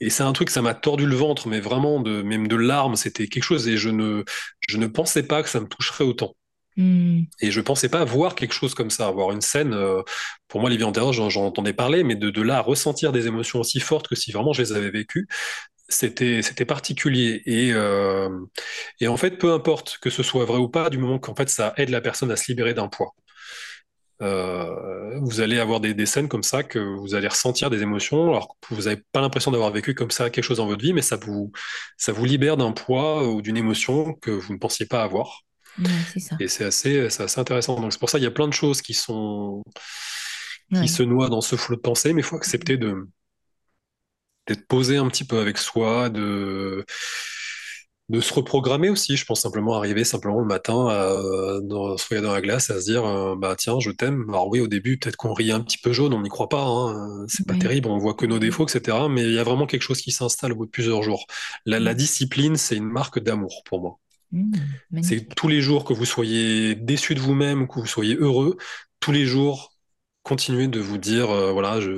Et 0.00 0.10
c'est 0.10 0.22
un 0.22 0.32
truc, 0.32 0.50
ça 0.50 0.62
m'a 0.62 0.74
tordu 0.74 1.06
le 1.06 1.16
ventre, 1.16 1.48
mais 1.48 1.60
vraiment 1.60 2.00
de, 2.00 2.22
même 2.22 2.48
de 2.48 2.56
larmes, 2.56 2.96
c'était 2.96 3.26
quelque 3.28 3.42
chose, 3.42 3.68
et 3.68 3.76
je 3.76 3.90
ne, 3.90 4.24
je 4.68 4.76
ne 4.78 4.86
pensais 4.86 5.22
pas 5.24 5.42
que 5.42 5.48
ça 5.48 5.60
me 5.60 5.66
toucherait 5.68 6.04
autant. 6.04 6.34
Mm. 6.76 7.22
Et 7.40 7.50
je 7.50 7.60
pensais 7.60 7.88
pas 7.88 8.04
voir 8.04 8.34
quelque 8.36 8.54
chose 8.54 8.74
comme 8.74 8.90
ça, 8.90 9.10
voir 9.10 9.32
une 9.32 9.40
scène. 9.40 9.74
euh, 9.74 10.02
pour 10.48 10.60
moi, 10.60 10.70
les 10.70 10.76
vies 10.76 10.84
antérieures, 10.84 11.12
j'en 11.12 11.28
j'en 11.30 11.44
entendais 11.46 11.72
parler, 11.72 12.04
mais 12.04 12.14
de, 12.16 12.30
de 12.30 12.42
là 12.42 12.58
à 12.58 12.60
ressentir 12.62 13.12
des 13.12 13.26
émotions 13.26 13.60
aussi 13.60 13.80
fortes 13.80 14.08
que 14.08 14.14
si 14.14 14.32
vraiment 14.32 14.52
je 14.52 14.62
les 14.62 14.72
avais 14.72 14.90
vécues, 14.90 15.26
c'était 15.88 16.42
c'était 16.42 16.64
particulier. 16.64 17.42
Et 17.46 17.72
euh, 17.72 18.28
et 19.00 19.08
en 19.08 19.16
fait, 19.16 19.32
peu 19.38 19.52
importe 19.52 19.98
que 20.00 20.10
ce 20.10 20.22
soit 20.22 20.44
vrai 20.44 20.58
ou 20.58 20.68
pas, 20.68 20.90
du 20.90 20.98
moment 20.98 21.18
qu'en 21.18 21.34
fait 21.34 21.48
ça 21.48 21.74
aide 21.76 21.90
la 21.90 22.00
personne 22.00 22.30
à 22.30 22.36
se 22.36 22.46
libérer 22.48 22.74
d'un 22.74 22.88
poids. 22.88 23.14
Euh, 24.22 25.18
vous 25.20 25.40
allez 25.40 25.58
avoir 25.60 25.80
des, 25.80 25.94
des 25.94 26.06
scènes 26.06 26.28
comme 26.28 26.42
ça 26.42 26.64
que 26.64 26.78
vous 26.80 27.14
allez 27.14 27.28
ressentir 27.28 27.70
des 27.70 27.82
émotions, 27.82 28.28
alors 28.30 28.56
que 28.60 28.74
vous 28.74 28.82
n'avez 28.82 29.02
pas 29.12 29.20
l'impression 29.20 29.50
d'avoir 29.52 29.70
vécu 29.70 29.94
comme 29.94 30.10
ça 30.10 30.30
quelque 30.30 30.44
chose 30.44 30.56
dans 30.58 30.66
votre 30.66 30.82
vie, 30.82 30.92
mais 30.92 31.02
ça 31.02 31.16
vous 31.16 31.52
ça 31.96 32.12
vous 32.12 32.24
libère 32.24 32.56
d'un 32.56 32.72
poids 32.72 33.28
ou 33.28 33.42
d'une 33.42 33.56
émotion 33.56 34.14
que 34.14 34.30
vous 34.32 34.52
ne 34.54 34.58
pensiez 34.58 34.86
pas 34.86 35.02
avoir. 35.04 35.42
Ouais, 35.78 36.04
c'est 36.06 36.20
ça. 36.20 36.38
Et 36.40 36.48
c'est 36.48 36.64
assez, 36.64 37.10
c'est 37.10 37.24
assez 37.24 37.40
intéressant. 37.40 37.80
Donc 37.80 37.92
c'est 37.92 37.98
pour 38.00 38.10
ça 38.10 38.18
qu'il 38.18 38.24
y 38.24 38.28
a 38.28 38.30
plein 38.30 38.48
de 38.48 38.52
choses 38.54 38.82
qui 38.82 38.94
sont 38.94 39.62
qui 40.72 40.88
Ouais. 40.88 40.88
se 40.88 41.02
noient 41.02 41.28
dans 41.28 41.42
ce 41.42 41.56
flot 41.56 41.76
de 41.76 41.80
pensée, 41.82 42.14
mais 42.14 42.22
il 42.22 42.24
faut 42.24 42.36
accepter 42.36 42.78
de 42.78 43.06
d'être 44.46 44.66
posé 44.66 44.96
un 44.96 45.08
petit 45.08 45.24
peu 45.24 45.38
avec 45.40 45.58
soi, 45.58 46.08
de 46.10 46.84
de 48.08 48.20
se 48.20 48.32
reprogrammer 48.32 48.88
aussi. 48.90 49.16
Je 49.16 49.24
pense 49.26 49.40
simplement 49.42 49.74
arriver 49.76 50.04
simplement 50.04 50.40
le 50.40 50.46
matin 50.46 50.88
à 50.88 51.60
dans, 51.62 51.96
se 51.96 52.06
regarder 52.08 52.26
dans 52.28 52.34
la 52.34 52.40
glace, 52.40 52.70
à 52.70 52.80
se 52.80 52.86
dire 52.86 53.04
euh, 53.04 53.36
bah 53.36 53.54
tiens 53.56 53.78
je 53.80 53.90
t'aime. 53.90 54.24
Alors 54.28 54.48
oui 54.48 54.60
au 54.60 54.66
début 54.68 54.98
peut-être 54.98 55.16
qu'on 55.16 55.34
rit 55.34 55.52
un 55.52 55.60
petit 55.60 55.78
peu 55.78 55.92
jaune, 55.92 56.14
on 56.14 56.22
n'y 56.22 56.28
croit 56.28 56.48
pas, 56.48 56.64
hein, 56.64 57.24
c'est 57.28 57.46
pas 57.46 57.54
Oui. 57.54 57.58
terrible, 57.58 57.88
on 57.88 57.98
voit 57.98 58.14
que 58.14 58.26
nos 58.26 58.38
défauts 58.38 58.66
etc. 58.66 58.96
Mais 59.10 59.22
il 59.24 59.32
y 59.34 59.38
a 59.38 59.44
vraiment 59.44 59.66
quelque 59.66 59.82
chose 59.82 60.00
qui 60.00 60.12
s'installe 60.12 60.52
au 60.52 60.56
bout 60.56 60.66
de 60.66 60.70
plusieurs 60.70 61.02
jours. 61.02 61.26
La, 61.66 61.80
la 61.80 61.94
discipline 61.94 62.56
c'est 62.56 62.76
une 62.76 62.88
marque 62.88 63.18
d'amour 63.18 63.62
pour 63.64 63.80
moi. 63.80 63.98
Mm. 64.32 65.02
C'est 65.02 65.34
tous 65.34 65.48
les 65.48 65.60
jours 65.60 65.84
que 65.84 65.92
vous 65.92 66.04
soyez 66.04 66.74
déçu 66.74 67.14
de 67.14 67.20
vous-même, 67.20 67.68
que 67.68 67.80
vous 67.80 67.86
soyez 67.86 68.14
heureux, 68.16 68.56
tous 69.00 69.12
les 69.12 69.24
jours, 69.26 69.74
continuez 70.22 70.68
de 70.68 70.80
vous 70.80 70.98
dire, 70.98 71.30
euh, 71.30 71.52
voilà, 71.52 71.80
je, 71.80 71.90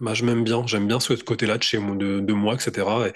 moi, 0.00 0.14
je 0.14 0.24
m'aime 0.24 0.44
bien, 0.44 0.66
j'aime 0.66 0.86
bien 0.86 1.00
ce 1.00 1.14
côté-là 1.14 1.58
de 1.58 1.62
chez 1.62 1.78
moi, 1.78 1.96
de, 1.96 2.20
de 2.20 2.32
moi, 2.32 2.54
etc. 2.54 3.08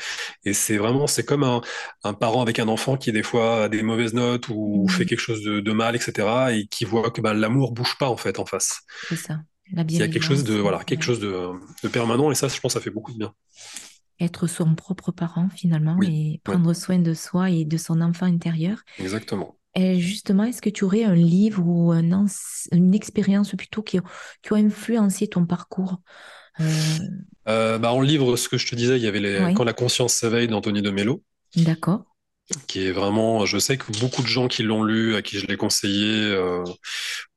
Et, 0.44 0.50
et 0.50 0.52
c'est 0.54 0.76
vraiment, 0.78 1.06
c'est 1.06 1.24
comme 1.24 1.44
un, 1.44 1.60
un 2.04 2.14
parent 2.14 2.42
avec 2.42 2.58
un 2.58 2.68
enfant 2.68 2.96
qui 2.96 3.12
des 3.12 3.22
fois 3.22 3.64
a 3.64 3.68
des 3.68 3.82
mauvaises 3.82 4.14
notes 4.14 4.48
ou 4.48 4.86
fait 4.88 5.04
Mm. 5.04 5.06
quelque 5.06 5.20
chose 5.20 5.42
de, 5.42 5.60
de 5.60 5.72
mal, 5.72 5.96
etc. 5.96 6.52
Et 6.52 6.66
qui 6.66 6.84
voit 6.84 7.10
que 7.10 7.20
bah, 7.20 7.34
l'amour 7.34 7.72
bouge 7.72 7.96
pas 7.98 8.08
en 8.08 8.16
fait 8.16 8.38
en 8.38 8.46
face. 8.46 8.80
C'est 9.00 9.16
ça. 9.16 9.44
La 9.72 9.84
Il 9.88 9.96
y 10.00 10.02
a 10.02 10.08
quelque 10.08 10.22
chose 10.24 10.42
de, 10.44 10.54
voilà, 10.54 10.82
quelque 10.84 11.02
ouais. 11.02 11.04
chose 11.04 11.20
de, 11.20 11.50
de 11.82 11.88
permanent. 11.88 12.30
Et 12.30 12.34
ça, 12.34 12.48
je 12.48 12.58
pense, 12.60 12.72
ça 12.74 12.80
fait 12.80 12.90
beaucoup 12.90 13.12
de 13.12 13.18
bien. 13.18 13.32
Être 14.20 14.46
son 14.46 14.74
propre 14.76 15.10
parent 15.10 15.48
finalement 15.50 15.98
Oui, 15.98 16.06
et 16.06 16.40
ouais, 16.46 16.58
prendre 16.60 16.72
soin 16.74 16.98
de 16.98 17.12
soi 17.12 17.50
et 17.50 17.64
de 17.64 17.76
son 17.76 18.00
enfant 18.00 18.26
intérieur. 18.26 18.78
exactement. 18.98 19.58
Et 19.74 20.00
justement, 20.00 20.44
est-ce 20.44 20.62
que 20.62 20.70
tu 20.70 20.84
aurais 20.84 21.04
un 21.04 21.14
livre 21.14 21.62
ou 21.66 21.92
un 21.92 22.26
une 22.72 22.94
expérience 22.94 23.54
plutôt 23.56 23.82
qui, 23.82 23.98
qui 24.42 24.52
ont 24.52 24.56
influencé 24.56 25.28
ton 25.28 25.46
parcours? 25.46 26.02
Euh, 26.60 26.64
Euh, 27.48 27.78
bah, 27.78 27.92
en 27.92 28.00
livre, 28.00 28.36
ce 28.36 28.48
que 28.48 28.56
je 28.56 28.66
te 28.68 28.74
disais, 28.76 28.96
il 28.96 29.02
y 29.02 29.08
avait 29.08 29.20
les, 29.20 29.40
oui, 29.40 29.54
Quand 29.54 29.64
la 29.64 29.72
conscience 29.72 30.14
s'éveille 30.14 30.48
d'Anthony 30.48 30.80
de 30.82 30.90
Mello. 30.90 31.22
d'accord. 31.56 32.04
qui 32.66 32.86
est 32.86 32.92
vraiment, 32.92 33.46
je 33.46 33.58
sais 33.58 33.76
que 33.78 33.92
beaucoup 34.00 34.22
de 34.22 34.26
gens 34.26 34.48
qui 34.48 34.62
l'ont 34.62 34.82
lu, 34.82 35.14
à 35.16 35.22
qui 35.22 35.38
je 35.38 35.46
l'ai 35.46 35.56
conseillé, 35.56 36.12
euh, 36.32 36.64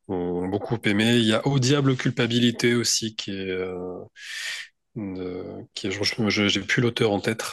ont 0.07 0.47
beaucoup 0.47 0.77
aimé. 0.85 1.17
Il 1.17 1.25
y 1.25 1.33
a 1.33 1.45
Au 1.47 1.59
diable 1.59 1.95
culpabilité 1.95 2.75
aussi, 2.75 3.15
qui 3.15 3.31
est, 3.31 3.49
euh, 3.51 3.99
une- 4.95 5.67
qui 5.73 5.87
est, 5.87 5.91
j'ai 6.49 6.61
plus 6.61 6.81
l'auteur 6.81 7.11
en 7.11 7.19
tête, 7.19 7.43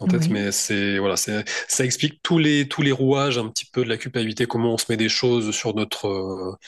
en 0.00 0.08
tête, 0.08 0.22
Oui, 0.22 0.28
mais 0.30 0.52
c'est 0.52 0.98
voilà, 0.98 1.16
c'est, 1.16 1.44
ça 1.68 1.84
explique 1.84 2.20
tous 2.22 2.38
les 2.38 2.68
tous 2.68 2.82
les 2.82 2.92
rouages 2.92 3.38
un 3.38 3.48
petit 3.48 3.66
peu 3.72 3.84
de 3.84 3.88
la 3.88 3.96
culpabilité, 3.98 4.46
comment 4.46 4.74
on 4.74 4.78
se 4.78 4.86
met 4.90 4.96
des 4.96 5.08
choses 5.08 5.52
sur 5.54 5.74
notre 5.74 6.58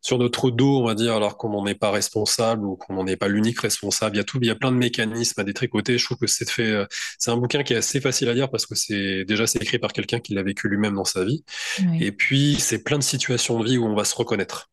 sur 0.00 0.18
notre 0.18 0.50
dos, 0.50 0.80
on 0.80 0.84
va 0.86 0.94
dire, 0.94 1.14
alors 1.16 1.36
qu'on 1.36 1.50
n'en 1.50 1.66
est 1.66 1.74
pas 1.74 1.90
responsable 1.90 2.64
ou 2.64 2.76
qu'on 2.76 2.94
n'en 2.94 3.06
est 3.06 3.16
pas 3.16 3.28
l'unique 3.28 3.60
responsable. 3.60 4.16
Il 4.16 4.18
y 4.18 4.20
a 4.20 4.24
tout, 4.24 4.38
il 4.40 4.46
y 4.46 4.50
a 4.50 4.54
plein 4.54 4.70
de 4.72 4.76
mécanismes 4.76 5.40
à 5.40 5.44
détricoter. 5.44 5.98
Je 5.98 6.04
trouve 6.04 6.18
que 6.18 6.26
c'est 6.26 6.48
fait, 6.48 6.70
euh, 6.70 6.86
c'est 7.18 7.30
un 7.30 7.36
bouquin 7.36 7.62
qui 7.64 7.72
est 7.72 7.76
assez 7.76 8.00
facile 8.00 8.28
à 8.28 8.34
lire 8.34 8.50
parce 8.50 8.66
que 8.66 8.74
c'est 8.74 9.24
déjà 9.24 9.46
c'est 9.46 9.60
écrit 9.62 9.78
par 9.78 9.92
quelqu'un 9.92 10.20
qui 10.20 10.34
l'a 10.34 10.42
vécu 10.42 10.68
lui-même 10.68 10.94
dans 10.94 11.04
sa 11.04 11.24
vie. 11.24 11.44
oui, 11.78 12.06
Et 12.06 12.12
puis 12.12 12.56
c'est 12.60 12.82
plein 12.84 12.98
de 12.98 13.02
situations 13.02 13.58
de 13.60 13.64
vie 13.66 13.78
où 13.78 13.86
on 13.86 13.94
va 13.94 14.04
se 14.04 14.14
reconnaître. 14.14 14.70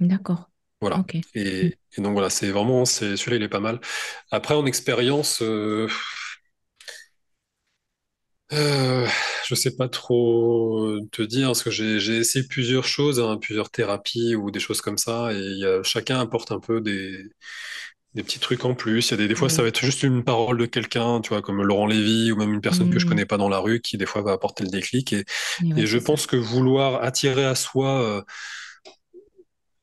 d'accord. 0.00 0.48
Voilà. 0.80 1.04
Et 1.34 1.74
donc 1.98 2.12
voilà, 2.12 2.28
c'est 2.30 2.50
vraiment, 2.50 2.84
c'est 2.84 3.16
celui-là, 3.16 3.36
il 3.36 3.42
est 3.42 3.48
pas 3.48 3.60
mal. 3.60 3.80
Après, 4.30 4.54
en 4.54 4.66
expérience, 4.66 5.40
euh, 5.42 5.88
euh, 8.52 9.06
je 9.46 9.54
sais 9.56 9.74
pas 9.76 9.88
trop 9.88 10.98
te 11.12 11.22
dire 11.22 11.48
parce 11.48 11.62
que 11.64 11.70
j'ai 11.70 11.98
j'ai 11.98 12.16
essayé 12.18 12.46
plusieurs 12.46 12.84
choses, 12.84 13.18
hein, 13.20 13.38
plusieurs 13.40 13.70
thérapies 13.70 14.36
ou 14.36 14.50
des 14.52 14.60
choses 14.60 14.80
comme 14.80 14.98
ça, 14.98 15.32
et 15.32 15.36
il 15.38 15.58
y 15.58 15.64
a- 15.66 15.82
chacun 15.82 16.20
apporte 16.20 16.52
un 16.52 16.60
peu 16.60 16.80
des 16.80 17.24
des 18.14 18.22
petits 18.24 18.40
trucs 18.40 18.64
en 18.64 18.74
plus. 18.74 19.08
Il 19.08 19.12
y 19.12 19.14
a 19.14 19.16
des, 19.18 19.28
des 19.28 19.34
fois, 19.36 19.48
ça 19.50 19.62
va 19.62 19.68
être 19.68 19.80
juste 19.84 20.02
une 20.02 20.24
parole 20.24 20.58
de 20.58 20.66
quelqu'un, 20.66 21.20
tu 21.20 21.30
vois, 21.30 21.42
comme 21.42 21.62
Laurent 21.62 21.86
Lévy 21.86 22.32
ou 22.32 22.36
même 22.36 22.52
une 22.54 22.62
personne 22.62 22.90
que 22.90 22.98
je 22.98 23.06
Mm. 23.06 23.08
connais 23.08 23.26
pas 23.26 23.36
dans 23.38 23.48
la 23.50 23.58
rue 23.58 23.80
qui 23.80 23.98
des 23.98 24.06
fois 24.06 24.22
va 24.22 24.32
apporter 24.32 24.64
le 24.64 24.70
déclic. 24.70 25.12
Et, 25.12 25.24
Et 25.60 25.72
ouais, 25.74 25.82
et 25.82 25.86
je 25.86 25.98
c'est 25.98 26.00
ça. 26.00 26.14
pense 26.14 26.26
que 26.26 26.36
vouloir 26.36 27.02
attirer 27.04 27.44
à 27.44 27.54
soi 27.54 28.02
euh, 28.02 28.22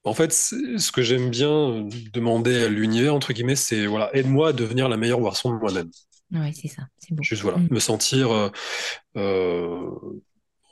En 0.05 0.13
fait, 0.13 0.31
c'est- 0.33 0.77
ce 0.79 0.91
que 0.91 1.01
j'aime 1.01 1.29
bien 1.29 1.49
euh, 1.51 1.89
demander 2.13 2.63
à 2.63 2.67
l'univers, 2.69 3.13
entre 3.15 3.33
guillemets, 3.33 3.55
c'est 3.55 3.85
voilà, 3.85 4.09
aide-moi 4.15 4.49
à 4.49 4.53
devenir 4.53 4.89
la 4.89 4.97
meilleure 4.97 5.21
version 5.21 5.51
de 5.53 5.57
moi-même. 5.59 5.89
Oui, 6.33 6.53
c'est 6.53 6.67
ça. 6.67 6.83
C'est. 6.97 7.15
Juste 7.21 7.43
voilà, 7.43 7.57
Mm. 7.59 7.67
me 7.71 7.79
sentir 7.79 8.31
euh, 8.31 8.49
euh, 9.17 9.89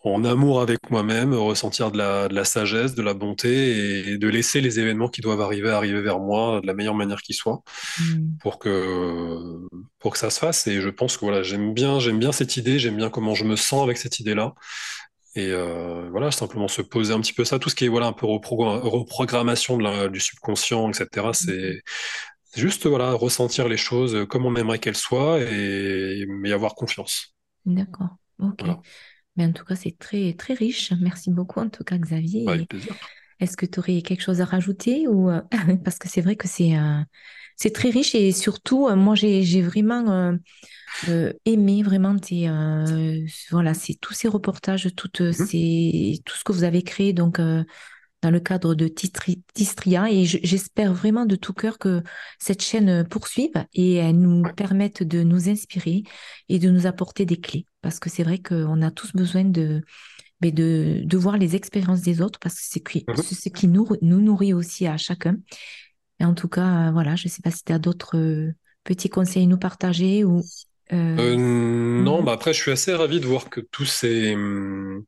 en 0.03 0.23
amour 0.23 0.61
avec 0.61 0.89
moi-même, 0.89 1.33
ressentir 1.35 1.91
de 1.91 1.97
la, 1.99 2.27
de 2.27 2.33
la 2.33 2.43
sagesse, 2.43 2.95
de 2.95 3.03
la 3.03 3.13
bonté 3.13 4.09
et 4.11 4.17
de 4.17 4.27
laisser 4.27 4.59
les 4.59 4.79
événements 4.79 5.07
qui 5.09 5.21
doivent 5.21 5.41
arriver 5.41 5.69
arriver 5.69 6.01
vers 6.01 6.19
moi 6.19 6.59
de 6.61 6.65
la 6.65 6.73
meilleure 6.73 6.95
manière 6.95 7.21
qui 7.21 7.33
soit 7.33 7.61
Mm. 7.99 8.37
pour 8.41 8.57
que 8.57 9.37
pour 9.99 10.13
que 10.13 10.17
ça 10.17 10.31
se 10.31 10.39
fasse. 10.39 10.65
Et 10.67 10.81
je 10.81 10.89
pense 10.89 11.17
que 11.17 11.25
voilà, 11.25 11.43
j'aime 11.43 11.73
bien 11.73 11.99
j'aime 11.99 12.17
bien 12.19 12.31
cette 12.31 12.57
idée, 12.57 12.79
j'aime 12.79 12.97
bien 12.97 13.09
comment 13.11 13.35
je 13.35 13.43
me 13.45 13.55
sens 13.55 13.83
avec 13.83 13.97
cette 13.97 14.19
idée-là. 14.19 14.55
Et 15.35 15.47
euh, 15.51 16.09
voilà, 16.11 16.29
simplement 16.31 16.67
se 16.67 16.81
poser 16.81 17.13
un 17.13 17.21
petit 17.21 17.31
peu 17.33 17.45
ça, 17.45 17.57
tout 17.57 17.69
ce 17.69 17.75
qui 17.75 17.85
est 17.85 17.87
voilà 17.87 18.07
un 18.07 18.13
peu 18.13 18.25
reprogrammation 18.25 19.77
de 19.77 19.83
la, 19.83 20.09
du 20.09 20.19
subconscient, 20.19 20.89
etc. 20.89 21.27
C'est 21.33 21.83
juste 22.55 22.87
voilà 22.87 23.13
ressentir 23.13 23.67
les 23.67 23.77
choses 23.77 24.25
comme 24.29 24.45
on 24.45 24.55
aimerait 24.55 24.79
qu'elles 24.79 24.95
soient 24.95 25.39
et 25.39 26.25
mais 26.27 26.51
avoir 26.51 26.75
confiance. 26.75 27.35
D'accord. 27.65 28.09
Ok. 28.39 28.63
Mais 29.37 29.45
en 29.45 29.53
tout 29.53 29.63
cas, 29.63 29.75
c'est 29.75 29.97
très 29.97 30.33
très 30.33 30.53
riche. 30.53 30.91
Merci 30.99 31.31
beaucoup 31.31 31.59
en 31.59 31.69
tout 31.69 31.83
cas, 31.83 31.97
Xavier. 31.97 32.47
Avec 32.47 32.69
plaisir. 32.69 32.95
Est-ce 33.39 33.57
que 33.57 33.65
tu 33.65 33.79
aurais 33.79 34.01
quelque 34.01 34.21
chose 34.21 34.41
à 34.41 34.45
rajouter 34.45 35.07
ou 35.07 35.29
euh, 35.29 35.41
parce 35.83 35.97
que 35.97 36.09
c'est 36.09 36.21
vrai 36.21 36.35
que 36.35 36.47
c'est 36.47 36.77
euh, 36.77 37.01
c'est 37.55 37.71
très 37.71 37.89
riche 37.89 38.15
et 38.15 38.31
surtout 38.31 38.89
moi 38.95 39.15
j'ai 39.15 39.61
vraiment 39.61 40.35
euh, 41.07 41.33
aimer 41.45 41.83
vraiment 41.83 42.17
tes, 42.17 42.47
euh, 42.49 43.25
voilà, 43.49 43.73
c'est 43.73 43.95
tous 43.95 44.13
ces 44.13 44.27
reportages, 44.27 44.89
toutes 44.95 45.21
mhm. 45.21 45.33
ces, 45.33 46.21
tout 46.25 46.35
ce 46.35 46.43
que 46.43 46.51
vous 46.51 46.63
avez 46.63 46.83
créé 46.83 47.13
donc 47.13 47.39
euh, 47.39 47.63
dans 48.21 48.29
le 48.29 48.39
cadre 48.39 48.75
de 48.75 48.87
Tistria 48.87 50.11
et 50.11 50.25
j'espère 50.25 50.93
vraiment 50.93 51.25
de 51.25 51.35
tout 51.35 51.53
cœur 51.53 51.79
que 51.79 52.03
cette 52.39 52.61
chaîne 52.61 53.07
poursuive 53.07 53.65
et 53.73 53.95
elle 53.95 54.19
nous 54.19 54.43
permette 54.55 55.03
de 55.03 55.23
nous 55.23 55.49
inspirer 55.49 56.03
et 56.49 56.59
de 56.59 56.69
nous 56.69 56.85
apporter 56.85 57.25
des 57.25 57.39
clés 57.39 57.65
parce 57.81 57.99
que 57.99 58.09
c'est 58.09 58.23
vrai 58.23 58.39
qu'on 58.39 58.81
a 58.81 58.91
tous 58.91 59.13
besoin 59.13 59.43
de, 59.43 59.81
mais 60.41 60.51
de, 60.51 61.01
de 61.03 61.17
voir 61.17 61.37
les 61.37 61.55
expériences 61.55 62.01
des 62.01 62.21
autres 62.21 62.39
parce 62.39 62.55
que 62.55 62.61
c'est 62.63 62.89
mhm. 63.07 63.15
ce 63.17 63.49
qui 63.49 63.67
nous, 63.67 63.87
nous 64.01 64.21
nourrit 64.21 64.53
aussi 64.53 64.85
à 64.85 64.97
chacun. 64.97 65.37
Et 66.19 66.25
en 66.25 66.35
tout 66.35 66.47
cas, 66.47 66.91
voilà, 66.91 67.15
je 67.15 67.27
ne 67.27 67.31
sais 67.31 67.41
pas 67.41 67.49
si 67.49 67.63
tu 67.63 67.73
as 67.73 67.79
d'autres 67.79 68.53
petits 68.83 69.09
conseils 69.09 69.43
à 69.43 69.47
nous 69.47 69.57
partager 69.57 70.23
ou 70.23 70.43
euh, 70.93 71.17
euh, 71.17 71.35
non, 71.37 72.21
bah 72.21 72.33
après, 72.33 72.53
je 72.53 72.61
suis 72.61 72.71
assez 72.71 72.93
ravi 72.93 73.19
de 73.19 73.25
voir 73.25 73.49
que 73.49 73.61
tous 73.61 73.85
ces, 73.85 74.35
hum, 74.35 75.05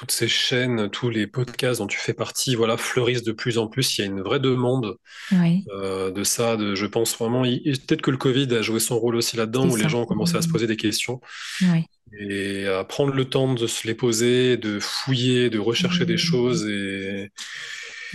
toutes 0.00 0.12
ces 0.12 0.28
chaînes, 0.28 0.88
tous 0.88 1.10
les 1.10 1.26
podcasts 1.26 1.80
dont 1.80 1.86
tu 1.86 1.98
fais 1.98 2.14
partie, 2.14 2.54
voilà, 2.54 2.78
fleurissent 2.78 3.22
de 3.22 3.32
plus 3.32 3.58
en 3.58 3.66
plus. 3.66 3.98
Il 3.98 4.00
y 4.00 4.04
a 4.04 4.06
une 4.06 4.22
vraie 4.22 4.40
demande 4.40 4.96
euh, 5.30 6.10
de 6.10 6.24
ça. 6.24 6.56
De, 6.56 6.74
je 6.74 6.86
pense 6.86 7.18
vraiment, 7.18 7.42
peut-être 7.42 8.00
que 8.00 8.10
le 8.10 8.16
Covid 8.16 8.48
a 8.54 8.62
joué 8.62 8.80
son 8.80 8.98
rôle 8.98 9.14
aussi 9.14 9.36
là-dedans, 9.36 9.68
où 9.68 9.76
les 9.76 9.90
gens 9.90 10.00
ont 10.00 10.06
commencé 10.06 10.36
à 10.36 10.40
se 10.40 10.48
poser 10.48 10.66
des 10.66 10.78
questions 10.78 11.20
et 12.18 12.66
à 12.66 12.82
prendre 12.84 13.12
le 13.12 13.26
temps 13.26 13.52
de 13.52 13.66
se 13.66 13.86
les 13.86 13.92
poser, 13.92 14.56
de 14.56 14.78
fouiller, 14.80 15.50
de 15.50 15.58
rechercher 15.58 16.06
des 16.06 16.16
choses 16.16 16.66
et 16.66 17.30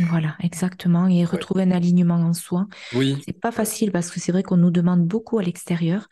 voilà, 0.09 0.35
exactement. 0.41 1.07
Et 1.07 1.23
retrouver 1.23 1.63
un 1.63 1.71
alignement 1.71 2.15
en 2.15 2.33
soi. 2.33 2.65
Oui. 2.93 3.21
C'est 3.25 3.39
pas 3.39 3.51
facile 3.51 3.91
parce 3.91 4.09
que 4.09 4.19
c'est 4.19 4.31
vrai 4.31 4.41
qu'on 4.41 4.57
nous 4.57 4.71
demande 4.71 5.05
beaucoup 5.05 5.37
à 5.37 5.43
l'extérieur. 5.43 6.07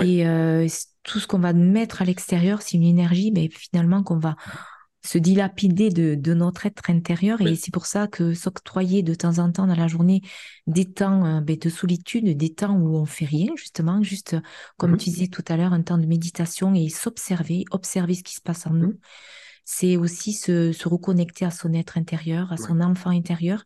Et 0.00 0.24
euh, 0.24 0.68
tout 1.02 1.18
ce 1.18 1.26
qu'on 1.26 1.40
va 1.40 1.52
mettre 1.52 2.00
à 2.00 2.04
l'extérieur, 2.04 2.62
c'est 2.62 2.76
une 2.76 2.84
énergie, 2.84 3.32
mais 3.34 3.48
finalement 3.50 4.04
qu'on 4.04 4.18
va 4.18 4.36
se 5.02 5.18
dilapider 5.18 5.88
de, 5.88 6.14
de 6.14 6.34
notre 6.34 6.66
être 6.66 6.90
intérieur. 6.90 7.40
Et 7.40 7.56
c'est 7.56 7.72
pour 7.72 7.86
ça 7.86 8.06
que 8.06 8.34
s'octroyer 8.34 9.02
de 9.02 9.14
temps 9.14 9.38
en 9.38 9.50
temps 9.50 9.66
dans 9.66 9.74
la 9.74 9.88
journée 9.88 10.22
des 10.66 10.90
temps 10.92 11.24
euh, 11.24 11.40
ben, 11.40 11.56
de 11.56 11.68
solitude, 11.68 12.36
des 12.36 12.54
temps 12.54 12.76
où 12.76 12.96
on 12.96 13.06
fait 13.06 13.24
rien, 13.24 13.48
justement, 13.56 14.02
juste 14.02 14.36
comme 14.76 14.96
tu 14.96 15.10
disais 15.10 15.28
tout 15.28 15.44
à 15.48 15.56
l'heure, 15.56 15.72
un 15.72 15.82
temps 15.82 15.98
de 15.98 16.06
méditation 16.06 16.74
et 16.74 16.88
s'observer, 16.88 17.64
observer 17.70 18.14
ce 18.14 18.22
qui 18.22 18.34
se 18.34 18.42
passe 18.42 18.66
en 18.66 18.74
nous. 18.74 18.98
C'est 19.64 19.96
aussi 19.96 20.32
se, 20.32 20.72
se, 20.72 20.88
reconnecter 20.88 21.44
à 21.44 21.50
son 21.50 21.72
être 21.72 21.96
intérieur, 21.96 22.52
à 22.52 22.56
son 22.56 22.80
enfant 22.80 23.10
intérieur. 23.10 23.64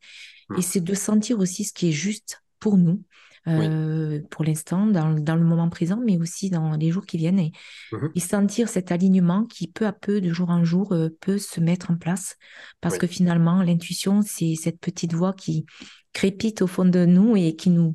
Et 0.59 0.62
c'est 0.62 0.82
de 0.82 0.95
sentir 0.95 1.39
aussi 1.39 1.64
ce 1.64 1.72
qui 1.72 1.89
est 1.89 1.93
juste 1.93 2.43
pour 2.61 2.76
nous 2.76 3.03
euh, 3.47 4.20
pour 4.30 4.45
l'instant, 4.45 4.86
dans, 4.86 5.12
dans, 5.12 5.36
le 5.36 5.45
moment 5.45 5.68
présent, 5.68 6.01
mais 6.05 6.18
aussi 6.18 6.49
dans 6.49 6.76
les 6.76 6.90
jours 6.90 7.05
qui 7.05 7.18
viennent, 7.18 7.38
et, 7.38 7.53
mmh 7.92 8.09
et 8.14 8.20
sentir 8.20 8.68
cet 8.68 8.92
alignement 8.92 9.45
qui, 9.45 9.68
peu 9.68 9.86
à 9.86 9.92
peu, 9.92 10.20
de 10.20 10.32
jour 10.32 10.51
en 10.51 10.64
jour, 10.64 10.92
euh, 10.92 11.09
peut 11.20 11.38
se 11.38 11.61
mettre 11.61 11.90
en 11.90 11.97
place. 11.97 12.36
Parce 12.80 12.97
que 12.97 13.07
finalement, 13.07 13.62
l'intuition, 13.62 14.22
c'est 14.22 14.55
cette 14.55 14.80
petite 14.80 15.14
voix 15.14 15.32
qui 15.32 15.66
crépite 16.12 16.62
au 16.62 16.66
fond 16.66 16.84
de 16.84 17.05
nous 17.05 17.36
et 17.36 17.57
qui 17.57 17.70
nous 17.70 17.95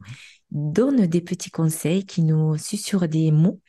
donne 0.51 1.05
des 1.07 1.21
petits 1.21 1.51
conseils, 1.51 2.05
qui 2.05 2.21
nous 2.21 2.57
susurre 2.57 3.07
des 3.07 3.31
mots 3.31 3.59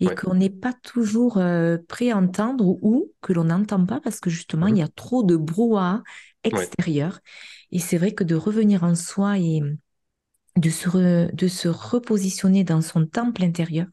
et 0.00 0.06
qu'on 0.14 0.34
n'est 0.34 0.50
pas 0.50 0.74
toujours 0.82 1.38
euh, 1.38 1.78
prêt 1.88 2.10
à 2.10 2.18
entendre 2.18 2.66
ou, 2.66 3.12
que 3.22 3.32
l'on 3.32 3.44
n'entend 3.44 3.84
pas 3.84 4.00
parce 4.00 4.20
que 4.20 4.30
justement, 4.30 4.66
il 4.66 4.76
y 4.76 4.82
mmh 4.82 4.84
a 4.84 4.88
trop 4.88 5.22
de 5.22 5.36
brouhaha 5.36 6.02
extérieur. 6.44 7.20
Et 7.72 7.78
c'est 7.78 7.98
vrai 7.98 8.12
que 8.12 8.22
de 8.22 8.34
revenir 8.34 8.84
en 8.84 8.94
soi 8.94 9.38
et, 9.38 9.60
de 10.56 10.70
se, 10.70 11.34
de 11.34 11.48
se 11.48 11.68
repositionner 11.68 12.64
dans 12.64 12.80
son 12.80 13.06
temple 13.06 13.44
intérieur. 13.44 13.86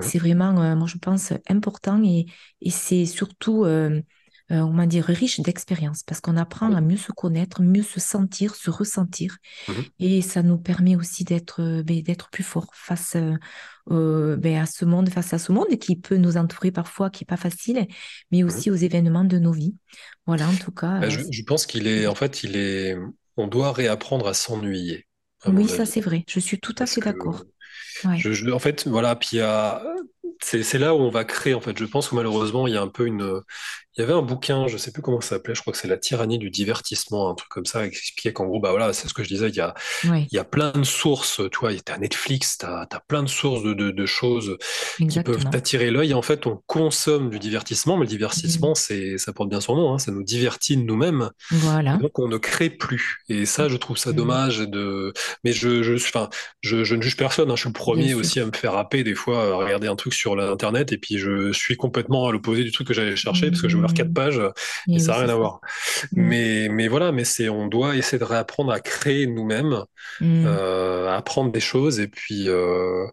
C'est 0.00 0.18
vraiment, 0.18 0.60
euh, 0.62 0.76
moi 0.76 0.86
je 0.86 0.98
pense, 0.98 1.32
important 1.48 2.02
et, 2.04 2.26
et 2.60 2.70
c'est 2.70 3.06
surtout, 3.06 3.64
euh, 3.64 4.00
euh, 4.52 4.60
on 4.60 4.74
va 4.74 4.86
dire, 4.86 5.04
riche 5.04 5.40
d'expérience 5.40 6.04
parce 6.04 6.20
qu'on 6.20 6.36
apprend 6.36 6.72
à 6.72 6.80
mieux 6.80 6.96
se 6.96 7.10
connaître, 7.10 7.62
mieux 7.62 7.82
se 7.82 7.98
sentir, 7.98 8.54
se 8.54 8.70
ressentir 8.70 9.36
mmh 9.68 9.72
et 9.98 10.22
ça 10.22 10.42
nous 10.42 10.58
permet 10.58 10.94
aussi 10.94 11.24
d'être 11.24 11.82
ben, 11.82 12.02
d'être 12.02 12.30
plus 12.30 12.44
fort 12.44 12.70
face 12.72 13.16
ben, 13.86 14.56
à 14.56 14.66
ce 14.66 14.84
monde, 14.84 15.08
face 15.08 15.32
à 15.32 15.38
ce 15.38 15.50
monde 15.50 15.76
qui 15.80 15.96
peut 15.96 16.16
nous 16.16 16.36
entourer 16.36 16.70
parfois, 16.70 17.10
qui 17.10 17.24
est 17.24 17.26
pas 17.26 17.36
facile, 17.36 17.86
mais 18.30 18.42
mmh 18.42 18.46
aussi 18.46 18.70
aux 18.70 18.76
événements 18.76 19.24
de 19.24 19.38
nos 19.38 19.52
vies. 19.52 19.74
Voilà, 20.26 20.48
en 20.48 20.54
tout 20.54 20.72
cas. 20.72 21.00
Bah, 21.00 21.08
je, 21.08 21.20
je 21.30 21.42
pense 21.42 21.66
qu'il 21.66 21.86
est, 21.86 22.06
en 22.06 22.14
fait, 22.14 22.44
il 22.44 22.56
est, 22.56 22.96
on 23.36 23.48
doit 23.48 23.72
réapprendre 23.72 24.28
à 24.28 24.34
s'ennuyer. 24.34 25.06
Oui, 25.46 25.68
ça 25.68 25.86
c'est 25.86 26.00
vrai. 26.00 26.24
Je 26.28 26.40
suis 26.40 26.58
tout 26.58 26.74
à 26.78 26.86
fait 26.86 27.00
d'accord. 27.00 27.44
en 28.52 28.58
fait, 28.58 28.86
voilà, 28.86 29.16
puis 29.16 29.38
c'est 30.40 30.78
là 30.78 30.94
où 30.94 30.98
on 30.98 31.10
va 31.10 31.24
créer. 31.24 31.54
En 31.54 31.60
fait, 31.60 31.76
je 31.76 31.84
pense 31.84 32.08
que 32.08 32.14
malheureusement, 32.14 32.66
il 32.66 32.74
y 32.74 32.76
a 32.76 32.82
un 32.82 32.88
peu 32.88 33.06
une, 33.06 33.42
il 33.96 34.02
y 34.02 34.04
avait 34.04 34.12
un 34.12 34.22
bouquin, 34.22 34.66
je 34.68 34.76
sais 34.76 34.92
plus 34.92 35.00
comment 35.00 35.22
ça 35.22 35.30
s'appelait, 35.30 35.54
je 35.54 35.62
crois 35.62 35.72
que 35.72 35.78
c'est 35.78 35.88
La 35.88 35.96
tyrannie 35.96 36.38
du 36.38 36.50
divertissement, 36.50 37.30
un 37.30 37.34
truc 37.34 37.48
comme 37.48 37.64
ça, 37.64 37.88
qui 37.88 37.96
expliquait 37.96 38.32
qu'en 38.34 38.44
gros, 38.44 38.60
bah 38.60 38.70
voilà, 38.70 38.92
c'est 38.92 39.08
ce 39.08 39.14
que 39.14 39.22
je 39.22 39.28
disais, 39.28 39.48
il 39.48 39.54
y 39.54 39.60
a, 39.60 39.74
il 40.04 40.28
y 40.32 40.38
a 40.38 40.44
plein 40.44 40.72
de 40.72 40.84
sources, 40.84 41.40
tu 41.50 41.58
vois, 41.60 41.70
as 41.70 41.98
Netflix, 41.98 42.58
tu 42.58 42.66
as, 42.66 42.86
plein 43.08 43.22
de 43.22 43.28
sources 43.28 43.62
de, 43.62 43.72
de, 43.72 43.90
de 43.90 44.06
choses 44.06 44.58
qui 44.98 45.20
peuvent 45.20 45.48
t'attirer 45.48 45.90
l'œil. 45.90 46.12
En 46.12 46.20
fait, 46.20 46.46
on 46.46 46.62
consomme 46.66 47.30
du 47.30 47.38
divertissement, 47.38 47.96
mais 47.96 48.04
le 48.04 48.10
divertissement, 48.10 48.72
mmh. 48.72 48.76
c'est, 48.76 49.18
ça 49.18 49.32
porte 49.32 49.48
bien 49.48 49.62
son 49.62 49.76
nom, 49.76 49.94
hein, 49.94 49.98
ça 49.98 50.12
nous 50.12 50.24
divertit 50.24 50.76
nous-mêmes. 50.76 51.30
Voilà. 51.50 51.96
Donc, 51.96 52.18
on 52.18 52.28
ne 52.28 52.36
crée 52.36 52.68
plus. 52.68 53.24
Et 53.30 53.46
ça, 53.46 53.68
je 53.68 53.78
trouve 53.78 53.96
ça 53.96 54.10
mmh. 54.10 54.16
dommage. 54.16 54.58
De... 54.58 55.14
Mais 55.42 55.52
je, 55.52 55.82
je, 55.82 55.96
je 56.60 56.94
ne 56.94 57.00
juge 57.00 57.16
personne, 57.16 57.50
hein, 57.50 57.56
je 57.56 57.60
suis 57.60 57.70
le 57.70 57.72
premier 57.72 58.12
aussi 58.12 58.40
à 58.40 58.44
me 58.44 58.52
faire 58.52 58.76
happer 58.76 59.04
des 59.04 59.14
fois, 59.14 59.42
à 59.42 59.54
regarder 59.54 59.86
un 59.86 59.96
truc 59.96 60.12
sur 60.16 60.36
l'internet, 60.36 60.92
et 60.92 60.98
puis 60.98 61.18
je 61.18 61.52
suis 61.52 61.76
complètement 61.76 62.26
à 62.26 62.32
l'opposé 62.32 62.64
du 62.64 62.72
truc 62.72 62.88
que 62.88 62.94
j'allais 62.94 63.16
chercher, 63.16 63.50
parce 63.50 63.62
que 63.62 63.68
je 63.68 63.76
quatre 63.92 64.12
pages 64.12 64.40
et, 64.88 64.98
ça 64.98 65.12
n'a 65.12 65.18
rien 65.18 65.28
à 65.28 65.34
voir. 65.34 65.60
Mm. 66.12 66.22
Mais, 66.22 66.68
mais 66.70 66.88
voilà, 66.88 67.12
mais 67.12 67.24
c'est, 67.24 67.48
on 67.48 67.66
doit 67.66 67.96
essayer 67.96 68.18
de 68.18 68.24
réapprendre 68.24 68.72
à 68.72 68.80
créer 68.80 69.26
nous-mêmes, 69.26 69.84
mm. 70.20 70.44
euh, 70.46 71.08
à 71.08 71.16
apprendre 71.16 71.52
des 71.52 71.60
choses 71.60 72.00
et 72.00 72.08
puis, 72.08 72.48
euh, 72.48 73.06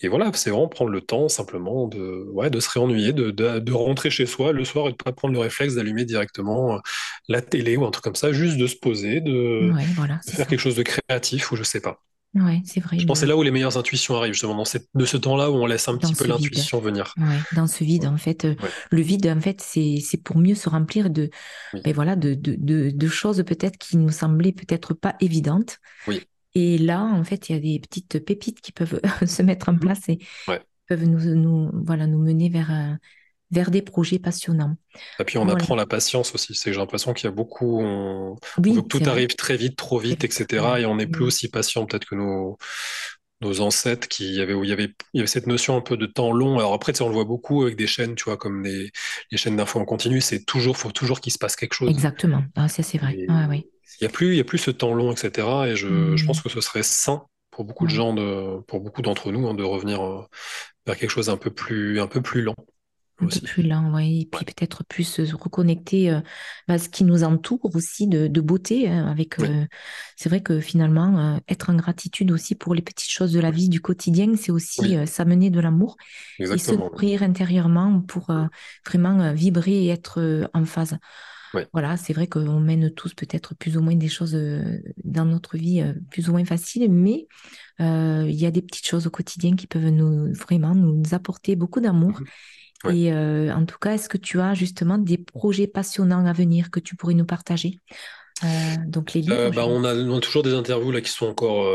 et 0.00 0.08
voilà, 0.08 0.30
c'est 0.34 0.50
vraiment 0.50 0.68
prendre 0.68 0.90
le 0.90 1.00
temps 1.00 1.28
simplement 1.28 1.88
de, 1.88 2.26
ouais, 2.32 2.50
de 2.50 2.60
se 2.60 2.70
réennuyer, 2.70 3.12
de, 3.12 3.30
de, 3.30 3.72
rentrer 3.72 4.10
chez 4.10 4.26
soi 4.26 4.52
le 4.52 4.64
soir 4.64 4.88
et 4.88 4.92
de 4.92 4.96
pas 4.96 5.12
prendre 5.12 5.34
le 5.34 5.40
réflexe 5.40 5.74
d'allumer 5.74 6.04
directement 6.04 6.74
euh, 6.74 6.78
la 7.28 7.42
télé 7.42 7.76
ou 7.76 7.84
un 7.84 7.90
truc 7.90 8.04
comme 8.04 8.14
ça, 8.14 8.32
juste 8.32 8.58
de 8.58 8.66
se 8.66 8.76
poser, 8.76 9.20
de, 9.20 9.72
faire 10.26 10.46
quelque 10.46 10.60
chose 10.60 10.76
de 10.76 10.82
créatif 10.82 11.52
ou 11.52 11.56
je 11.56 11.62
sais 11.62 11.80
pas. 11.80 12.00
Ouais, 12.34 12.60
c'est 12.64 12.80
vrai. 12.80 12.98
Je 12.98 13.06
pense 13.06 13.18
que 13.18 13.20
c'est 13.20 13.26
là 13.26 13.36
où 13.36 13.42
les 13.42 13.50
meilleures 13.50 13.78
intuitions 13.78 14.16
arrivent, 14.16 14.34
justement, 14.34 14.54
dans 14.54 14.64
de 14.94 15.04
ce 15.04 15.16
temps-là 15.16 15.50
où 15.50 15.54
on 15.54 15.66
laisse 15.66 15.88
un 15.88 15.96
petit 15.96 16.14
peu 16.14 16.26
l'intuition 16.26 16.78
venir. 16.78 17.14
Ouais, 17.16 17.38
dans 17.56 17.66
ce 17.66 17.82
vide, 17.84 18.06
en 18.06 18.18
fait. 18.18 18.44
Euh, 18.44 18.54
le 18.90 19.00
vide, 19.00 19.26
en 19.26 19.40
fait, 19.40 19.60
c'est 19.60 20.22
pour 20.22 20.38
mieux 20.38 20.54
se 20.54 20.68
remplir 20.68 21.10
de, 21.10 21.30
ben 21.84 21.92
voilà, 21.94 22.16
de, 22.16 22.34
de, 22.34 22.90
de, 22.90 23.08
choses 23.08 23.42
peut-être 23.46 23.78
qui 23.78 23.96
nous 23.96 24.10
semblaient 24.10 24.52
peut-être 24.52 24.94
pas 24.94 25.16
évidentes. 25.20 25.78
Oui. 26.06 26.22
Et 26.54 26.76
là, 26.76 27.02
en 27.02 27.24
fait, 27.24 27.48
il 27.48 27.54
y 27.54 27.58
a 27.58 27.60
des 27.60 27.80
petites 27.80 28.24
pépites 28.24 28.60
qui 28.60 28.72
peuvent 28.72 29.00
se 29.26 29.42
mettre 29.42 29.70
en 29.70 29.72
mmh. 29.72 29.80
place 29.80 30.08
et 30.08 30.18
peuvent 30.86 31.04
nous, 31.04 31.34
nous, 31.34 31.70
voilà, 31.84 32.06
nous 32.06 32.18
mener 32.18 32.50
vers, 32.50 32.70
euh, 32.70 32.94
vers 33.50 33.70
des 33.70 33.82
projets 33.82 34.18
passionnants. 34.18 34.76
Et 35.18 35.24
puis 35.24 35.38
on 35.38 35.48
apprend 35.48 35.74
la 35.74 35.86
patience 35.86 36.34
aussi. 36.34 36.54
C'est 36.54 36.72
j'ai 36.72 36.78
l'impression 36.78 37.12
qu'il 37.14 37.24
y 37.24 37.28
a 37.28 37.34
beaucoup, 37.34 37.80
on, 37.80 38.36
que 38.56 38.80
tout 38.80 39.02
arrive 39.06 39.34
très 39.36 39.56
vite, 39.56 39.76
trop 39.76 39.98
vite, 39.98 40.24
etc. 40.24 40.64
Et 40.78 40.86
on 40.86 40.96
n'est 40.96 41.06
plus 41.06 41.24
aussi 41.24 41.48
patient 41.48 41.86
peut-être 41.86 42.04
que 42.04 42.14
nos, 42.14 42.58
nos 43.40 43.60
ancêtres 43.60 44.08
qui 44.08 44.40
avaient 44.40 44.54
où 44.54 44.64
il 44.64 44.70
y 44.70 44.72
avait 44.72 44.92
il 45.14 45.18
y 45.18 45.20
avait 45.20 45.28
cette 45.28 45.46
notion 45.46 45.76
un 45.76 45.80
peu 45.80 45.96
de 45.96 46.06
temps 46.06 46.32
long. 46.32 46.58
Alors 46.58 46.74
après, 46.74 47.00
on 47.00 47.08
le 47.08 47.14
voit 47.14 47.24
beaucoup 47.24 47.62
avec 47.62 47.76
des 47.76 47.86
chaînes, 47.86 48.14
tu 48.14 48.24
vois, 48.24 48.36
comme 48.36 48.64
les, 48.64 48.90
les 49.30 49.38
chaînes 49.38 49.56
d'infos 49.56 49.80
en 49.80 49.84
continu. 49.84 50.20
C'est 50.20 50.44
toujours, 50.44 50.76
faut 50.76 50.92
toujours 50.92 51.20
qu'il 51.20 51.32
se 51.32 51.38
passe 51.38 51.56
quelque 51.56 51.74
chose. 51.74 51.90
Exactement. 51.90 52.42
Ah, 52.56 52.68
ça 52.68 52.82
c'est 52.82 52.98
vrai. 52.98 53.16
Ah, 53.28 53.46
oui. 53.48 53.66
Il 54.00 54.04
y 54.04 54.06
a 54.06 54.10
plus, 54.10 54.34
il 54.34 54.36
y 54.36 54.40
a 54.40 54.44
plus 54.44 54.58
ce 54.58 54.70
temps 54.70 54.94
long, 54.94 55.12
etc. 55.12 55.48
Et 55.68 55.76
je, 55.76 56.16
je 56.16 56.24
pense 56.24 56.40
que 56.40 56.48
ce 56.48 56.60
serait 56.60 56.82
sain 56.82 57.24
pour 57.50 57.64
beaucoup 57.64 57.86
de 57.86 57.90
gens 57.90 58.12
de, 58.14 58.60
pour 58.68 58.80
beaucoup 58.80 59.02
d'entre 59.02 59.32
nous, 59.32 59.48
hein, 59.48 59.54
de 59.54 59.64
revenir 59.64 60.04
euh, 60.04 60.24
vers 60.86 60.96
quelque 60.96 61.10
chose 61.10 61.28
un 61.28 61.36
peu 61.36 61.50
plus, 61.50 62.00
un 62.00 62.06
peu 62.06 62.22
plus 62.22 62.42
lent. 62.42 62.54
Un 63.20 63.26
peu 63.26 63.40
plus 63.40 63.62
lent, 63.62 63.94
ouais, 63.94 64.20
et 64.20 64.28
puis 64.30 64.44
peut-être 64.44 64.84
plus 64.84 65.04
se 65.04 65.34
reconnecter 65.34 66.10
euh, 66.10 66.20
à 66.68 66.78
ce 66.78 66.88
qui 66.88 67.04
nous 67.04 67.24
entoure 67.24 67.74
aussi 67.74 68.06
de, 68.06 68.40
beauté. 68.40 68.88
Hein, 68.88 69.06
avec, 69.08 69.40
euh, 69.40 69.64
c'est 70.16 70.28
vrai 70.28 70.40
que 70.40 70.60
finalement, 70.60 71.18
euh, 71.18 71.38
être 71.48 71.70
en 71.70 71.74
gratitude 71.74 72.30
aussi 72.30 72.54
pour 72.54 72.74
les 72.74 72.82
petites 72.82 73.10
choses 73.10 73.32
de 73.32 73.40
la 73.40 73.50
vie 73.50 73.68
du 73.68 73.80
quotidien, 73.80 74.36
c'est 74.36 74.52
aussi 74.52 74.96
s'amener 75.06 75.50
de 75.50 75.60
l'amour 75.60 75.96
et 76.38 76.58
se 76.58 76.72
nourrir 76.72 77.22
intérieurement 77.22 78.00
pour 78.00 78.32
vraiment 78.86 79.32
vibrer 79.32 79.84
et 79.84 79.88
être 79.88 80.48
en 80.54 80.64
phase. 80.64 80.96
Voilà, 81.72 81.96
c'est 81.96 82.12
vrai 82.12 82.26
qu'on 82.26 82.60
mène 82.60 82.90
tous 82.92 83.14
peut-être 83.14 83.54
plus 83.54 83.76
ou 83.76 83.80
moins 83.80 83.96
des 83.96 84.08
choses 84.08 84.38
dans 85.02 85.24
notre 85.24 85.56
vie 85.56 85.82
plus 86.10 86.28
ou 86.28 86.32
moins 86.32 86.44
faciles, 86.44 86.90
mais 86.90 87.26
il 87.80 88.34
y 88.34 88.46
a 88.46 88.50
des 88.50 88.62
petites 88.62 88.86
choses 88.86 89.06
au 89.06 89.10
quotidien 89.10 89.56
qui 89.56 89.66
peuvent 89.66 89.88
nous 89.88 90.32
vraiment 90.34 90.74
nous 90.74 91.02
apporter 91.12 91.56
beaucoup 91.56 91.80
d'amour. 91.80 92.20
Et 92.86 93.12
euh, 93.12 93.52
en 93.52 93.64
tout 93.64 93.78
cas, 93.78 93.94
est-ce 93.94 94.08
que 94.08 94.16
tu 94.16 94.40
as 94.40 94.54
justement 94.54 94.98
des 94.98 95.18
projets 95.18 95.66
passionnants 95.66 96.26
à 96.26 96.32
venir 96.32 96.70
que 96.70 96.80
tu 96.80 96.94
pourrais 96.96 97.14
nous 97.14 97.24
partager? 97.24 97.80
Euh, 98.44 98.46
donc 98.86 99.14
les 99.14 99.22
livres. 99.22 99.34
Euh, 99.34 99.50
bah, 99.50 99.66
on, 99.66 99.82
a, 99.82 100.20
toujours 100.20 100.44
des 100.44 100.54
interviews 100.54 100.92
là 100.92 101.00
qui 101.00 101.10
sont 101.10 101.26
encore 101.26 101.66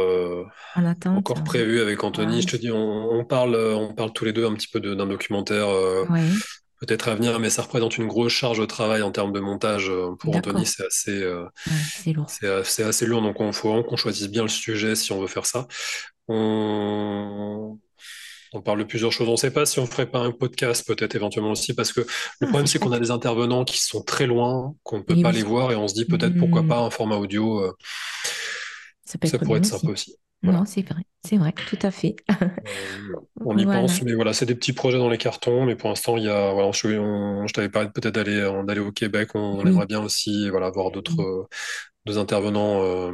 en 0.75 0.85
attente, 0.85 1.17
encore 1.17 1.43
prévues 1.43 1.81
avec 1.81 2.03
Anthony. 2.03 2.41
Je 2.41 2.47
te 2.47 2.55
dis, 2.55 2.71
on, 2.71 3.25
parle, 3.25 3.55
on 3.55 3.93
parle 3.93 4.13
tous 4.13 4.23
les 4.23 4.33
deux 4.33 4.45
un 4.45 4.53
petit 4.53 4.69
peu 4.69 4.79
d'un 4.79 5.07
documentaire. 5.07 5.67
Peut-être 6.79 7.07
à 7.07 7.15
venir, 7.15 7.39
mais 7.39 7.49
ça 7.49 7.61
représente 7.61 7.97
une 7.97 8.07
grosse 8.07 8.33
charge 8.33 8.59
de 8.59 8.65
travail 8.65 9.03
en 9.03 9.11
termes 9.11 9.31
de 9.31 9.39
montage. 9.39 9.91
Pour 10.19 10.35
Anthony, 10.35 10.65
c'est 10.65 10.85
assez, 10.85 11.33
c'est 12.65 12.83
assez 12.83 13.05
lourd. 13.05 13.21
Donc, 13.21 13.37
il 13.39 13.53
faut 13.53 13.69
vraiment 13.69 13.83
qu'on 13.83 13.97
choisisse 13.97 14.29
bien 14.29 14.43
le 14.43 14.49
sujet 14.49 14.95
si 14.95 15.11
on 15.11 15.19
veut 15.19 15.27
faire 15.27 15.45
ça. 15.45 15.67
On, 16.29 17.77
on 18.53 18.61
parle 18.61 18.79
de 18.79 18.83
plusieurs 18.83 19.11
choses. 19.11 19.27
On 19.27 19.33
ne 19.33 19.37
sait 19.37 19.51
pas 19.51 19.65
si 19.65 19.79
on 19.79 19.85
ferait 19.85 20.05
pas 20.05 20.19
un 20.19 20.31
podcast, 20.31 20.85
peut-être 20.87 21.15
éventuellement 21.15 21.51
aussi, 21.51 21.73
parce 21.73 21.91
que 21.91 22.01
le 22.39 22.47
problème, 22.47 22.67
c'est 22.67 22.79
qu'on 22.79 22.91
a 22.91 22.99
des 22.99 23.11
intervenants 23.11 23.65
qui 23.65 23.79
sont 23.81 24.01
très 24.01 24.27
loin, 24.27 24.75
qu'on 24.83 24.99
ne 24.99 25.03
peut 25.03 25.19
pas 25.21 25.31
les 25.31 25.43
voir, 25.43 25.71
et 25.71 25.75
on 25.75 25.87
se 25.87 25.95
dit 25.95 26.05
peut-être 26.05 26.37
pourquoi 26.37 26.61
hmm. 26.61 26.67
pas 26.67 26.79
un 26.79 26.89
format 26.89 27.15
audio. 27.15 27.61
Euh, 27.61 27.73
ça, 29.05 29.17
pourrait 29.39 29.59
être 29.59 29.65
sympa 29.65 29.87
aussi. 29.87 30.15
Non, 30.43 30.65
c'est 30.65 30.81
vrai, 30.81 31.03
c'est 31.25 31.37
vrai, 31.37 31.53
tout 31.53 31.79
à 31.81 31.91
fait. 31.91 32.15
Euh, 32.41 32.47
on 33.45 33.57
y 33.57 33.65
pense, 33.65 34.01
mais 34.01 34.13
voilà, 34.13 34.33
c'est 34.33 34.45
des 34.45 34.55
petits 34.55 34.73
projets 34.73 34.97
dans 34.97 35.09
les 35.09 35.17
cartons, 35.17 35.65
mais 35.65 35.75
pour 35.75 35.89
l'instant, 35.89 36.17
il 36.17 36.23
y 36.23 36.29
a, 36.29 36.51
voilà, 36.53 36.71
je, 36.71 37.53
t'avais 37.53 37.69
parlé 37.69 37.89
peut-être 37.89 38.13
d'aller, 38.13 38.51
d'aller 38.65 38.81
au 38.81 38.91
Québec, 38.91 39.29
on, 39.35 39.65
aimerait 39.65 39.85
bien 39.85 40.01
aussi, 40.01 40.49
voilà, 40.49 40.69
voir 40.69 40.91
d'autres, 40.91 41.21
euh, 41.21 42.17
intervenants 42.17 43.11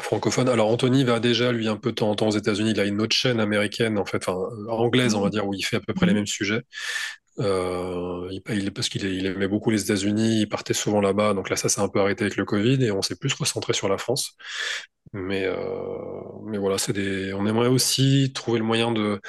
francophone. 0.00 0.48
Alors 0.48 0.68
Anthony 0.68 1.04
va 1.04 1.20
déjà 1.20 1.52
lui 1.52 1.68
un 1.68 1.76
peu 1.76 1.90
de 1.90 1.96
temps 1.96 2.10
en 2.10 2.14
temps 2.14 2.28
aux 2.28 2.36
États-Unis. 2.36 2.70
Il 2.72 2.80
a 2.80 2.84
une 2.84 3.00
autre 3.00 3.16
chaîne 3.16 3.40
américaine 3.40 3.98
en 3.98 4.04
fait, 4.04 4.28
enfin 4.28 4.36
anglaise 4.68 5.14
on 5.14 5.20
va 5.20 5.30
dire, 5.30 5.46
où 5.46 5.54
il 5.54 5.62
fait 5.62 5.76
à 5.76 5.80
peu 5.80 5.94
près 5.94 6.06
les 6.06 6.12
mhm. 6.12 6.18
mêmes 6.18 6.26
sujets. 6.26 6.62
Euh, 7.38 8.28
il, 8.30 8.72
parce 8.72 8.88
qu'il 8.88 9.04
il 9.04 9.26
aimait 9.26 9.48
beaucoup 9.48 9.70
les 9.70 9.82
États-Unis, 9.82 10.40
il 10.42 10.48
partait 10.48 10.74
souvent 10.74 11.00
là-bas. 11.00 11.34
Donc 11.34 11.50
là, 11.50 11.56
ça 11.56 11.68
s'est 11.68 11.80
un 11.80 11.88
peu 11.88 12.00
arrêté 12.00 12.24
avec 12.24 12.36
le 12.36 12.44
Covid 12.44 12.82
et 12.84 12.90
on 12.92 13.02
s'est 13.02 13.16
plus 13.16 13.34
recentré 13.34 13.72
sur 13.74 13.88
la 13.88 13.98
France. 13.98 14.36
Mais 15.12 15.44
euh, 15.44 15.56
mais 16.46 16.58
voilà, 16.58 16.78
c'est 16.78 16.92
des. 16.92 17.32
On 17.34 17.46
aimerait 17.46 17.68
aussi 17.68 18.32
trouver 18.34 18.58
le 18.58 18.64
moyen 18.64 18.92
de 18.92 19.20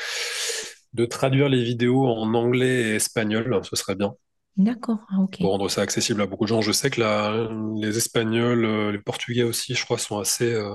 de 0.93 1.05
traduire 1.05 1.49
les 1.49 1.63
vidéos 1.63 2.07
en 2.07 2.33
anglais 2.33 2.91
et 2.91 2.95
espagnol. 2.95 3.61
Ce 3.63 3.75
serait 3.75 3.95
bien. 3.95 4.13
D'accord, 4.57 5.05
ah, 5.11 5.19
ok. 5.19 5.37
Pour 5.39 5.51
rendre 5.51 5.69
ça 5.69 5.81
accessible 5.81 6.19
à 6.19 6.25
beaucoup 6.25 6.45
de 6.45 6.49
gens. 6.49 6.61
Je 6.61 6.71
sais 6.71 6.89
que 6.89 6.99
la, 6.99 7.47
les 7.75 7.97
Espagnols, 7.97 8.65
euh, 8.65 8.91
les 8.91 8.97
Portugais 8.97 9.43
aussi, 9.43 9.75
je 9.75 9.85
crois, 9.85 9.99
sont 9.99 10.17
assez, 10.17 10.51
euh, 10.51 10.73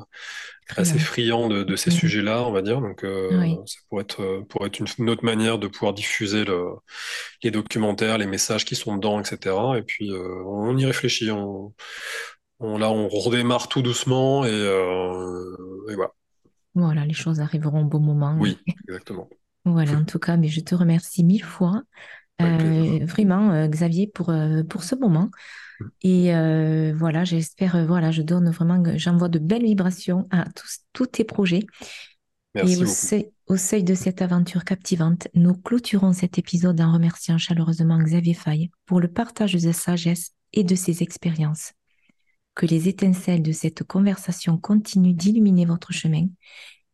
assez 0.76 1.01
friands 1.01 1.49
de, 1.49 1.64
de 1.64 1.74
ces 1.74 1.91
mm. 1.91 1.95
sujets-là, 1.95 2.45
on 2.45 2.53
va 2.53 2.62
dire. 2.62 2.80
Donc, 2.80 3.03
euh, 3.03 3.57
ça 3.66 3.78
pourrait 3.89 4.03
être, 4.03 4.45
pour 4.49 4.64
être 4.66 4.78
une, 4.78 5.11
autre 5.11 5.24
manière 5.24 5.59
de 5.59 5.66
pouvoir 5.66 5.95
diffuser 5.95 6.45
le, 6.45 6.66
les 7.43 7.51
documentaires, 7.51 8.18
les 8.18 8.26
messages 8.26 8.64
qui 8.64 8.76
sont 8.76 8.95
dedans, 8.95 9.18
etc. 9.18 9.57
Et 9.76 9.83
puis, 9.83 10.12
on 10.12 10.76
y 10.76 10.87
réfléchit. 10.87 11.33
On, 11.33 11.74
on, 12.61 12.78
là, 12.78 12.89
on 12.89 13.09
redémarre 13.09 13.66
tout 13.66 13.83
doucement 13.83 14.45
et, 14.45 14.51
et 14.51 15.95
voilà. 15.97 16.12
Voilà, 16.74 17.05
les 17.05 17.14
choses 17.14 17.41
arriveront 17.41 17.83
au 17.83 17.89
bon 17.89 17.99
moment. 17.99 18.37
Oui, 18.39 18.59
exactement. 18.89 19.28
voilà, 19.64 19.93
en 19.93 20.05
tout 20.05 20.20
cas, 20.20 20.37
mais 20.37 20.49
je 20.49 20.61
te 20.61 20.76
remercie 20.76 21.24
mille 21.24 21.45
fois. 21.45 21.83
Euh, 22.41 23.05
vraiment, 23.05 23.53
euh, 23.53 23.66
Xavier, 23.66 24.07
pour, 24.07 24.30
euh, 24.30 24.62
pour 24.62 24.85
ce 24.85 24.95
moment. 24.95 25.30
Mm. 25.80 25.85
Et 26.03 26.93
voilà, 26.95 27.24
j'espère, 27.24 27.87
voilà, 27.87 28.11
je 28.11 28.22
donne 28.22 28.51
vraiment, 28.51 28.83
j'envoie 28.97 29.28
de 29.28 29.39
belles 29.39 29.64
vibrations 29.64 30.26
à 30.30 30.45
tous, 30.55 30.80
tous 30.93 31.07
tes 31.07 31.24
projets. 31.24 31.66
Merci 32.55 32.72
et 32.72 32.83
au 32.83 32.87
seuil, 32.87 33.30
au 33.47 33.57
seuil, 33.57 33.83
de 33.83 33.95
cette 33.95 34.20
aventure 34.20 34.64
captivante, 34.64 35.28
nous 35.35 35.55
clôturons 35.55 36.12
cet 36.12 36.39
épisode 36.39 36.80
en 36.80 36.93
remerciant 36.93 37.39
chaleureusement 37.39 37.99
Xavier 37.99 38.35
Faye 38.35 38.70
pour 38.85 39.01
le 39.01 39.09
partage 39.09 39.55
de 39.55 39.59
sa 39.59 39.72
sagesse 39.72 40.33
et 40.53 40.62
de 40.62 40.74
ses 40.74 41.03
expériences. 41.03 41.72
Que 42.55 42.66
les 42.66 42.89
étincelles 42.89 43.43
de 43.43 43.53
cette 43.53 43.83
conversation 43.85 44.59
continuent 44.59 45.14
d'illuminer 45.14 45.64
votre 45.64 45.93
chemin 45.93 46.26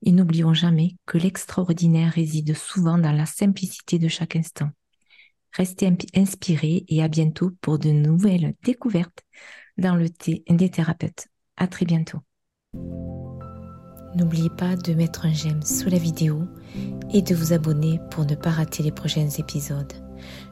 et 0.03 0.13
n'oublions 0.13 0.55
jamais 0.55 0.95
que 1.07 1.19
l'extraordinaire 1.19 2.13
réside 2.13 2.57
souvent 2.57 2.99
dans 2.99 3.13
la 3.13 3.27
simplicité 3.27 3.99
de 3.99 4.07
chaque 4.07 4.37
instant. 4.37 4.71
Restez 5.59 5.93
inspirés 6.15 6.85
et 6.89 7.03
à 7.03 7.09
bientôt 7.09 7.51
pour 7.61 7.81
de 7.81 7.91
nouvelles 7.91 8.55
découvertes 8.63 9.25
dans 9.77 9.97
le 9.97 10.09
thé 10.09 10.45
des 10.49 10.71
thérapeutes. 10.71 11.27
À 11.57 11.67
très 11.67 11.85
bientôt. 11.85 12.21
N'oubliez 14.15 14.51
pas 14.51 14.77
de 14.77 14.95
mettre 14.95 15.27
un 15.27 15.33
j'aime 15.33 15.63
sous 15.63 15.91
la 15.91 15.99
vidéo 15.99 16.43
et 17.13 17.23
de 17.23 17.35
vous 17.35 17.53
abonner 17.53 18.01
pour 18.13 18.25
ne 18.25 18.37
pas 18.37 18.51
rater 18.51 18.85
les 18.85 18.93
prochains 18.93 19.29
épisodes. 19.29 19.93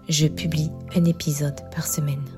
Je 0.09 0.27
publie 0.27 0.71
un 0.97 1.05
épisode 1.05 1.61
par 1.71 1.87
semaine. 1.87 2.36